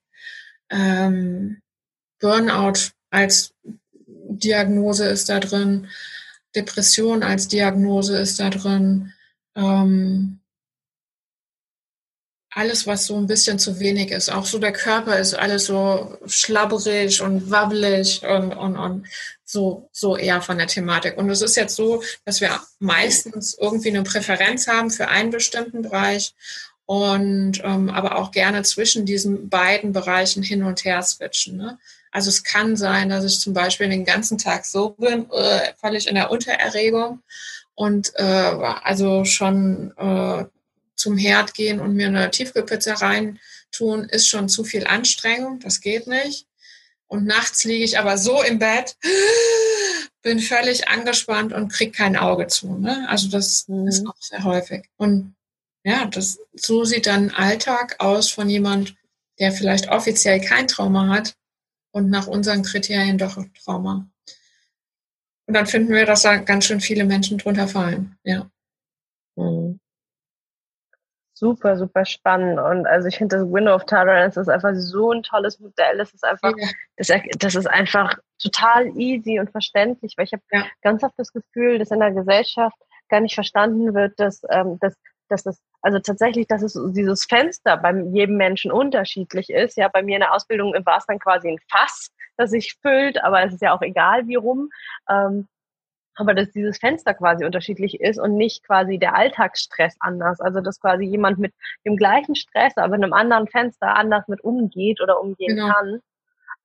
Ähm, 0.69 1.61
Burnout 2.19 2.91
als 3.09 3.53
Diagnose 3.97 5.05
ist 5.07 5.29
da 5.29 5.39
drin. 5.39 5.87
Depression 6.55 7.23
als 7.23 7.47
Diagnose 7.47 8.17
ist 8.17 8.39
da 8.39 8.49
drin. 8.49 9.13
Ähm, 9.55 10.39
alles, 12.55 12.85
was 12.87 13.05
so 13.05 13.17
ein 13.17 13.27
bisschen 13.27 13.59
zu 13.59 13.79
wenig 13.79 14.11
ist. 14.11 14.31
Auch 14.31 14.45
so 14.45 14.59
der 14.59 14.73
Körper 14.73 15.17
ist 15.17 15.33
alles 15.33 15.65
so 15.65 16.17
schlabberig 16.25 17.21
und 17.21 17.49
wabbelig 17.49 18.21
und, 18.23 18.53
und, 18.53 18.77
und 18.77 19.07
so, 19.43 19.89
so 19.91 20.17
eher 20.17 20.41
von 20.41 20.57
der 20.57 20.67
Thematik. 20.67 21.17
Und 21.17 21.29
es 21.29 21.41
ist 21.41 21.55
jetzt 21.55 21.75
so, 21.75 22.03
dass 22.25 22.41
wir 22.41 22.59
meistens 22.79 23.55
irgendwie 23.59 23.89
eine 23.89 24.03
Präferenz 24.03 24.67
haben 24.67 24.91
für 24.91 25.07
einen 25.07 25.31
bestimmten 25.31 25.81
Bereich 25.81 26.33
und 26.85 27.61
ähm, 27.63 27.89
aber 27.89 28.17
auch 28.17 28.31
gerne 28.31 28.63
zwischen 28.63 29.05
diesen 29.05 29.49
beiden 29.49 29.93
Bereichen 29.93 30.43
hin 30.43 30.63
und 30.63 30.83
her 30.83 31.01
switchen. 31.01 31.57
Ne? 31.57 31.77
Also 32.11 32.29
es 32.29 32.43
kann 32.43 32.75
sein, 32.75 33.09
dass 33.09 33.23
ich 33.23 33.39
zum 33.39 33.53
Beispiel 33.53 33.89
den 33.89 34.05
ganzen 34.05 34.37
Tag 34.37 34.65
so 34.65 34.89
bin, 34.89 35.29
äh, 35.31 35.73
völlig 35.79 36.07
in 36.07 36.15
der 36.15 36.29
Untererregung 36.29 37.21
und 37.75 38.11
äh, 38.15 38.23
also 38.23 39.25
schon 39.25 39.93
äh, 39.97 40.45
zum 40.95 41.17
Herd 41.17 41.53
gehen 41.53 41.79
und 41.79 41.95
mir 41.95 42.07
eine 42.07 42.31
Tiefkühlpizza 42.31 42.93
rein 42.95 43.39
tun, 43.71 44.05
ist 44.05 44.27
schon 44.27 44.49
zu 44.49 44.63
viel 44.63 44.85
Anstrengung. 44.85 45.59
Das 45.59 45.81
geht 45.81 46.07
nicht. 46.07 46.47
Und 47.07 47.25
nachts 47.25 47.63
liege 47.63 47.83
ich 47.83 47.99
aber 47.99 48.17
so 48.17 48.41
im 48.41 48.59
Bett, 48.59 48.95
bin 50.21 50.39
völlig 50.39 50.87
angespannt 50.87 51.53
und 51.53 51.71
kriege 51.71 51.91
kein 51.91 52.15
Auge 52.15 52.47
zu. 52.47 52.77
Ne? 52.77 53.07
Also 53.09 53.29
das 53.29 53.67
mhm. 53.67 53.87
ist 53.87 54.07
auch 54.07 54.15
sehr 54.19 54.43
häufig. 54.43 54.89
Und 54.95 55.35
ja, 55.83 56.05
das, 56.05 56.39
so 56.53 56.85
sieht 56.85 57.07
dann 57.07 57.31
Alltag 57.31 57.97
aus 57.99 58.29
von 58.29 58.49
jemand, 58.49 58.95
der 59.39 59.51
vielleicht 59.51 59.89
offiziell 59.89 60.39
kein 60.39 60.67
Trauma 60.67 61.09
hat 61.09 61.35
und 61.91 62.09
nach 62.09 62.27
unseren 62.27 62.63
Kriterien 62.63 63.17
doch 63.17 63.37
Trauma. 63.63 64.07
Und 65.45 65.55
dann 65.55 65.67
finden 65.67 65.93
wir, 65.93 66.05
dass 66.05 66.21
da 66.21 66.37
ganz 66.37 66.65
schön 66.65 66.79
viele 66.79 67.03
Menschen 67.03 67.37
drunter 67.37 67.67
fallen. 67.67 68.17
Ja. 68.23 68.49
Mhm 69.35 69.79
super, 71.33 71.77
super 71.77 72.05
spannend. 72.05 72.59
Und 72.59 72.85
also 72.85 73.07
ich 73.07 73.17
finde 73.17 73.37
das 73.37 73.45
Window 73.45 73.73
of 73.73 73.85
Tolerance 73.85 74.39
ist 74.39 74.49
einfach 74.49 74.73
so 74.75 75.11
ein 75.11 75.23
tolles 75.23 75.59
Modell. 75.59 75.97
Das 75.97 76.13
ist 76.13 76.23
einfach, 76.23 76.53
ja. 76.57 76.67
das, 76.97 77.09
das 77.39 77.55
ist 77.55 77.67
einfach 77.67 78.15
total 78.41 78.87
easy 78.97 79.39
und 79.39 79.51
verständlich, 79.51 80.13
weil 80.17 80.25
ich 80.25 80.33
habe 80.33 80.43
ja. 80.51 80.65
ganz 80.81 81.03
oft 81.03 81.15
das 81.17 81.33
Gefühl, 81.33 81.79
dass 81.79 81.91
in 81.91 81.99
der 81.99 82.11
Gesellschaft 82.11 82.77
gar 83.09 83.19
nicht 83.19 83.35
verstanden 83.35 83.93
wird, 83.93 84.19
dass, 84.19 84.41
ähm, 84.49 84.77
dass, 84.79 84.95
dass 85.29 85.45
es 85.45 85.61
also 85.81 85.99
tatsächlich, 85.99 86.47
dass 86.47 86.61
es 86.61 86.79
dieses 86.93 87.25
Fenster 87.25 87.77
bei 87.77 87.93
jedem 88.13 88.37
Menschen 88.37 88.71
unterschiedlich 88.71 89.49
ist. 89.49 89.77
Ja, 89.77 89.89
bei 89.89 90.01
mir 90.01 90.15
in 90.15 90.21
der 90.21 90.33
Ausbildung 90.33 90.73
war 90.85 90.97
es 90.97 91.05
dann 91.05 91.19
quasi 91.19 91.49
ein 91.49 91.59
Fass, 91.69 92.09
das 92.37 92.51
sich 92.51 92.77
füllt, 92.81 93.21
aber 93.23 93.43
es 93.43 93.53
ist 93.53 93.61
ja 93.61 93.75
auch 93.75 93.81
egal, 93.81 94.27
wie 94.27 94.35
rum. 94.35 94.69
Ähm, 95.09 95.47
aber 96.15 96.33
dass 96.33 96.51
dieses 96.51 96.77
Fenster 96.77 97.13
quasi 97.13 97.45
unterschiedlich 97.45 97.99
ist 97.99 98.19
und 98.19 98.35
nicht 98.35 98.63
quasi 98.65 98.97
der 98.97 99.15
Alltagsstress 99.15 99.95
anders. 99.99 100.39
Also 100.39 100.61
dass 100.61 100.79
quasi 100.79 101.05
jemand 101.05 101.39
mit 101.39 101.53
dem 101.85 101.97
gleichen 101.97 102.35
Stress, 102.35 102.77
aber 102.77 102.95
in 102.95 103.03
einem 103.03 103.13
anderen 103.13 103.47
Fenster 103.47 103.95
anders 103.95 104.27
mit 104.27 104.43
umgeht 104.43 105.01
oder 105.01 105.19
umgehen 105.19 105.55
genau. 105.55 105.73
kann. 105.73 105.99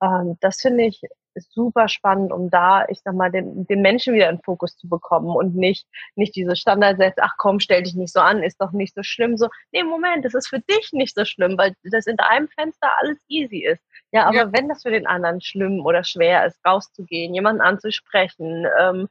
Ähm, 0.02 0.36
das 0.40 0.60
finde 0.60 0.84
ich 0.84 1.02
super 1.40 1.88
spannend, 1.88 2.32
um 2.32 2.50
da, 2.50 2.84
ich 2.88 3.00
sag 3.02 3.14
mal, 3.14 3.30
den, 3.30 3.66
den 3.66 3.80
Menschen 3.80 4.14
wieder 4.14 4.28
in 4.28 4.40
Fokus 4.40 4.76
zu 4.76 4.88
bekommen 4.88 5.28
und 5.28 5.54
nicht, 5.54 5.86
nicht 6.16 6.34
diese 6.34 6.56
Standardsätze, 6.56 7.22
ach 7.22 7.34
komm, 7.38 7.60
stell 7.60 7.82
dich 7.82 7.94
nicht 7.94 8.12
so 8.12 8.20
an, 8.20 8.42
ist 8.42 8.60
doch 8.60 8.72
nicht 8.72 8.94
so 8.94 9.02
schlimm. 9.02 9.36
So, 9.36 9.48
nee, 9.72 9.82
Moment, 9.82 10.24
das 10.24 10.34
ist 10.34 10.48
für 10.48 10.60
dich 10.60 10.90
nicht 10.92 11.14
so 11.14 11.24
schlimm, 11.24 11.56
weil 11.56 11.74
das 11.84 12.06
in 12.06 12.16
deinem 12.16 12.48
Fenster 12.48 12.88
alles 13.00 13.18
easy 13.28 13.58
ist. 13.64 13.82
Ja, 14.10 14.26
aber 14.26 14.36
ja. 14.36 14.52
wenn 14.52 14.68
das 14.68 14.82
für 14.82 14.90
den 14.90 15.06
anderen 15.06 15.40
schlimm 15.40 15.84
oder 15.84 16.02
schwer 16.02 16.46
ist, 16.46 16.58
rauszugehen, 16.66 17.34
jemanden 17.34 17.60
anzusprechen, 17.60 18.66
ähm, 18.80 19.08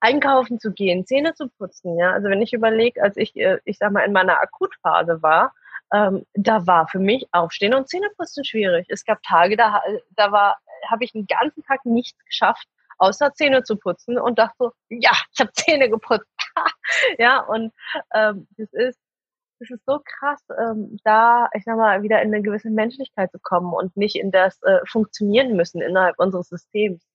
einkaufen 0.00 0.60
zu 0.60 0.72
gehen, 0.72 1.06
Zähne 1.06 1.34
zu 1.34 1.48
putzen, 1.48 1.98
ja. 1.98 2.12
Also 2.12 2.28
wenn 2.28 2.42
ich 2.42 2.52
überlege, 2.52 3.02
als 3.02 3.16
ich, 3.16 3.34
äh, 3.36 3.58
ich 3.64 3.78
sag 3.78 3.92
mal, 3.92 4.02
in 4.02 4.12
meiner 4.12 4.40
Akutphase 4.40 5.22
war, 5.22 5.52
ähm, 5.92 6.26
da 6.34 6.66
war 6.66 6.88
für 6.88 6.98
mich 6.98 7.26
Aufstehen 7.32 7.74
und 7.74 7.88
Zähneputzen 7.88 8.44
schwierig. 8.44 8.86
Es 8.88 9.04
gab 9.04 9.22
Tage, 9.22 9.56
da, 9.56 9.82
da 10.16 10.32
war, 10.32 10.58
habe 10.90 11.04
ich 11.04 11.12
den 11.12 11.26
ganzen 11.26 11.62
Tag 11.64 11.84
nichts 11.84 12.18
geschafft, 12.24 12.66
außer 12.98 13.32
Zähne 13.34 13.62
zu 13.62 13.76
putzen 13.76 14.18
und 14.18 14.38
dachte 14.38 14.54
so, 14.58 14.72
ja, 14.88 15.12
ich 15.32 15.40
habe 15.40 15.52
Zähne 15.52 15.88
geputzt. 15.88 16.26
ja, 17.18 17.40
und 17.40 17.72
ähm, 18.14 18.46
das 18.56 18.72
ist 18.72 18.98
das 19.60 19.70
ist 19.70 19.86
so 19.86 20.00
krass, 20.04 20.40
ähm, 20.58 20.98
da, 21.04 21.48
ich 21.54 21.64
sag 21.64 21.76
mal, 21.76 22.02
wieder 22.02 22.20
in 22.22 22.34
eine 22.34 22.42
gewisse 22.42 22.70
Menschlichkeit 22.70 23.30
zu 23.30 23.38
kommen 23.38 23.72
und 23.72 23.96
nicht 23.96 24.16
in 24.16 24.30
das 24.30 24.60
äh, 24.62 24.80
Funktionieren 24.86 25.56
müssen 25.56 25.80
innerhalb 25.80 26.18
unseres 26.18 26.48
Systems. 26.48 27.06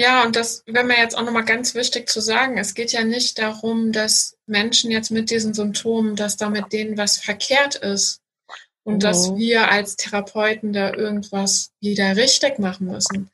Ja, 0.00 0.22
und 0.22 0.36
das 0.36 0.62
wäre 0.64 0.84
mir 0.84 0.96
jetzt 0.96 1.18
auch 1.18 1.24
nochmal 1.24 1.44
ganz 1.44 1.74
wichtig 1.74 2.08
zu 2.08 2.20
sagen. 2.20 2.56
Es 2.56 2.74
geht 2.74 2.92
ja 2.92 3.02
nicht 3.02 3.36
darum, 3.36 3.90
dass 3.90 4.36
Menschen 4.46 4.92
jetzt 4.92 5.10
mit 5.10 5.28
diesen 5.28 5.54
Symptomen, 5.54 6.14
dass 6.14 6.36
da 6.36 6.50
mit 6.50 6.72
denen 6.72 6.96
was 6.96 7.18
verkehrt 7.18 7.74
ist 7.74 8.20
und 8.84 8.94
mhm. 8.94 9.00
dass 9.00 9.34
wir 9.34 9.68
als 9.72 9.96
Therapeuten 9.96 10.72
da 10.72 10.94
irgendwas 10.94 11.72
wieder 11.80 12.14
richtig 12.14 12.60
machen 12.60 12.86
müssen. 12.86 13.28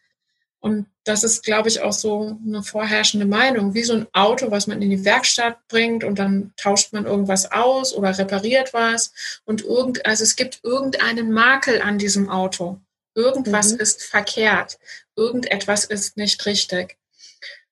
Und 0.59 0.87
das 1.05 1.23
ist, 1.23 1.45
glaube 1.45 1.69
ich, 1.69 1.83
auch 1.83 1.93
so 1.93 2.39
eine 2.43 2.63
vorherrschende 2.63 3.27
Meinung, 3.27 3.75
wie 3.75 3.83
so 3.83 3.93
ein 3.93 4.07
Auto, 4.15 4.51
was 4.51 4.67
man 4.67 4.81
in 4.81 4.89
die 4.89 5.05
Werkstatt 5.05 5.59
bringt 5.69 6.03
und 6.03 6.19
dann 6.19 6.55
tauscht 6.57 6.95
man 6.95 7.05
irgendwas 7.05 7.53
aus 7.53 7.95
oder 7.95 8.17
repariert 8.17 8.73
was 8.73 9.13
und 9.45 9.61
irgend, 9.61 10.07
also 10.07 10.23
es 10.23 10.35
gibt 10.35 10.61
irgendeinen 10.63 11.31
Makel 11.31 11.83
an 11.83 11.99
diesem 11.99 12.31
Auto. 12.31 12.81
Irgendwas 13.15 13.73
mhm. 13.73 13.81
ist 13.81 14.03
verkehrt. 14.03 14.79
Irgendetwas 15.17 15.85
ist 15.85 16.17
nicht 16.17 16.45
richtig. 16.47 16.97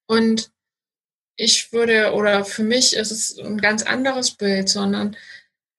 Und 0.07 0.51
ich 1.37 1.73
würde, 1.73 2.13
oder 2.13 2.45
für 2.45 2.63
mich 2.63 2.95
ist 2.95 3.11
es 3.11 3.39
ein 3.39 3.59
ganz 3.59 3.83
anderes 3.83 4.31
Bild, 4.33 4.69
sondern 4.69 5.17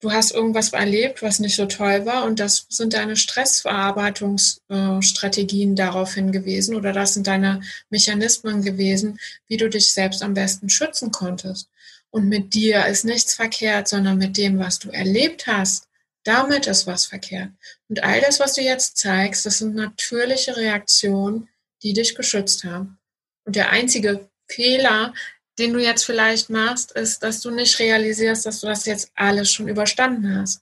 du 0.02 0.12
hast 0.12 0.32
irgendwas 0.32 0.74
erlebt, 0.74 1.22
was 1.22 1.40
nicht 1.40 1.56
so 1.56 1.66
toll 1.66 2.06
war 2.06 2.26
und 2.26 2.38
das 2.40 2.66
sind 2.70 2.94
deine 2.94 3.16
Stressverarbeitungsstrategien 3.16 5.78
daraufhin 5.78 6.34
gewesen 6.34 6.76
oder 6.76 6.92
das 6.92 7.14
sind 7.14 7.28
deine 7.28 7.62
Mechanismen 7.90 8.64
gewesen, 8.64 9.18
wie 9.48 9.58
du 9.58 9.70
dich 9.70 9.94
selbst 9.94 10.22
am 10.22 10.34
besten 10.34 10.70
schützen 10.70 11.12
konntest. 11.12 11.70
Und 12.10 12.28
mit 12.28 12.54
dir 12.54 12.86
ist 12.86 13.06
nichts 13.06 13.34
verkehrt, 13.34 13.88
sondern 13.88 14.18
mit 14.18 14.36
dem, 14.38 14.60
was 14.60 14.80
du 14.80 14.90
erlebt 14.90 15.48
hast, 15.48 15.88
damit 16.24 16.68
ist 16.68 16.88
was 16.88 17.06
verkehrt. 17.06 17.52
Und 17.90 18.04
all 18.04 18.22
das, 18.22 18.40
was 18.40 18.54
du 18.54 18.62
jetzt 18.62 18.98
zeigst, 18.98 19.46
das 19.46 19.60
sind 19.60 19.76
natürliche 19.76 20.56
Reaktionen, 20.56 21.50
die 21.84 21.94
dich 21.94 22.16
geschützt 22.16 22.64
haben. 22.64 22.98
Und 23.46 23.56
der 23.56 23.72
einzige 23.72 24.30
Fehler, 24.50 25.14
den 25.60 25.74
du 25.74 25.80
jetzt 25.80 26.06
vielleicht 26.06 26.50
machst, 26.50 26.92
ist, 26.94 27.22
dass 27.24 27.42
du 27.42 27.52
nicht 27.52 27.78
realisierst, 27.80 28.46
dass 28.46 28.62
du 28.62 28.68
das 28.68 28.86
jetzt 28.86 29.12
alles 29.16 29.52
schon 29.52 29.68
überstanden 29.68 30.38
hast. 30.38 30.62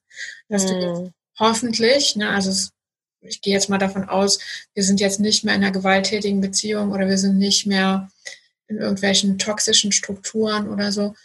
Dass 0.49 0.65
du 0.65 0.73
hm. 0.73 1.13
hoffentlich, 1.39 2.15
ne, 2.15 2.29
also 2.29 2.49
es, 2.49 2.71
ich 3.21 3.41
gehe 3.41 3.53
jetzt 3.53 3.69
mal 3.69 3.77
davon 3.77 4.09
aus, 4.09 4.39
wir 4.73 4.83
sind 4.83 4.99
jetzt 4.99 5.19
nicht 5.19 5.43
mehr 5.43 5.55
in 5.55 5.63
einer 5.63 5.71
gewalttätigen 5.71 6.41
Beziehung 6.41 6.91
oder 6.91 7.07
wir 7.07 7.17
sind 7.17 7.37
nicht 7.37 7.67
mehr 7.67 8.11
in 8.67 8.77
irgendwelchen 8.77 9.37
toxischen 9.37 9.91
Strukturen 9.91 10.69
oder 10.69 10.91
so. 10.91 11.15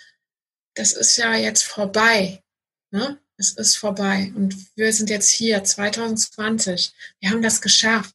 Das 0.75 0.93
ist 0.93 1.17
ja 1.17 1.35
jetzt 1.35 1.63
vorbei. 1.63 2.43
Ne? 2.91 3.19
Es 3.39 3.53
ist 3.53 3.77
vorbei. 3.77 4.33
Und 4.35 4.55
wir 4.77 4.93
sind 4.93 5.11
jetzt 5.11 5.31
hier, 5.31 5.63
2020. 5.63 6.93
Wir 7.21 7.31
haben 7.31 7.43
das 7.43 7.61
geschafft. 7.61 8.15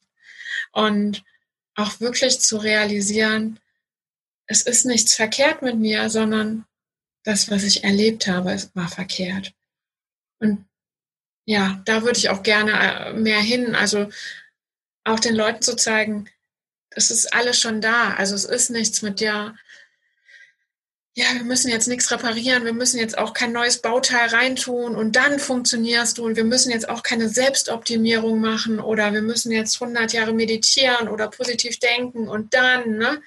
Und 0.72 1.22
auch 1.74 2.00
wirklich 2.00 2.40
zu 2.40 2.58
realisieren, 2.58 3.58
es 4.46 4.62
ist 4.62 4.84
nichts 4.84 5.14
verkehrt 5.14 5.62
mit 5.62 5.76
mir, 5.76 6.10
sondern 6.10 6.66
das, 7.24 7.50
was 7.50 7.62
ich 7.62 7.84
erlebt 7.84 8.26
habe, 8.26 8.56
war 8.74 8.88
verkehrt. 8.88 9.54
Und 10.40 10.66
ja, 11.44 11.80
da 11.84 12.02
würde 12.02 12.18
ich 12.18 12.28
auch 12.28 12.42
gerne 12.42 12.72
äh, 12.72 13.12
mehr 13.12 13.40
hin. 13.40 13.74
Also 13.74 14.08
auch 15.04 15.20
den 15.20 15.34
Leuten 15.34 15.62
zu 15.62 15.76
zeigen, 15.76 16.28
es 16.90 17.10
ist 17.10 17.32
alles 17.32 17.58
schon 17.58 17.80
da. 17.80 18.14
Also 18.14 18.34
es 18.34 18.44
ist 18.44 18.70
nichts 18.70 19.02
mit 19.02 19.20
dir. 19.20 19.56
Ja, 21.14 21.26
wir 21.34 21.44
müssen 21.44 21.68
jetzt 21.68 21.88
nichts 21.88 22.10
reparieren, 22.10 22.64
wir 22.64 22.72
müssen 22.72 22.98
jetzt 22.98 23.18
auch 23.18 23.34
kein 23.34 23.52
neues 23.52 23.82
Bauteil 23.82 24.28
reintun 24.28 24.96
und 24.96 25.14
dann 25.14 25.38
funktionierst 25.38 26.16
du 26.16 26.24
und 26.24 26.36
wir 26.36 26.44
müssen 26.44 26.70
jetzt 26.70 26.88
auch 26.88 27.02
keine 27.02 27.28
Selbstoptimierung 27.28 28.40
machen 28.40 28.80
oder 28.80 29.12
wir 29.12 29.20
müssen 29.20 29.52
jetzt 29.52 29.80
100 29.82 30.14
Jahre 30.14 30.32
meditieren 30.32 31.08
oder 31.08 31.28
positiv 31.28 31.78
denken 31.78 32.28
und 32.28 32.54
dann, 32.54 32.96
ne? 32.96 33.20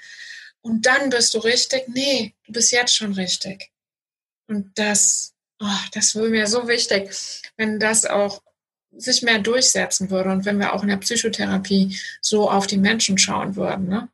und 0.61 0.87
dann 0.87 1.11
bist 1.11 1.35
du 1.35 1.37
richtig. 1.37 1.87
Nee, 1.87 2.33
du 2.47 2.53
bist 2.53 2.71
jetzt 2.71 2.95
schon 2.95 3.13
richtig. 3.13 3.69
Und 4.47 4.71
das, 4.79 5.35
oh, 5.59 5.79
das 5.93 6.15
wäre 6.15 6.29
mir 6.29 6.47
so 6.47 6.67
wichtig, 6.67 7.11
wenn 7.55 7.79
das 7.79 8.07
auch 8.07 8.41
sich 8.97 9.21
mehr 9.21 9.37
durchsetzen 9.37 10.09
würde 10.09 10.31
und 10.31 10.45
wenn 10.45 10.57
wir 10.57 10.73
auch 10.73 10.81
in 10.81 10.89
der 10.89 10.97
Psychotherapie 10.97 11.99
so 12.19 12.49
auf 12.49 12.65
die 12.65 12.77
Menschen 12.77 13.19
schauen 13.19 13.55
würden, 13.55 13.87
ne? 13.87 14.09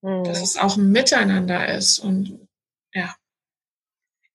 Mhm. 0.00 0.24
dass 0.24 0.40
es 0.40 0.56
auch 0.56 0.78
ein 0.78 0.92
Miteinander 0.92 1.74
ist 1.74 1.98
und 1.98 2.45
ja, 2.96 3.14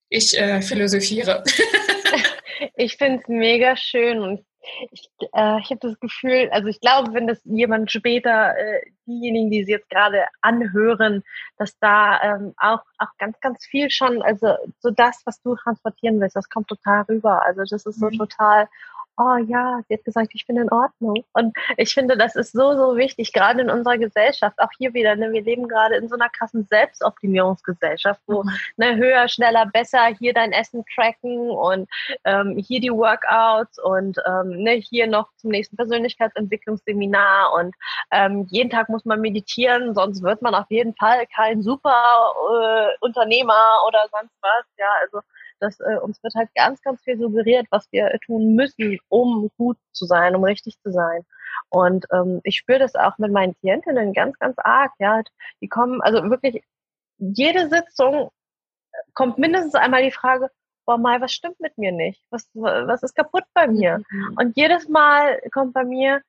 ich 0.10 0.38
äh, 0.38 0.62
philosophiere. 0.62 1.44
ich 2.76 2.98
finde 2.98 3.22
es 3.22 3.28
mega 3.28 3.76
schön 3.76 4.20
und 4.20 4.46
ich, 4.92 5.10
äh, 5.34 5.60
ich 5.60 5.72
habe 5.72 5.80
das 5.82 6.00
Gefühl, 6.00 6.50
also 6.52 6.68
ich 6.68 6.80
glaube, 6.80 7.14
wenn 7.14 7.26
das 7.26 7.42
jemand 7.46 7.92
später, 7.92 8.56
äh, 8.56 8.82
diejenigen, 9.08 9.50
die 9.50 9.64
sie 9.64 9.72
jetzt 9.72 9.90
gerade 9.90 10.26
anhören, 10.42 11.24
dass 11.58 11.78
da 11.80 12.22
ähm, 12.22 12.54
auch, 12.58 12.84
auch 13.00 13.18
ganz, 13.18 13.40
ganz 13.40 13.66
viel 13.66 13.90
schon, 13.90 14.22
also 14.22 14.56
so 14.80 14.92
das, 14.92 15.24
was 15.26 15.42
du 15.42 15.56
transportieren 15.56 16.20
willst, 16.20 16.36
das 16.36 16.50
kommt 16.50 16.68
total 16.68 17.02
rüber. 17.10 17.44
Also 17.44 17.64
das 17.68 17.86
ist 17.86 18.00
so 18.00 18.08
mhm. 18.08 18.18
total 18.20 18.70
oh 19.22 19.38
ja, 19.38 19.82
sie 19.88 19.94
hat 19.96 20.04
gesagt, 20.04 20.32
ich 20.34 20.48
bin 20.48 20.58
in 20.58 20.72
Ordnung. 20.72 21.24
Und 21.34 21.56
ich 21.78 21.94
finde, 21.94 22.18
das 22.18 22.36
ist 22.36 22.52
so, 22.54 22.76
so 22.76 22.98
wichtig, 22.98 23.34
gerade 23.34 23.62
in 23.62 23.70
unserer 23.70 23.98
Gesellschaft. 23.98 24.58
Auch 24.60 24.70
hier 24.78 24.94
wieder, 24.94 25.16
ne, 25.16 25.32
wir 25.32 25.42
leben 25.44 25.68
gerade 25.68 25.96
in 25.96 26.08
so 26.08 26.16
einer 26.16 26.30
krassen 26.30 26.66
Selbstoptimierungsgesellschaft, 26.70 28.22
wo 28.26 28.44
mhm. 28.44 28.50
ne, 28.78 28.96
höher, 28.96 29.28
schneller, 29.28 29.66
besser, 29.68 30.08
hier 30.18 30.34
dein 30.34 30.52
Essen 30.52 30.84
tracken 30.96 31.52
und 31.52 31.90
ähm, 32.26 32.58
hier 32.58 32.80
die 32.80 32.92
Workouts 32.92 33.80
und 33.84 34.18
ähm, 34.26 34.64
ne, 34.64 34.74
hier 34.74 35.08
noch 35.08 35.30
zum 35.38 35.52
nächsten 35.52 35.76
Persönlichkeitsentwicklungsseminar 35.78 37.54
und 37.54 37.76
ähm, 38.12 38.48
jeden 38.50 38.70
Tag 38.70 38.90
muss 38.90 39.06
man 39.06 39.22
meditieren, 39.22 39.94
sonst 39.94 40.24
wird 40.24 40.42
man 40.42 40.56
auf 40.56 40.70
jeden 40.70 40.96
Fall 40.96 41.26
kein 41.36 41.62
super 41.62 41.92
äh, 41.92 42.96
Unternehmer 43.02 43.84
oder 43.88 44.06
sonst 44.12 44.34
was. 44.42 44.66
Ja, 44.78 44.90
also 45.02 45.22
dass 45.62 45.80
äh, 45.80 45.98
uns 46.02 46.22
wird 46.24 46.34
halt 46.36 46.50
ganz, 46.56 46.82
ganz 46.82 47.02
viel 47.02 47.18
suggeriert, 47.18 47.68
was 47.70 47.88
wir 47.92 48.10
tun 48.26 48.56
müssen, 48.56 49.00
um 49.10 49.50
gut 49.58 49.78
zu 49.92 50.06
sein, 50.06 50.36
um 50.36 50.44
richtig 50.44 50.80
zu 50.82 50.92
sein. 50.92 51.26
Und 51.70 52.06
ähm, 52.12 52.42
ich 52.44 52.58
spüre 52.58 52.80
das 52.80 52.96
auch 52.96 53.18
mit 53.18 53.32
meinen 53.32 53.56
Klientinnen 53.60 54.14
ganz, 54.14 54.38
ganz 54.40 54.58
arg. 54.58 54.92
Ja, 55.00 55.22
die 55.62 55.68
kommen, 55.68 56.02
also 56.02 56.24
wirklich 56.30 56.64
jede 57.18 57.70
Sitzung 57.70 58.32
kommt 59.14 59.38
mindestens 59.38 59.76
einmal 59.76 60.04
die 60.04 60.12
Frage, 60.12 60.50
boah, 60.86 60.98
Mai, 60.98 61.22
was 61.22 61.32
stimmt 61.32 61.60
mit 61.60 61.78
mir 61.78 61.92
nicht? 61.92 62.22
Was, 62.32 62.50
was 62.54 63.04
ist 63.04 63.16
kaputt 63.16 63.44
bei 63.54 63.68
mir? 63.68 64.02
Mhm. 64.10 64.38
Und 64.38 64.58
jedes 64.58 64.90
Mal 64.90 65.40
kommt 65.52 65.74
bei 65.74 65.84
mir, 65.84 66.22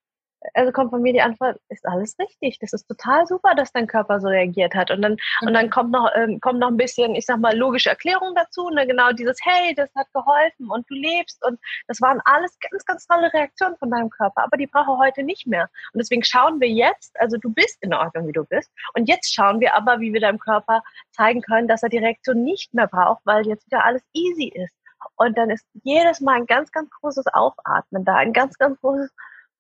also 0.55 0.73
kommt 0.73 0.91
von 0.91 1.03
mir 1.03 1.13
die 1.13 1.23
Antwort, 1.23 1.59
ist 1.69 1.87
alles 1.87 2.17
richtig. 2.19 2.59
Das 2.59 2.73
ist 2.73 2.87
total 2.87 3.27
super, 3.27 3.55
dass 3.55 3.73
dein 3.73 3.87
Körper 3.87 4.21
so 4.21 4.29
reagiert 4.29 4.75
hat. 4.75 4.91
Und 4.91 5.03
dann, 5.03 5.13
mhm. 5.13 5.49
und 5.49 5.55
dann 5.55 5.71
kommt 5.71 5.91
noch, 5.91 6.11
ähm, 6.15 6.41
kommt 6.41 6.59
noch 6.59 6.69
ein 6.69 6.77
bisschen, 6.77 7.15
ich 7.15 7.27
sag 7.27 7.39
mal, 7.39 7.57
logische 7.57 7.91
Erklärung 7.91 8.35
dazu. 8.35 8.69
Ne? 8.71 8.87
Genau 8.87 9.13
dieses, 9.13 9.39
hey, 9.45 9.75
das 9.75 9.91
hat 9.95 10.07
geholfen 10.13 10.71
und 10.71 10.89
du 10.91 10.95
lebst. 10.95 11.45
Und 11.45 11.59
das 11.89 12.01
waren 12.01 12.21
alles 12.25 12.57
ganz, 12.71 12.85
ganz 12.85 13.07
tolle 13.07 13.33
Reaktionen 13.33 13.77
von 13.79 13.91
deinem 13.91 14.11
Körper. 14.11 14.45
Aber 14.45 14.57
die 14.57 14.67
brauche 14.67 14.99
heute 14.99 15.23
nicht 15.23 15.47
mehr. 15.47 15.69
Und 15.93 15.99
deswegen 15.99 16.25
schauen 16.25 16.61
wir 16.61 16.69
jetzt, 16.69 17.19
also 17.21 17.37
du 17.39 17.53
bist 17.53 17.79
in 17.83 17.95
Ordnung, 17.95 18.27
wie 18.29 18.33
du 18.33 18.45
bist. 18.45 18.71
Und 18.95 19.09
jetzt 19.09 19.35
schauen 19.35 19.61
wir 19.61 19.75
aber, 19.75 20.01
wie 20.01 20.13
wir 20.13 20.21
deinem 20.21 20.39
Körper 20.39 20.83
zeigen 21.13 21.43
können, 21.43 21.69
dass 21.69 21.83
er 21.83 21.89
die 21.89 21.99
Reaktion 21.99 22.43
nicht 22.43 22.75
mehr 22.75 22.87
braucht, 22.87 23.23
weil 23.25 23.47
jetzt 23.47 23.67
wieder 23.67 23.85
alles 23.85 24.03
easy 24.13 24.53
ist. 24.55 24.75
Und 25.17 25.37
dann 25.37 25.51
ist 25.51 25.67
jedes 25.83 26.21
Mal 26.21 26.37
ein 26.37 26.47
ganz, 26.47 26.71
ganz 26.71 26.89
großes 26.91 27.27
Aufatmen 27.33 28.05
da, 28.05 28.17
ein 28.17 28.33
ganz, 28.33 28.57
ganz 28.57 28.81
großes 28.81 29.11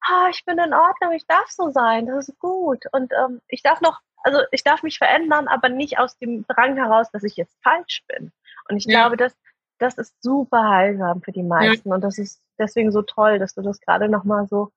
ah, 0.08 0.28
ich 0.30 0.44
bin 0.44 0.58
in 0.58 0.74
Ordnung, 0.74 1.12
ich 1.12 1.26
darf 1.26 1.48
so 1.48 1.70
sein, 1.70 2.06
das 2.06 2.28
ist 2.28 2.38
gut. 2.38 2.84
Und 2.92 3.12
ähm, 3.12 3.40
ich 3.48 3.62
darf 3.62 3.80
noch, 3.80 4.00
also 4.24 4.40
ich 4.50 4.64
darf 4.64 4.82
mich 4.82 4.98
verändern, 4.98 5.48
aber 5.48 5.68
nicht 5.68 5.98
aus 5.98 6.18
dem 6.18 6.46
Drang 6.46 6.76
heraus, 6.76 7.10
dass 7.12 7.24
ich 7.24 7.36
jetzt 7.36 7.56
falsch 7.62 8.02
bin. 8.08 8.32
Und 8.68 8.76
ich 8.76 8.84
ja. 8.84 9.00
glaube, 9.00 9.16
dass 9.16 9.34
das 9.78 9.98
ist 9.98 10.14
super 10.22 10.68
heilsam 10.68 11.22
für 11.22 11.32
die 11.32 11.42
meisten. 11.42 11.88
Ja. 11.88 11.94
Und 11.96 12.02
das 12.02 12.16
ist 12.18 12.40
deswegen 12.58 12.92
so 12.92 13.02
toll, 13.02 13.38
dass 13.38 13.54
du 13.54 13.62
das 13.62 13.80
gerade 13.80 14.08
nochmal 14.08 14.46
so 14.46 14.72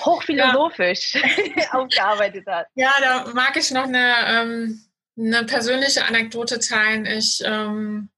hochphilosophisch 0.00 1.14
ja. 1.14 1.72
aufgearbeitet 1.72 2.44
hast. 2.48 2.70
Ja, 2.74 2.92
da 3.00 3.32
mag 3.32 3.56
ich 3.56 3.70
noch 3.70 3.84
eine, 3.84 4.14
ähm, 4.26 4.80
eine 5.16 5.44
persönliche 5.44 6.04
Anekdote 6.06 6.58
teilen. 6.58 7.06
Ich 7.06 7.42
ähm, 7.44 8.10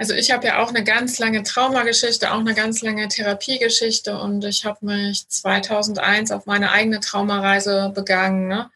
also 0.00 0.14
ich 0.14 0.30
habe 0.30 0.46
ja 0.46 0.62
auch 0.62 0.70
eine 0.70 0.82
ganz 0.82 1.18
lange 1.18 1.42
Traumageschichte, 1.42 2.32
auch 2.32 2.38
eine 2.38 2.54
ganz 2.54 2.80
lange 2.80 3.06
Therapiegeschichte 3.06 4.18
und 4.18 4.42
ich 4.46 4.64
habe 4.64 4.86
mich 4.86 5.28
2001 5.28 6.30
auf 6.30 6.46
meine 6.46 6.72
eigene 6.72 7.00
Traumareise 7.00 7.92
begangen 7.94 8.48
ne? 8.48 8.70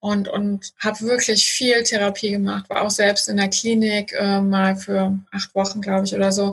und, 0.00 0.28
und 0.28 0.72
habe 0.78 1.00
wirklich 1.02 1.44
viel 1.44 1.82
Therapie 1.82 2.30
gemacht, 2.30 2.70
war 2.70 2.80
auch 2.80 2.90
selbst 2.90 3.28
in 3.28 3.36
der 3.36 3.50
Klinik 3.50 4.14
äh, 4.14 4.40
mal 4.40 4.74
für 4.74 5.18
acht 5.30 5.54
Wochen, 5.54 5.82
glaube 5.82 6.06
ich, 6.06 6.14
oder 6.14 6.32
so. 6.32 6.52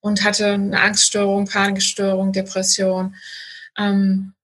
und 0.00 0.24
hatte 0.24 0.54
eine 0.54 0.80
Angststörung, 0.80 1.46
Panikstörung, 1.46 2.32
Depression. 2.32 3.14
Ähm, 3.78 4.34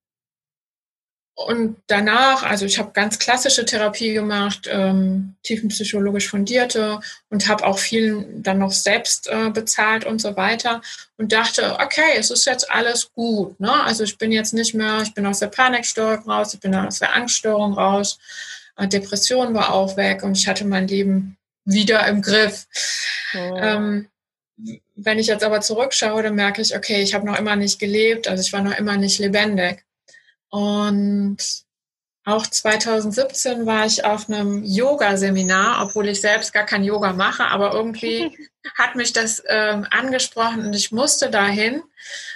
und 1.47 1.77
danach, 1.87 2.43
also 2.43 2.67
ich 2.67 2.79
habe 2.79 2.93
ganz 2.93 3.19
klassische 3.19 3.65
Therapie 3.65 4.13
gemacht, 4.13 4.69
ähm, 4.71 5.37
tiefenpsychologisch 5.43 6.29
fundierte 6.29 7.01
und 7.31 7.49
habe 7.49 7.65
auch 7.67 7.79
viel 7.79 8.27
dann 8.37 8.59
noch 8.59 8.73
selbst 8.73 9.27
äh, 9.29 9.49
bezahlt 9.51 10.05
und 10.05 10.21
so 10.21 10.37
weiter 10.37 10.83
und 11.17 11.33
dachte, 11.33 11.79
okay, 11.81 12.13
es 12.17 12.31
ist 12.31 12.45
jetzt 12.45 12.71
alles 12.71 13.11
gut. 13.15 13.59
Ne? 13.59 13.73
Also 13.73 14.05
ich 14.05 14.19
bin 14.19 14.33
jetzt 14.33 14.53
nicht 14.53 14.75
mehr, 14.75 15.01
ich 15.03 15.15
bin 15.15 15.25
aus 15.25 15.39
der 15.39 15.47
Panikstörung 15.49 16.29
raus, 16.29 16.53
ich 16.53 16.61
bin 16.61 16.75
aus 16.75 16.99
der 16.99 17.15
Angststörung 17.15 17.73
raus, 17.73 18.19
äh, 18.77 18.87
Depression 18.87 19.55
war 19.55 19.73
auch 19.73 19.97
weg 19.97 20.23
und 20.23 20.37
ich 20.37 20.47
hatte 20.47 20.67
mein 20.67 20.89
Leben 20.89 21.39
wieder 21.65 22.07
im 22.07 22.21
Griff. 22.21 22.67
Oh. 23.35 23.57
Ähm, 23.57 24.09
wenn 24.95 25.19
ich 25.19 25.29
jetzt 25.29 25.45
aber 25.45 25.63
zurückschaue, 25.63 26.23
dann 26.23 26.35
merke 26.35 26.61
ich, 26.61 26.77
okay, 26.77 27.01
ich 27.01 27.15
habe 27.15 27.25
noch 27.25 27.39
immer 27.39 27.57
nicht 27.57 27.79
gelebt, 27.79 28.29
also 28.29 28.43
ich 28.43 28.53
war 28.53 28.63
noch 28.63 28.77
immer 28.77 28.99
nicht 28.99 29.19
lebendig. 29.19 29.85
Und 30.51 31.39
auch 32.25 32.47
2017 32.47 33.67
war 33.67 33.87
ich 33.87 34.05
auf 34.05 34.29
einem 34.29 34.63
Yoga-Seminar, 34.63 35.83
obwohl 35.83 36.09
ich 36.09 36.21
selbst 36.21 36.53
gar 36.53 36.67
kein 36.67 36.85
Yoga 36.85 37.13
mache, 37.13 37.45
aber 37.47 37.73
irgendwie 37.73 38.51
hat 38.79 38.95
mich 38.95 39.13
das 39.13 39.43
ähm, 39.49 39.87
angesprochen 39.91 40.67
und 40.67 40.75
ich 40.75 40.93
musste 40.93 41.31
dahin. 41.31 41.83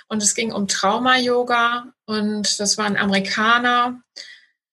Und 0.08 0.22
es 0.22 0.34
ging 0.34 0.52
um 0.52 0.68
Trauma-Yoga 0.68 1.92
und 2.06 2.60
das 2.60 2.78
war 2.78 2.86
ein 2.86 2.96
Amerikaner, 2.96 4.00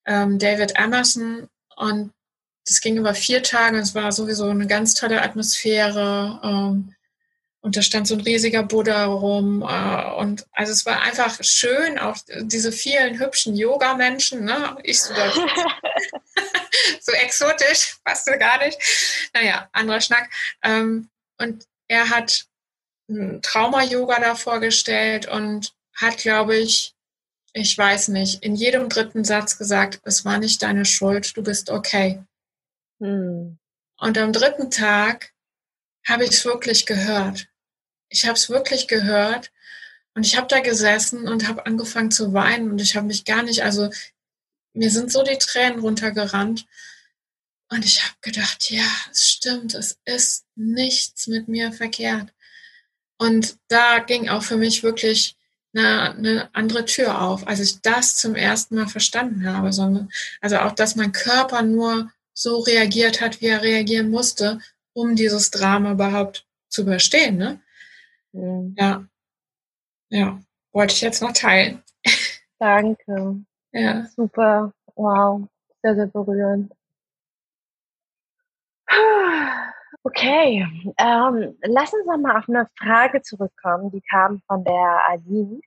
ähm, 0.05 0.39
David 0.39 0.73
Emerson. 0.77 1.47
Und 1.75 2.11
das 2.65 2.81
ging 2.81 2.97
über 2.97 3.13
vier 3.13 3.43
Tage. 3.43 3.79
Es 3.79 3.95
war 3.95 4.11
sowieso 4.11 4.47
eine 4.47 4.67
ganz 4.67 4.93
tolle 4.93 5.21
Atmosphäre. 5.21 6.39
Ähm, 6.43 6.95
und 7.61 7.77
da 7.77 7.83
stand 7.83 8.07
so 8.07 8.15
ein 8.15 8.21
riesiger 8.21 8.63
Buddha 8.63 9.05
rum. 9.05 9.61
Äh, 9.61 10.13
und 10.15 10.47
also 10.51 10.71
es 10.71 10.85
war 10.85 11.01
einfach 11.01 11.43
schön, 11.43 11.99
auch 11.99 12.17
diese 12.41 12.71
vielen 12.71 13.19
hübschen 13.19 13.55
Yoga-Menschen. 13.55 14.43
Ne? 14.43 14.77
Ich 14.83 15.01
so, 15.01 15.13
so 17.01 17.11
exotisch, 17.13 17.97
passt 18.03 18.25
so 18.25 18.31
gar 18.37 18.65
nicht. 18.65 18.79
Naja, 19.33 19.69
anderer 19.73 20.01
Schnack. 20.01 20.29
Ähm, 20.63 21.09
und 21.37 21.65
er 21.87 22.09
hat 22.09 22.45
Trauma-Yoga 23.07 24.19
da 24.19 24.35
vorgestellt 24.35 25.27
und 25.27 25.73
hat, 25.95 26.17
glaube 26.17 26.57
ich, 26.57 26.95
ich 27.53 27.77
weiß 27.77 28.07
nicht, 28.07 28.43
in 28.43 28.55
jedem 28.55 28.89
dritten 28.89 29.23
Satz 29.23 29.57
gesagt, 29.57 29.99
es 30.03 30.23
war 30.23 30.37
nicht 30.37 30.63
deine 30.63 30.85
Schuld, 30.85 31.35
du 31.35 31.43
bist 31.43 31.69
okay. 31.69 32.23
Hm. 32.99 33.59
Und 33.97 34.17
am 34.17 34.33
dritten 34.33 34.71
Tag 34.71 35.33
habe 36.07 36.23
ich 36.23 36.31
es 36.31 36.45
wirklich 36.45 36.85
gehört 36.85 37.50
ich 38.11 38.25
habe 38.25 38.33
es 38.33 38.49
wirklich 38.49 38.87
gehört 38.87 39.51
und 40.13 40.25
ich 40.25 40.37
habe 40.37 40.47
da 40.47 40.59
gesessen 40.59 41.27
und 41.27 41.47
habe 41.47 41.65
angefangen 41.65 42.11
zu 42.11 42.33
weinen 42.33 42.69
und 42.69 42.81
ich 42.81 42.95
habe 42.95 43.07
mich 43.07 43.25
gar 43.25 43.41
nicht, 43.41 43.63
also 43.63 43.89
mir 44.73 44.91
sind 44.91 45.11
so 45.11 45.23
die 45.23 45.37
Tränen 45.37 45.79
runtergerannt 45.79 46.65
und 47.69 47.85
ich 47.85 48.03
habe 48.03 48.13
gedacht, 48.21 48.69
ja, 48.69 48.85
es 49.11 49.29
stimmt, 49.29 49.73
es 49.73 49.97
ist 50.05 50.45
nichts 50.55 51.27
mit 51.27 51.47
mir 51.47 51.71
verkehrt. 51.71 52.33
Und 53.17 53.57
da 53.69 53.99
ging 53.99 54.27
auch 54.29 54.43
für 54.43 54.57
mich 54.57 54.83
wirklich 54.83 55.37
eine, 55.73 56.11
eine 56.11 56.49
andere 56.53 56.83
Tür 56.83 57.21
auf, 57.21 57.47
als 57.47 57.61
ich 57.61 57.81
das 57.81 58.15
zum 58.15 58.35
ersten 58.35 58.75
Mal 58.75 58.87
verstanden 58.87 59.47
habe, 59.47 59.71
sondern 59.71 60.09
also 60.41 60.57
auch, 60.57 60.73
dass 60.73 60.97
mein 60.97 61.13
Körper 61.13 61.61
nur 61.61 62.11
so 62.33 62.59
reagiert 62.59 63.21
hat, 63.21 63.39
wie 63.39 63.47
er 63.47 63.61
reagieren 63.61 64.09
musste, 64.09 64.59
um 64.93 65.15
dieses 65.15 65.49
Drama 65.51 65.91
überhaupt 65.91 66.45
zu 66.67 66.81
überstehen. 66.81 67.37
Ne? 67.37 67.61
Mhm. 68.33 68.75
Ja. 68.77 69.05
Ja, 70.09 70.39
wollte 70.73 70.93
ich 70.93 71.01
jetzt 71.01 71.21
noch 71.21 71.31
teilen. 71.33 71.81
Danke. 72.59 73.43
Ja. 73.71 74.05
Super. 74.07 74.73
Wow. 74.95 75.47
Sehr, 75.81 75.95
sehr 75.95 76.07
berührend. 76.07 76.71
Okay, 80.03 80.65
ähm, 80.97 81.57
lass 81.63 81.93
uns 81.93 82.05
nochmal 82.07 82.37
auf 82.37 82.49
eine 82.49 82.67
Frage 82.77 83.21
zurückkommen, 83.21 83.91
die 83.91 84.01
kam 84.09 84.41
von 84.47 84.63
der 84.63 84.99
Aline. 85.07 85.61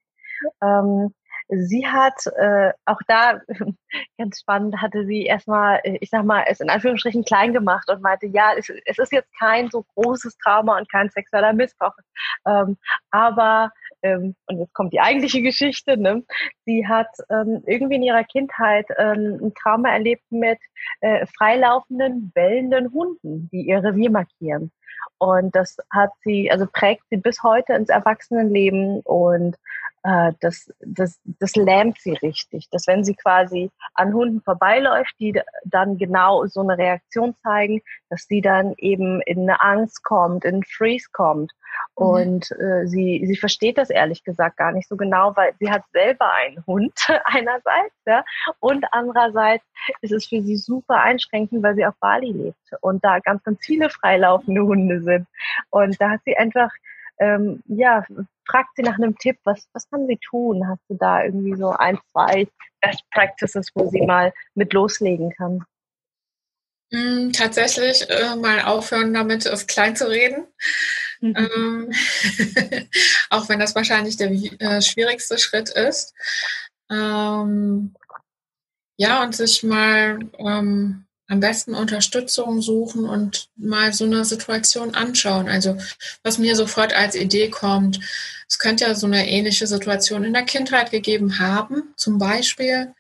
Ähm, 0.63 1.15
Sie 1.49 1.87
hat 1.87 2.27
äh, 2.39 2.73
auch 2.87 3.01
da 3.07 3.41
ganz 4.19 4.41
spannend 4.41 4.81
hatte 4.81 5.05
sie 5.07 5.25
erstmal, 5.25 5.81
äh, 5.85 5.99
ich 6.01 6.11
sag 6.11 6.25
mal, 6.25 6.45
es 6.49 6.61
in 6.61 6.71
Anführungsstrichen 6.71 7.25
klein 7.25 7.53
gemacht 7.53 7.89
und 7.91 8.03
meinte, 8.03 8.27
ja, 8.27 8.53
es, 8.57 8.71
es 8.87 8.99
ist 8.99 9.13
jetzt 9.13 9.31
kein 9.39 9.71
so 9.71 9.85
großes 9.95 10.37
Trauma 10.39 10.79
und 10.79 10.91
kein 10.91 11.11
sexueller 11.11 11.53
Missbrauch, 11.53 11.95
ähm, 12.47 12.77
aber 13.11 13.71
ähm, 14.05 14.37
und 14.47 14.59
jetzt 14.59 14.75
kommt 14.75 14.93
die 14.93 15.01
eigentliche 15.01 15.43
Geschichte. 15.43 15.97
Ne? 15.97 16.23
Sie 16.65 16.87
hat 16.87 17.09
ähm, 17.31 17.63
irgendwie 17.67 17.97
in 17.97 18.03
ihrer 18.03 18.25
Kindheit 18.25 18.87
ähm, 18.99 19.41
ein 19.43 19.55
Trauma 19.55 19.91
erlebt 19.91 20.25
mit 20.31 20.59
äh, 21.01 21.27
freilaufenden, 21.37 22.31
bellenden 22.33 22.93
Hunden, 22.93 23.49
die 23.51 23.63
ihr 23.63 23.83
Revier 23.83 24.11
markieren. 24.11 24.71
Und 25.19 25.55
das 25.57 25.77
hat 25.91 26.11
sie, 26.23 26.51
also 26.51 26.67
prägt 26.71 27.03
sie 27.11 27.17
bis 27.17 27.43
heute 27.43 27.73
ins 27.73 27.89
Erwachsenenleben 27.89 29.01
und 29.01 29.57
äh, 30.03 30.33
das, 30.41 30.71
das, 30.81 31.19
das 31.25 31.57
lähmt 31.57 31.99
sie 31.99 32.13
richtig. 32.13 32.69
Dass 32.71 32.87
wenn 32.87 33.05
sie 33.05 33.15
quasi 33.15 33.71
an 33.95 34.13
Hunden 34.13 34.43
vorbeiläuft, 34.43 35.15
die 35.19 35.41
dann 35.65 35.97
genau 35.97 36.47
so 36.47 36.61
eine 36.61 36.77
Reaktion 36.77 37.35
zeigen, 37.43 37.81
dass 38.11 38.27
sie 38.27 38.41
dann 38.41 38.75
eben 38.77 39.21
in 39.23 39.41
eine 39.41 39.63
Angst 39.63 40.05
kommt, 40.05 40.45
in 40.45 40.63
Freeze 40.63 41.09
kommt. 41.13 41.53
Mhm. 41.97 42.07
Und 42.07 42.51
äh, 42.53 42.87
sie, 42.87 43.25
sie 43.27 43.37
versteht 43.37 43.79
das 43.79 43.91
ehrlich 43.91 44.25
gesagt 44.25 44.57
gar 44.57 44.73
nicht 44.73 44.89
so 44.89 44.97
genau, 44.97 45.35
weil 45.37 45.53
sie 45.61 45.71
hat 45.71 45.83
selber 45.93 46.33
einen 46.33 46.65
Hund 46.67 46.95
einerseits, 47.25 47.95
ja, 48.07 48.25
und 48.61 48.85
andererseits 48.93 49.65
ist 50.01 50.13
es 50.13 50.27
für 50.27 50.43
sie 50.43 50.57
super 50.57 51.01
einschränkend, 51.01 51.63
weil 51.63 51.75
sie 51.75 51.87
auf 51.87 51.95
Bali 52.01 52.33
lebt 52.33 52.57
und 52.81 53.05
da 53.05 53.19
ganz, 53.21 53.43
ganz 53.45 53.59
viele 53.65 53.91
freilaufende 53.91 54.63
Hunde 54.63 55.03
sind. 55.03 55.27
Und 55.71 56.01
da 56.01 56.11
hat 56.11 56.21
sie 56.25 56.37
einfach 56.37 56.71
ähm, 57.19 57.63
ja, 57.67 58.05
fragt 58.47 58.77
sie 58.77 58.83
nach 58.83 58.97
einem 58.97 59.17
Tipp, 59.19 59.39
was, 59.45 59.69
was 59.73 59.89
kann 59.89 60.07
sie 60.07 60.19
tun? 60.19 60.67
Hast 60.69 60.83
du 60.89 60.95
da 60.95 61.25
irgendwie 61.25 61.55
so 61.57 61.71
ein, 61.71 61.99
zwei 62.13 62.49
Best 62.81 63.03
Practices, 63.11 63.69
wo 63.75 63.89
sie 63.89 64.03
mal 64.03 64.33
mit 64.55 64.73
loslegen 64.73 65.31
kann? 65.31 65.65
Mm, 66.91 67.31
tatsächlich 67.33 68.09
äh, 68.11 68.37
mal 68.37 68.63
aufhören 68.63 69.15
damit, 69.15 69.47
es 69.47 69.67
klein 69.67 69.97
zu 69.97 70.09
reden. 70.09 70.47
Mhm. 71.25 71.35
Ähm, 71.37 71.93
auch 73.31 73.49
wenn 73.49 73.59
das 73.59 73.75
wahrscheinlich 73.75 74.19
der 74.19 74.31
äh, 74.31 74.83
schwierigste 74.83 75.39
Schritt 75.39 75.71
ist. 75.71 76.13
Ähm, 76.91 77.95
ja, 78.99 79.23
und 79.23 79.35
sich 79.35 79.63
mal 79.63 80.19
ähm, 80.39 81.07
am 81.27 81.41
besten 81.41 81.75
Unterstützung 81.75 82.61
suchen 82.61 83.09
und 83.09 83.49
mal 83.57 83.95
so 83.95 84.05
eine 84.05 84.27
Situation 84.27 84.95
anschauen. 84.95 85.49
Also 85.49 85.79
was 86.23 86.37
mir 86.37 86.55
sofort 86.57 86.93
als 86.93 87.15
Idee 87.17 87.49
kommt, 87.49 88.01
es 88.47 88.59
könnte 88.59 88.85
ja 88.85 88.95
so 88.95 89.07
eine 89.07 89.27
ähnliche 89.27 89.67
Situation 89.67 90.25
in 90.25 90.35
der 90.35 90.45
Kindheit 90.45 90.91
gegeben 90.91 91.39
haben, 91.39 91.95
zum 91.97 92.19
Beispiel. 92.19 92.93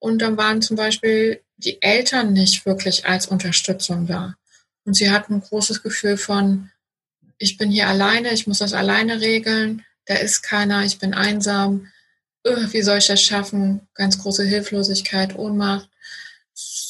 Und 0.00 0.22
dann 0.22 0.36
waren 0.36 0.60
zum 0.60 0.76
Beispiel 0.76 1.40
die 1.56 1.80
Eltern 1.80 2.32
nicht 2.32 2.66
wirklich 2.66 3.06
als 3.06 3.28
Unterstützung 3.28 4.08
da. 4.08 4.34
Und 4.84 4.94
sie 4.94 5.10
hatten 5.12 5.34
ein 5.34 5.40
großes 5.42 5.84
Gefühl 5.84 6.16
von, 6.16 6.72
ich 7.40 7.56
bin 7.56 7.72
hier 7.72 7.88
alleine, 7.88 8.32
ich 8.32 8.46
muss 8.46 8.58
das 8.58 8.72
alleine 8.72 9.20
regeln, 9.20 9.84
da 10.04 10.14
ist 10.14 10.42
keiner, 10.42 10.84
ich 10.84 11.00
bin 11.00 11.14
einsam, 11.14 11.88
wie 12.44 12.82
soll 12.82 12.98
ich 12.98 13.06
das 13.08 13.20
schaffen? 13.20 13.88
Ganz 13.94 14.18
große 14.18 14.44
Hilflosigkeit, 14.44 15.36
Ohnmacht 15.36 15.90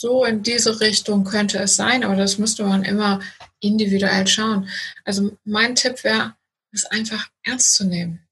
so 0.01 0.25
in 0.25 0.43
diese 0.43 0.81
Richtung 0.81 1.25
könnte 1.25 1.59
es 1.59 1.77
sein, 1.77 2.05
aber 2.05 2.17
das 2.17 2.39
müsste 2.39 2.65
man 2.65 2.85
immer 2.85 3.21
individuell 3.61 4.27
schauen. 4.27 4.69
Also 5.05 5.37
mein 5.45 5.75
Tipp 5.75 6.03
wäre, 6.05 6.35
es 6.73 6.87
einfach 6.87 7.29
ernst 7.43 7.75
zu 7.75 7.85
nehmen. 7.85 8.27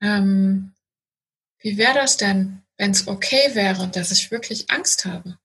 Ähm, 0.00 0.74
wie 1.60 1.78
wäre 1.78 1.94
das 1.94 2.16
denn, 2.16 2.62
wenn 2.76 2.90
es 2.90 3.08
okay 3.08 3.54
wäre, 3.54 3.88
dass 3.88 4.12
ich 4.12 4.30
wirklich 4.30 4.70
Angst 4.70 5.04
habe? 5.04 5.38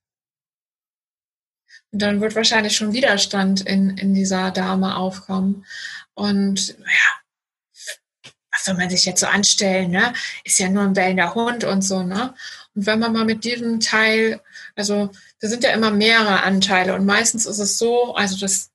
Dann 1.91 2.21
wird 2.21 2.35
wahrscheinlich 2.35 2.75
schon 2.75 2.93
Widerstand 2.93 3.61
in, 3.61 3.97
in 3.97 4.13
dieser 4.13 4.51
Dame 4.51 4.95
aufkommen. 4.95 5.65
Und 6.13 6.77
naja, 6.79 7.21
was 8.51 8.65
soll 8.65 8.75
man 8.75 8.89
sich 8.89 9.05
jetzt 9.05 9.21
so 9.21 9.27
anstellen? 9.27 9.91
Ne? 9.91 10.13
Ist 10.43 10.59
ja 10.59 10.69
nur 10.69 10.83
ein 10.83 10.93
bellender 10.93 11.33
Hund 11.35 11.63
und 11.63 11.81
so. 11.81 12.03
Ne? 12.03 12.33
Und 12.75 12.85
wenn 12.85 12.99
man 12.99 13.13
mal 13.13 13.25
mit 13.25 13.43
diesem 13.43 13.79
Teil, 13.79 14.39
also 14.75 15.09
da 15.39 15.47
sind 15.47 15.63
ja 15.63 15.71
immer 15.71 15.91
mehrere 15.91 16.43
Anteile 16.43 16.95
und 16.95 17.05
meistens 17.05 17.45
ist 17.45 17.59
es 17.59 17.77
so, 17.77 18.15
also 18.15 18.37
das 18.37 18.71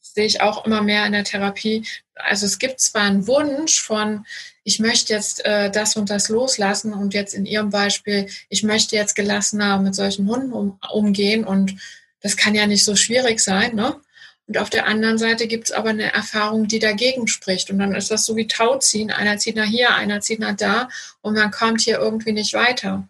sehe 0.00 0.26
ich 0.26 0.40
auch 0.40 0.66
immer 0.66 0.82
mehr 0.82 1.06
in 1.06 1.12
der 1.12 1.24
Therapie. 1.24 1.86
Also 2.14 2.46
es 2.46 2.58
gibt 2.58 2.80
zwar 2.80 3.02
einen 3.02 3.26
Wunsch 3.26 3.80
von, 3.80 4.26
ich 4.62 4.78
möchte 4.78 5.12
jetzt 5.12 5.44
äh, 5.44 5.70
das 5.70 5.96
und 5.96 6.10
das 6.10 6.28
loslassen 6.28 6.92
und 6.92 7.14
jetzt 7.14 7.34
in 7.34 7.46
Ihrem 7.46 7.70
Beispiel, 7.70 8.28
ich 8.48 8.62
möchte 8.62 8.94
jetzt 8.94 9.14
gelassener 9.14 9.78
mit 9.78 9.94
solchen 9.94 10.28
Hunden 10.28 10.52
um, 10.52 10.78
umgehen 10.92 11.44
und 11.44 11.76
das 12.22 12.36
kann 12.36 12.54
ja 12.54 12.66
nicht 12.66 12.84
so 12.84 12.96
schwierig 12.96 13.40
sein, 13.40 13.74
ne? 13.74 14.00
Und 14.46 14.58
auf 14.58 14.70
der 14.70 14.86
anderen 14.86 15.18
Seite 15.18 15.46
gibt 15.46 15.66
es 15.66 15.72
aber 15.72 15.90
eine 15.90 16.12
Erfahrung, 16.12 16.66
die 16.66 16.80
dagegen 16.80 17.28
spricht. 17.28 17.70
Und 17.70 17.78
dann 17.78 17.94
ist 17.94 18.10
das 18.10 18.24
so 18.24 18.36
wie 18.36 18.48
Tauziehen. 18.48 19.10
Einer 19.10 19.38
zieht 19.38 19.56
nach 19.56 19.66
hier, 19.66 19.94
einer 19.94 20.20
zieht 20.20 20.40
nach 20.40 20.56
da 20.56 20.88
und 21.20 21.34
man 21.34 21.50
kommt 21.52 21.80
hier 21.80 21.98
irgendwie 21.98 22.32
nicht 22.32 22.52
weiter. 22.52 23.08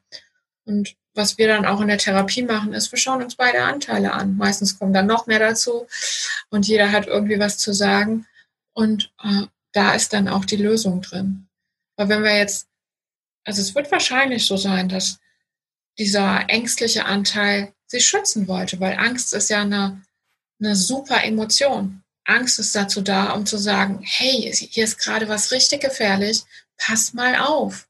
Und 0.64 0.94
was 1.14 1.38
wir 1.38 1.48
dann 1.48 1.66
auch 1.66 1.80
in 1.80 1.88
der 1.88 1.98
Therapie 1.98 2.42
machen, 2.42 2.72
ist, 2.72 2.92
wir 2.92 2.98
schauen 2.98 3.22
uns 3.22 3.34
beide 3.34 3.62
Anteile 3.62 4.12
an. 4.12 4.36
Meistens 4.36 4.78
kommen 4.78 4.92
dann 4.92 5.06
noch 5.06 5.26
mehr 5.26 5.38
dazu 5.38 5.86
und 6.50 6.66
jeder 6.68 6.92
hat 6.92 7.06
irgendwie 7.06 7.38
was 7.38 7.58
zu 7.58 7.72
sagen. 7.72 8.26
Und 8.72 9.12
äh, 9.22 9.46
da 9.72 9.94
ist 9.94 10.12
dann 10.12 10.28
auch 10.28 10.44
die 10.44 10.56
Lösung 10.56 11.02
drin. 11.02 11.48
Weil 11.96 12.08
wenn 12.08 12.22
wir 12.22 12.36
jetzt, 12.36 12.68
also 13.44 13.60
es 13.60 13.74
wird 13.74 13.90
wahrscheinlich 13.90 14.46
so 14.46 14.56
sein, 14.56 14.88
dass 14.88 15.18
dieser 15.98 16.48
ängstliche 16.48 17.04
Anteil 17.04 17.74
sich 17.92 18.06
schützen 18.06 18.48
wollte, 18.48 18.80
weil 18.80 18.96
Angst 18.98 19.32
ist 19.34 19.50
ja 19.50 19.60
eine, 19.60 20.02
eine 20.58 20.74
super 20.74 21.22
Emotion. 21.22 22.02
Angst 22.24 22.58
ist 22.58 22.74
dazu 22.74 23.02
da, 23.02 23.32
um 23.32 23.46
zu 23.46 23.58
sagen, 23.58 24.00
hey, 24.02 24.52
hier 24.52 24.84
ist 24.84 24.98
gerade 24.98 25.28
was 25.28 25.52
richtig 25.52 25.80
gefährlich, 25.80 26.42
pass 26.76 27.12
mal 27.14 27.36
auf. 27.36 27.86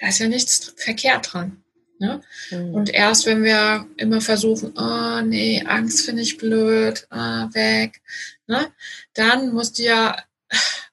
Da 0.00 0.08
ist 0.08 0.20
ja 0.20 0.28
nichts 0.28 0.72
verkehrt 0.76 1.32
dran. 1.32 1.62
Ne? 1.98 2.22
Mhm. 2.50 2.74
Und 2.74 2.90
erst 2.90 3.26
wenn 3.26 3.42
wir 3.42 3.86
immer 3.96 4.20
versuchen, 4.20 4.72
oh 4.76 5.20
nee, 5.22 5.64
Angst 5.66 6.02
finde 6.04 6.22
ich 6.22 6.38
blöd, 6.38 7.06
ah, 7.10 7.48
weg, 7.52 8.00
ne? 8.46 8.72
dann 9.14 9.52
muss 9.52 9.72
die 9.72 9.84
ja 9.84 10.16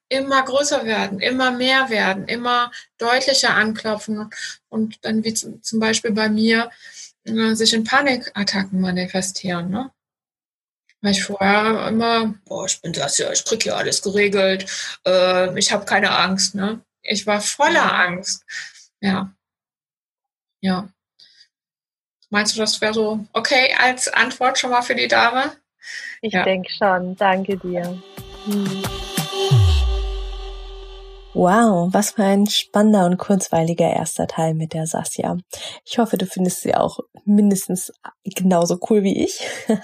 immer 0.10 0.44
größer 0.44 0.86
werden, 0.86 1.20
immer 1.20 1.52
mehr 1.52 1.90
werden, 1.90 2.28
immer 2.28 2.72
deutlicher 2.98 3.56
anklopfen 3.56 4.30
und 4.70 4.98
dann 5.02 5.24
wie 5.24 5.34
zum 5.34 5.80
Beispiel 5.80 6.12
bei 6.12 6.30
mir 6.30 6.70
sich 7.26 7.74
in 7.74 7.84
Panikattacken 7.84 8.82
manifestieren. 8.82 9.70
Ne? 9.70 9.92
Weil 11.02 11.12
ich 11.12 11.24
vorher 11.24 11.88
immer, 11.88 12.36
boah, 12.46 12.66
ich 12.66 12.82
bin 12.82 12.94
das 12.94 13.18
ja, 13.18 13.32
ich 13.32 13.44
kriege 13.44 13.70
ja 13.70 13.76
alles 13.76 14.02
geregelt, 14.02 14.66
äh, 15.06 15.58
ich 15.58 15.72
habe 15.72 15.86
keine 15.86 16.12
Angst. 16.18 16.56
Ne? 16.56 16.82
Ich 17.02 17.26
war 17.26 17.42
voller 17.42 17.94
Angst. 17.94 18.46
Ja. 19.02 19.34
Ja. 20.62 20.90
Meinst 22.30 22.56
du, 22.56 22.60
das 22.60 22.80
wäre 22.80 22.94
so 22.94 23.26
okay 23.34 23.76
als 23.78 24.08
Antwort 24.08 24.58
schon 24.58 24.70
mal 24.70 24.84
für 24.84 24.96
die 24.96 25.08
Dame? 25.08 25.52
Ich 26.22 26.34
ja. 26.34 26.44
denke 26.44 26.72
schon. 26.72 27.16
Danke 27.16 27.58
dir. 27.58 28.02
Hm. 28.46 28.84
Wow, 31.34 31.94
was 31.94 32.12
für 32.12 32.26
ein 32.26 32.46
spannender 32.46 33.06
und 33.06 33.18
kurzweiliger 33.18 33.90
erster 33.90 34.28
Teil 34.28 34.54
mit 34.54 34.74
der 34.74 34.86
Sasja. 34.86 35.38
Ich 35.86 35.98
hoffe, 35.98 36.18
du 36.18 36.26
findest 36.26 36.60
sie 36.60 36.76
auch 36.76 37.00
mindestens 37.24 37.94
genauso 38.26 38.80
cool 38.90 39.04
wie 39.04 39.24
ich. 39.24 39.48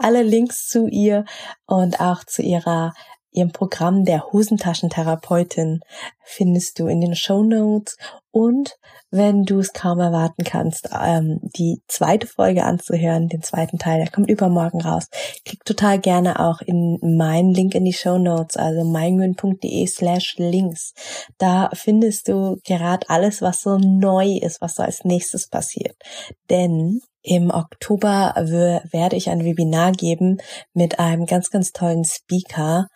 Alle 0.00 0.24
Links 0.24 0.66
zu 0.66 0.88
ihr 0.88 1.24
und 1.66 2.00
auch 2.00 2.24
zu 2.24 2.42
ihrer 2.42 2.94
ihrem 3.32 3.52
Programm 3.52 4.04
der 4.04 4.32
Hosentaschentherapeutin 4.32 5.80
findest 6.22 6.78
du 6.78 6.86
in 6.86 7.00
den 7.00 7.14
Show 7.14 7.42
Notes 7.42 7.96
und 8.32 8.78
wenn 9.10 9.42
du 9.44 9.58
es 9.58 9.72
kaum 9.72 9.98
erwarten 9.98 10.44
kannst, 10.44 10.88
ähm, 10.92 11.40
die 11.42 11.82
zweite 11.88 12.28
Folge 12.28 12.64
anzuhören, 12.64 13.28
den 13.28 13.42
zweiten 13.42 13.78
Teil, 13.78 13.98
der 13.98 14.10
kommt 14.10 14.30
übermorgen 14.30 14.80
raus. 14.80 15.08
Klick 15.44 15.64
total 15.64 15.98
gerne 15.98 16.38
auch 16.38 16.60
in 16.60 16.98
meinen 17.02 17.52
Link 17.52 17.74
in 17.74 17.84
die 17.84 17.92
Show 17.92 18.18
Notes, 18.18 18.56
also 18.56 18.84
meingun.de 18.84 19.86
slash 19.86 20.36
links. 20.38 20.94
Da 21.38 21.70
findest 21.72 22.28
du 22.28 22.60
gerade 22.64 23.08
alles, 23.10 23.42
was 23.42 23.62
so 23.62 23.78
neu 23.78 24.38
ist, 24.40 24.60
was 24.60 24.76
so 24.76 24.84
als 24.84 25.04
nächstes 25.04 25.48
passiert. 25.48 25.96
Denn 26.48 27.00
im 27.22 27.50
Oktober 27.50 28.34
werde 28.36 29.16
ich 29.16 29.28
ein 29.28 29.44
Webinar 29.44 29.92
geben 29.92 30.38
mit 30.72 30.98
einem 30.98 31.26
ganz, 31.26 31.50
ganz 31.50 31.72
tollen 31.72 32.04
Speaker, 32.04 32.88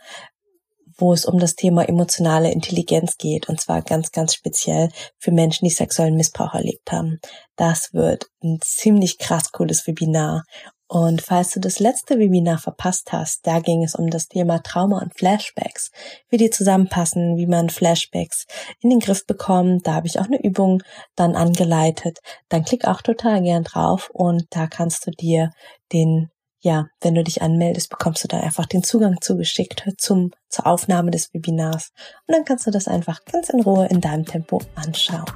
wo 0.97 1.13
es 1.13 1.25
um 1.25 1.39
das 1.39 1.57
Thema 1.57 1.89
emotionale 1.89 2.53
Intelligenz 2.53 3.17
geht 3.17 3.49
und 3.49 3.61
zwar 3.61 3.83
ganz, 3.83 4.13
ganz 4.13 4.35
speziell 4.35 4.91
für 5.19 5.33
Menschen, 5.33 5.67
die 5.67 5.75
sexuellen 5.75 6.17
Missbrauch 6.17 6.55
erlebt 6.55 6.93
haben. 6.93 7.19
Das 7.57 7.93
wird 7.93 8.27
ein 8.43 8.59
ziemlich 8.63 9.19
krass 9.19 9.51
cooles 9.51 9.87
Webinar 9.87 10.45
und 10.87 11.23
falls 11.23 11.51
du 11.51 11.61
das 11.61 11.81
letzte 11.81 12.19
Webinar 12.19 12.59
verpasst 12.59 13.13
hast, 13.13 13.47
da 13.47 13.61
ging 13.61 13.83
es 13.83 13.95
um 13.95 14.11
das 14.11 14.29
Thema 14.29 14.59
Trauma 14.59 15.01
und 15.01 15.17
Flashbacks, 15.17 15.91
wie 16.29 16.37
die 16.37 16.51
zusammenpassen, 16.51 17.37
wie 17.37 17.47
man 17.47 17.71
Flashbacks 17.71 18.47
in 18.81 18.91
den 18.91 19.01
Griff 19.01 19.27
bekommt. 19.27 19.87
Da 19.87 19.95
habe 19.95 20.07
ich 20.07 20.21
auch 20.21 20.27
eine 20.27 20.43
Übung 20.43 20.83
dann 21.17 21.37
angeleitet. 21.37 22.19
Dann 22.49 22.65
klick 22.65 22.87
auch 22.87 23.01
total 23.01 23.43
gern 23.43 23.65
drauf 23.65 24.11
und 24.13 24.45
da 24.51 24.67
kannst 24.67 25.07
du 25.07 25.11
dir 25.11 25.51
den 25.93 26.31
ja, 26.65 26.89
wenn 27.03 27.15
du 27.15 27.23
dich 27.23 27.43
anmeldest, 27.43 27.91
bekommst 27.91 28.25
du 28.25 28.29
dann 28.29 28.41
einfach 28.41 28.65
den 28.65 28.83
Zugang 28.83 29.21
zugeschickt 29.21 29.85
zum, 29.99 30.31
zur 30.49 30.67
Aufnahme 30.67 31.11
des 31.11 31.33
Webinars. 31.35 31.93
Und 32.27 32.35
dann 32.35 32.47
kannst 32.47 32.67
du 32.67 32.71
das 32.71 32.89
einfach 32.89 33.23
ganz 33.27 33.51
in 33.51 33.61
Ruhe 33.61 33.87
in 33.89 34.01
deinem 34.01 34.25
Tempo 34.25 34.63
anschauen. 34.75 35.27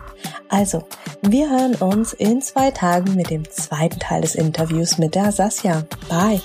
Also, 0.49 0.85
wir 1.20 1.51
hören 1.51 1.74
uns 1.74 2.14
in 2.14 2.41
zwei 2.41 2.70
Tagen 2.70 3.14
mit 3.14 3.29
dem 3.29 3.49
zweiten 3.51 4.01
Teil 4.01 4.22
des 4.22 4.37
Interviews 4.37 4.97
mit 4.97 5.14
der 5.14 5.31
Sasja. 5.31 5.85
Bye! 6.09 6.41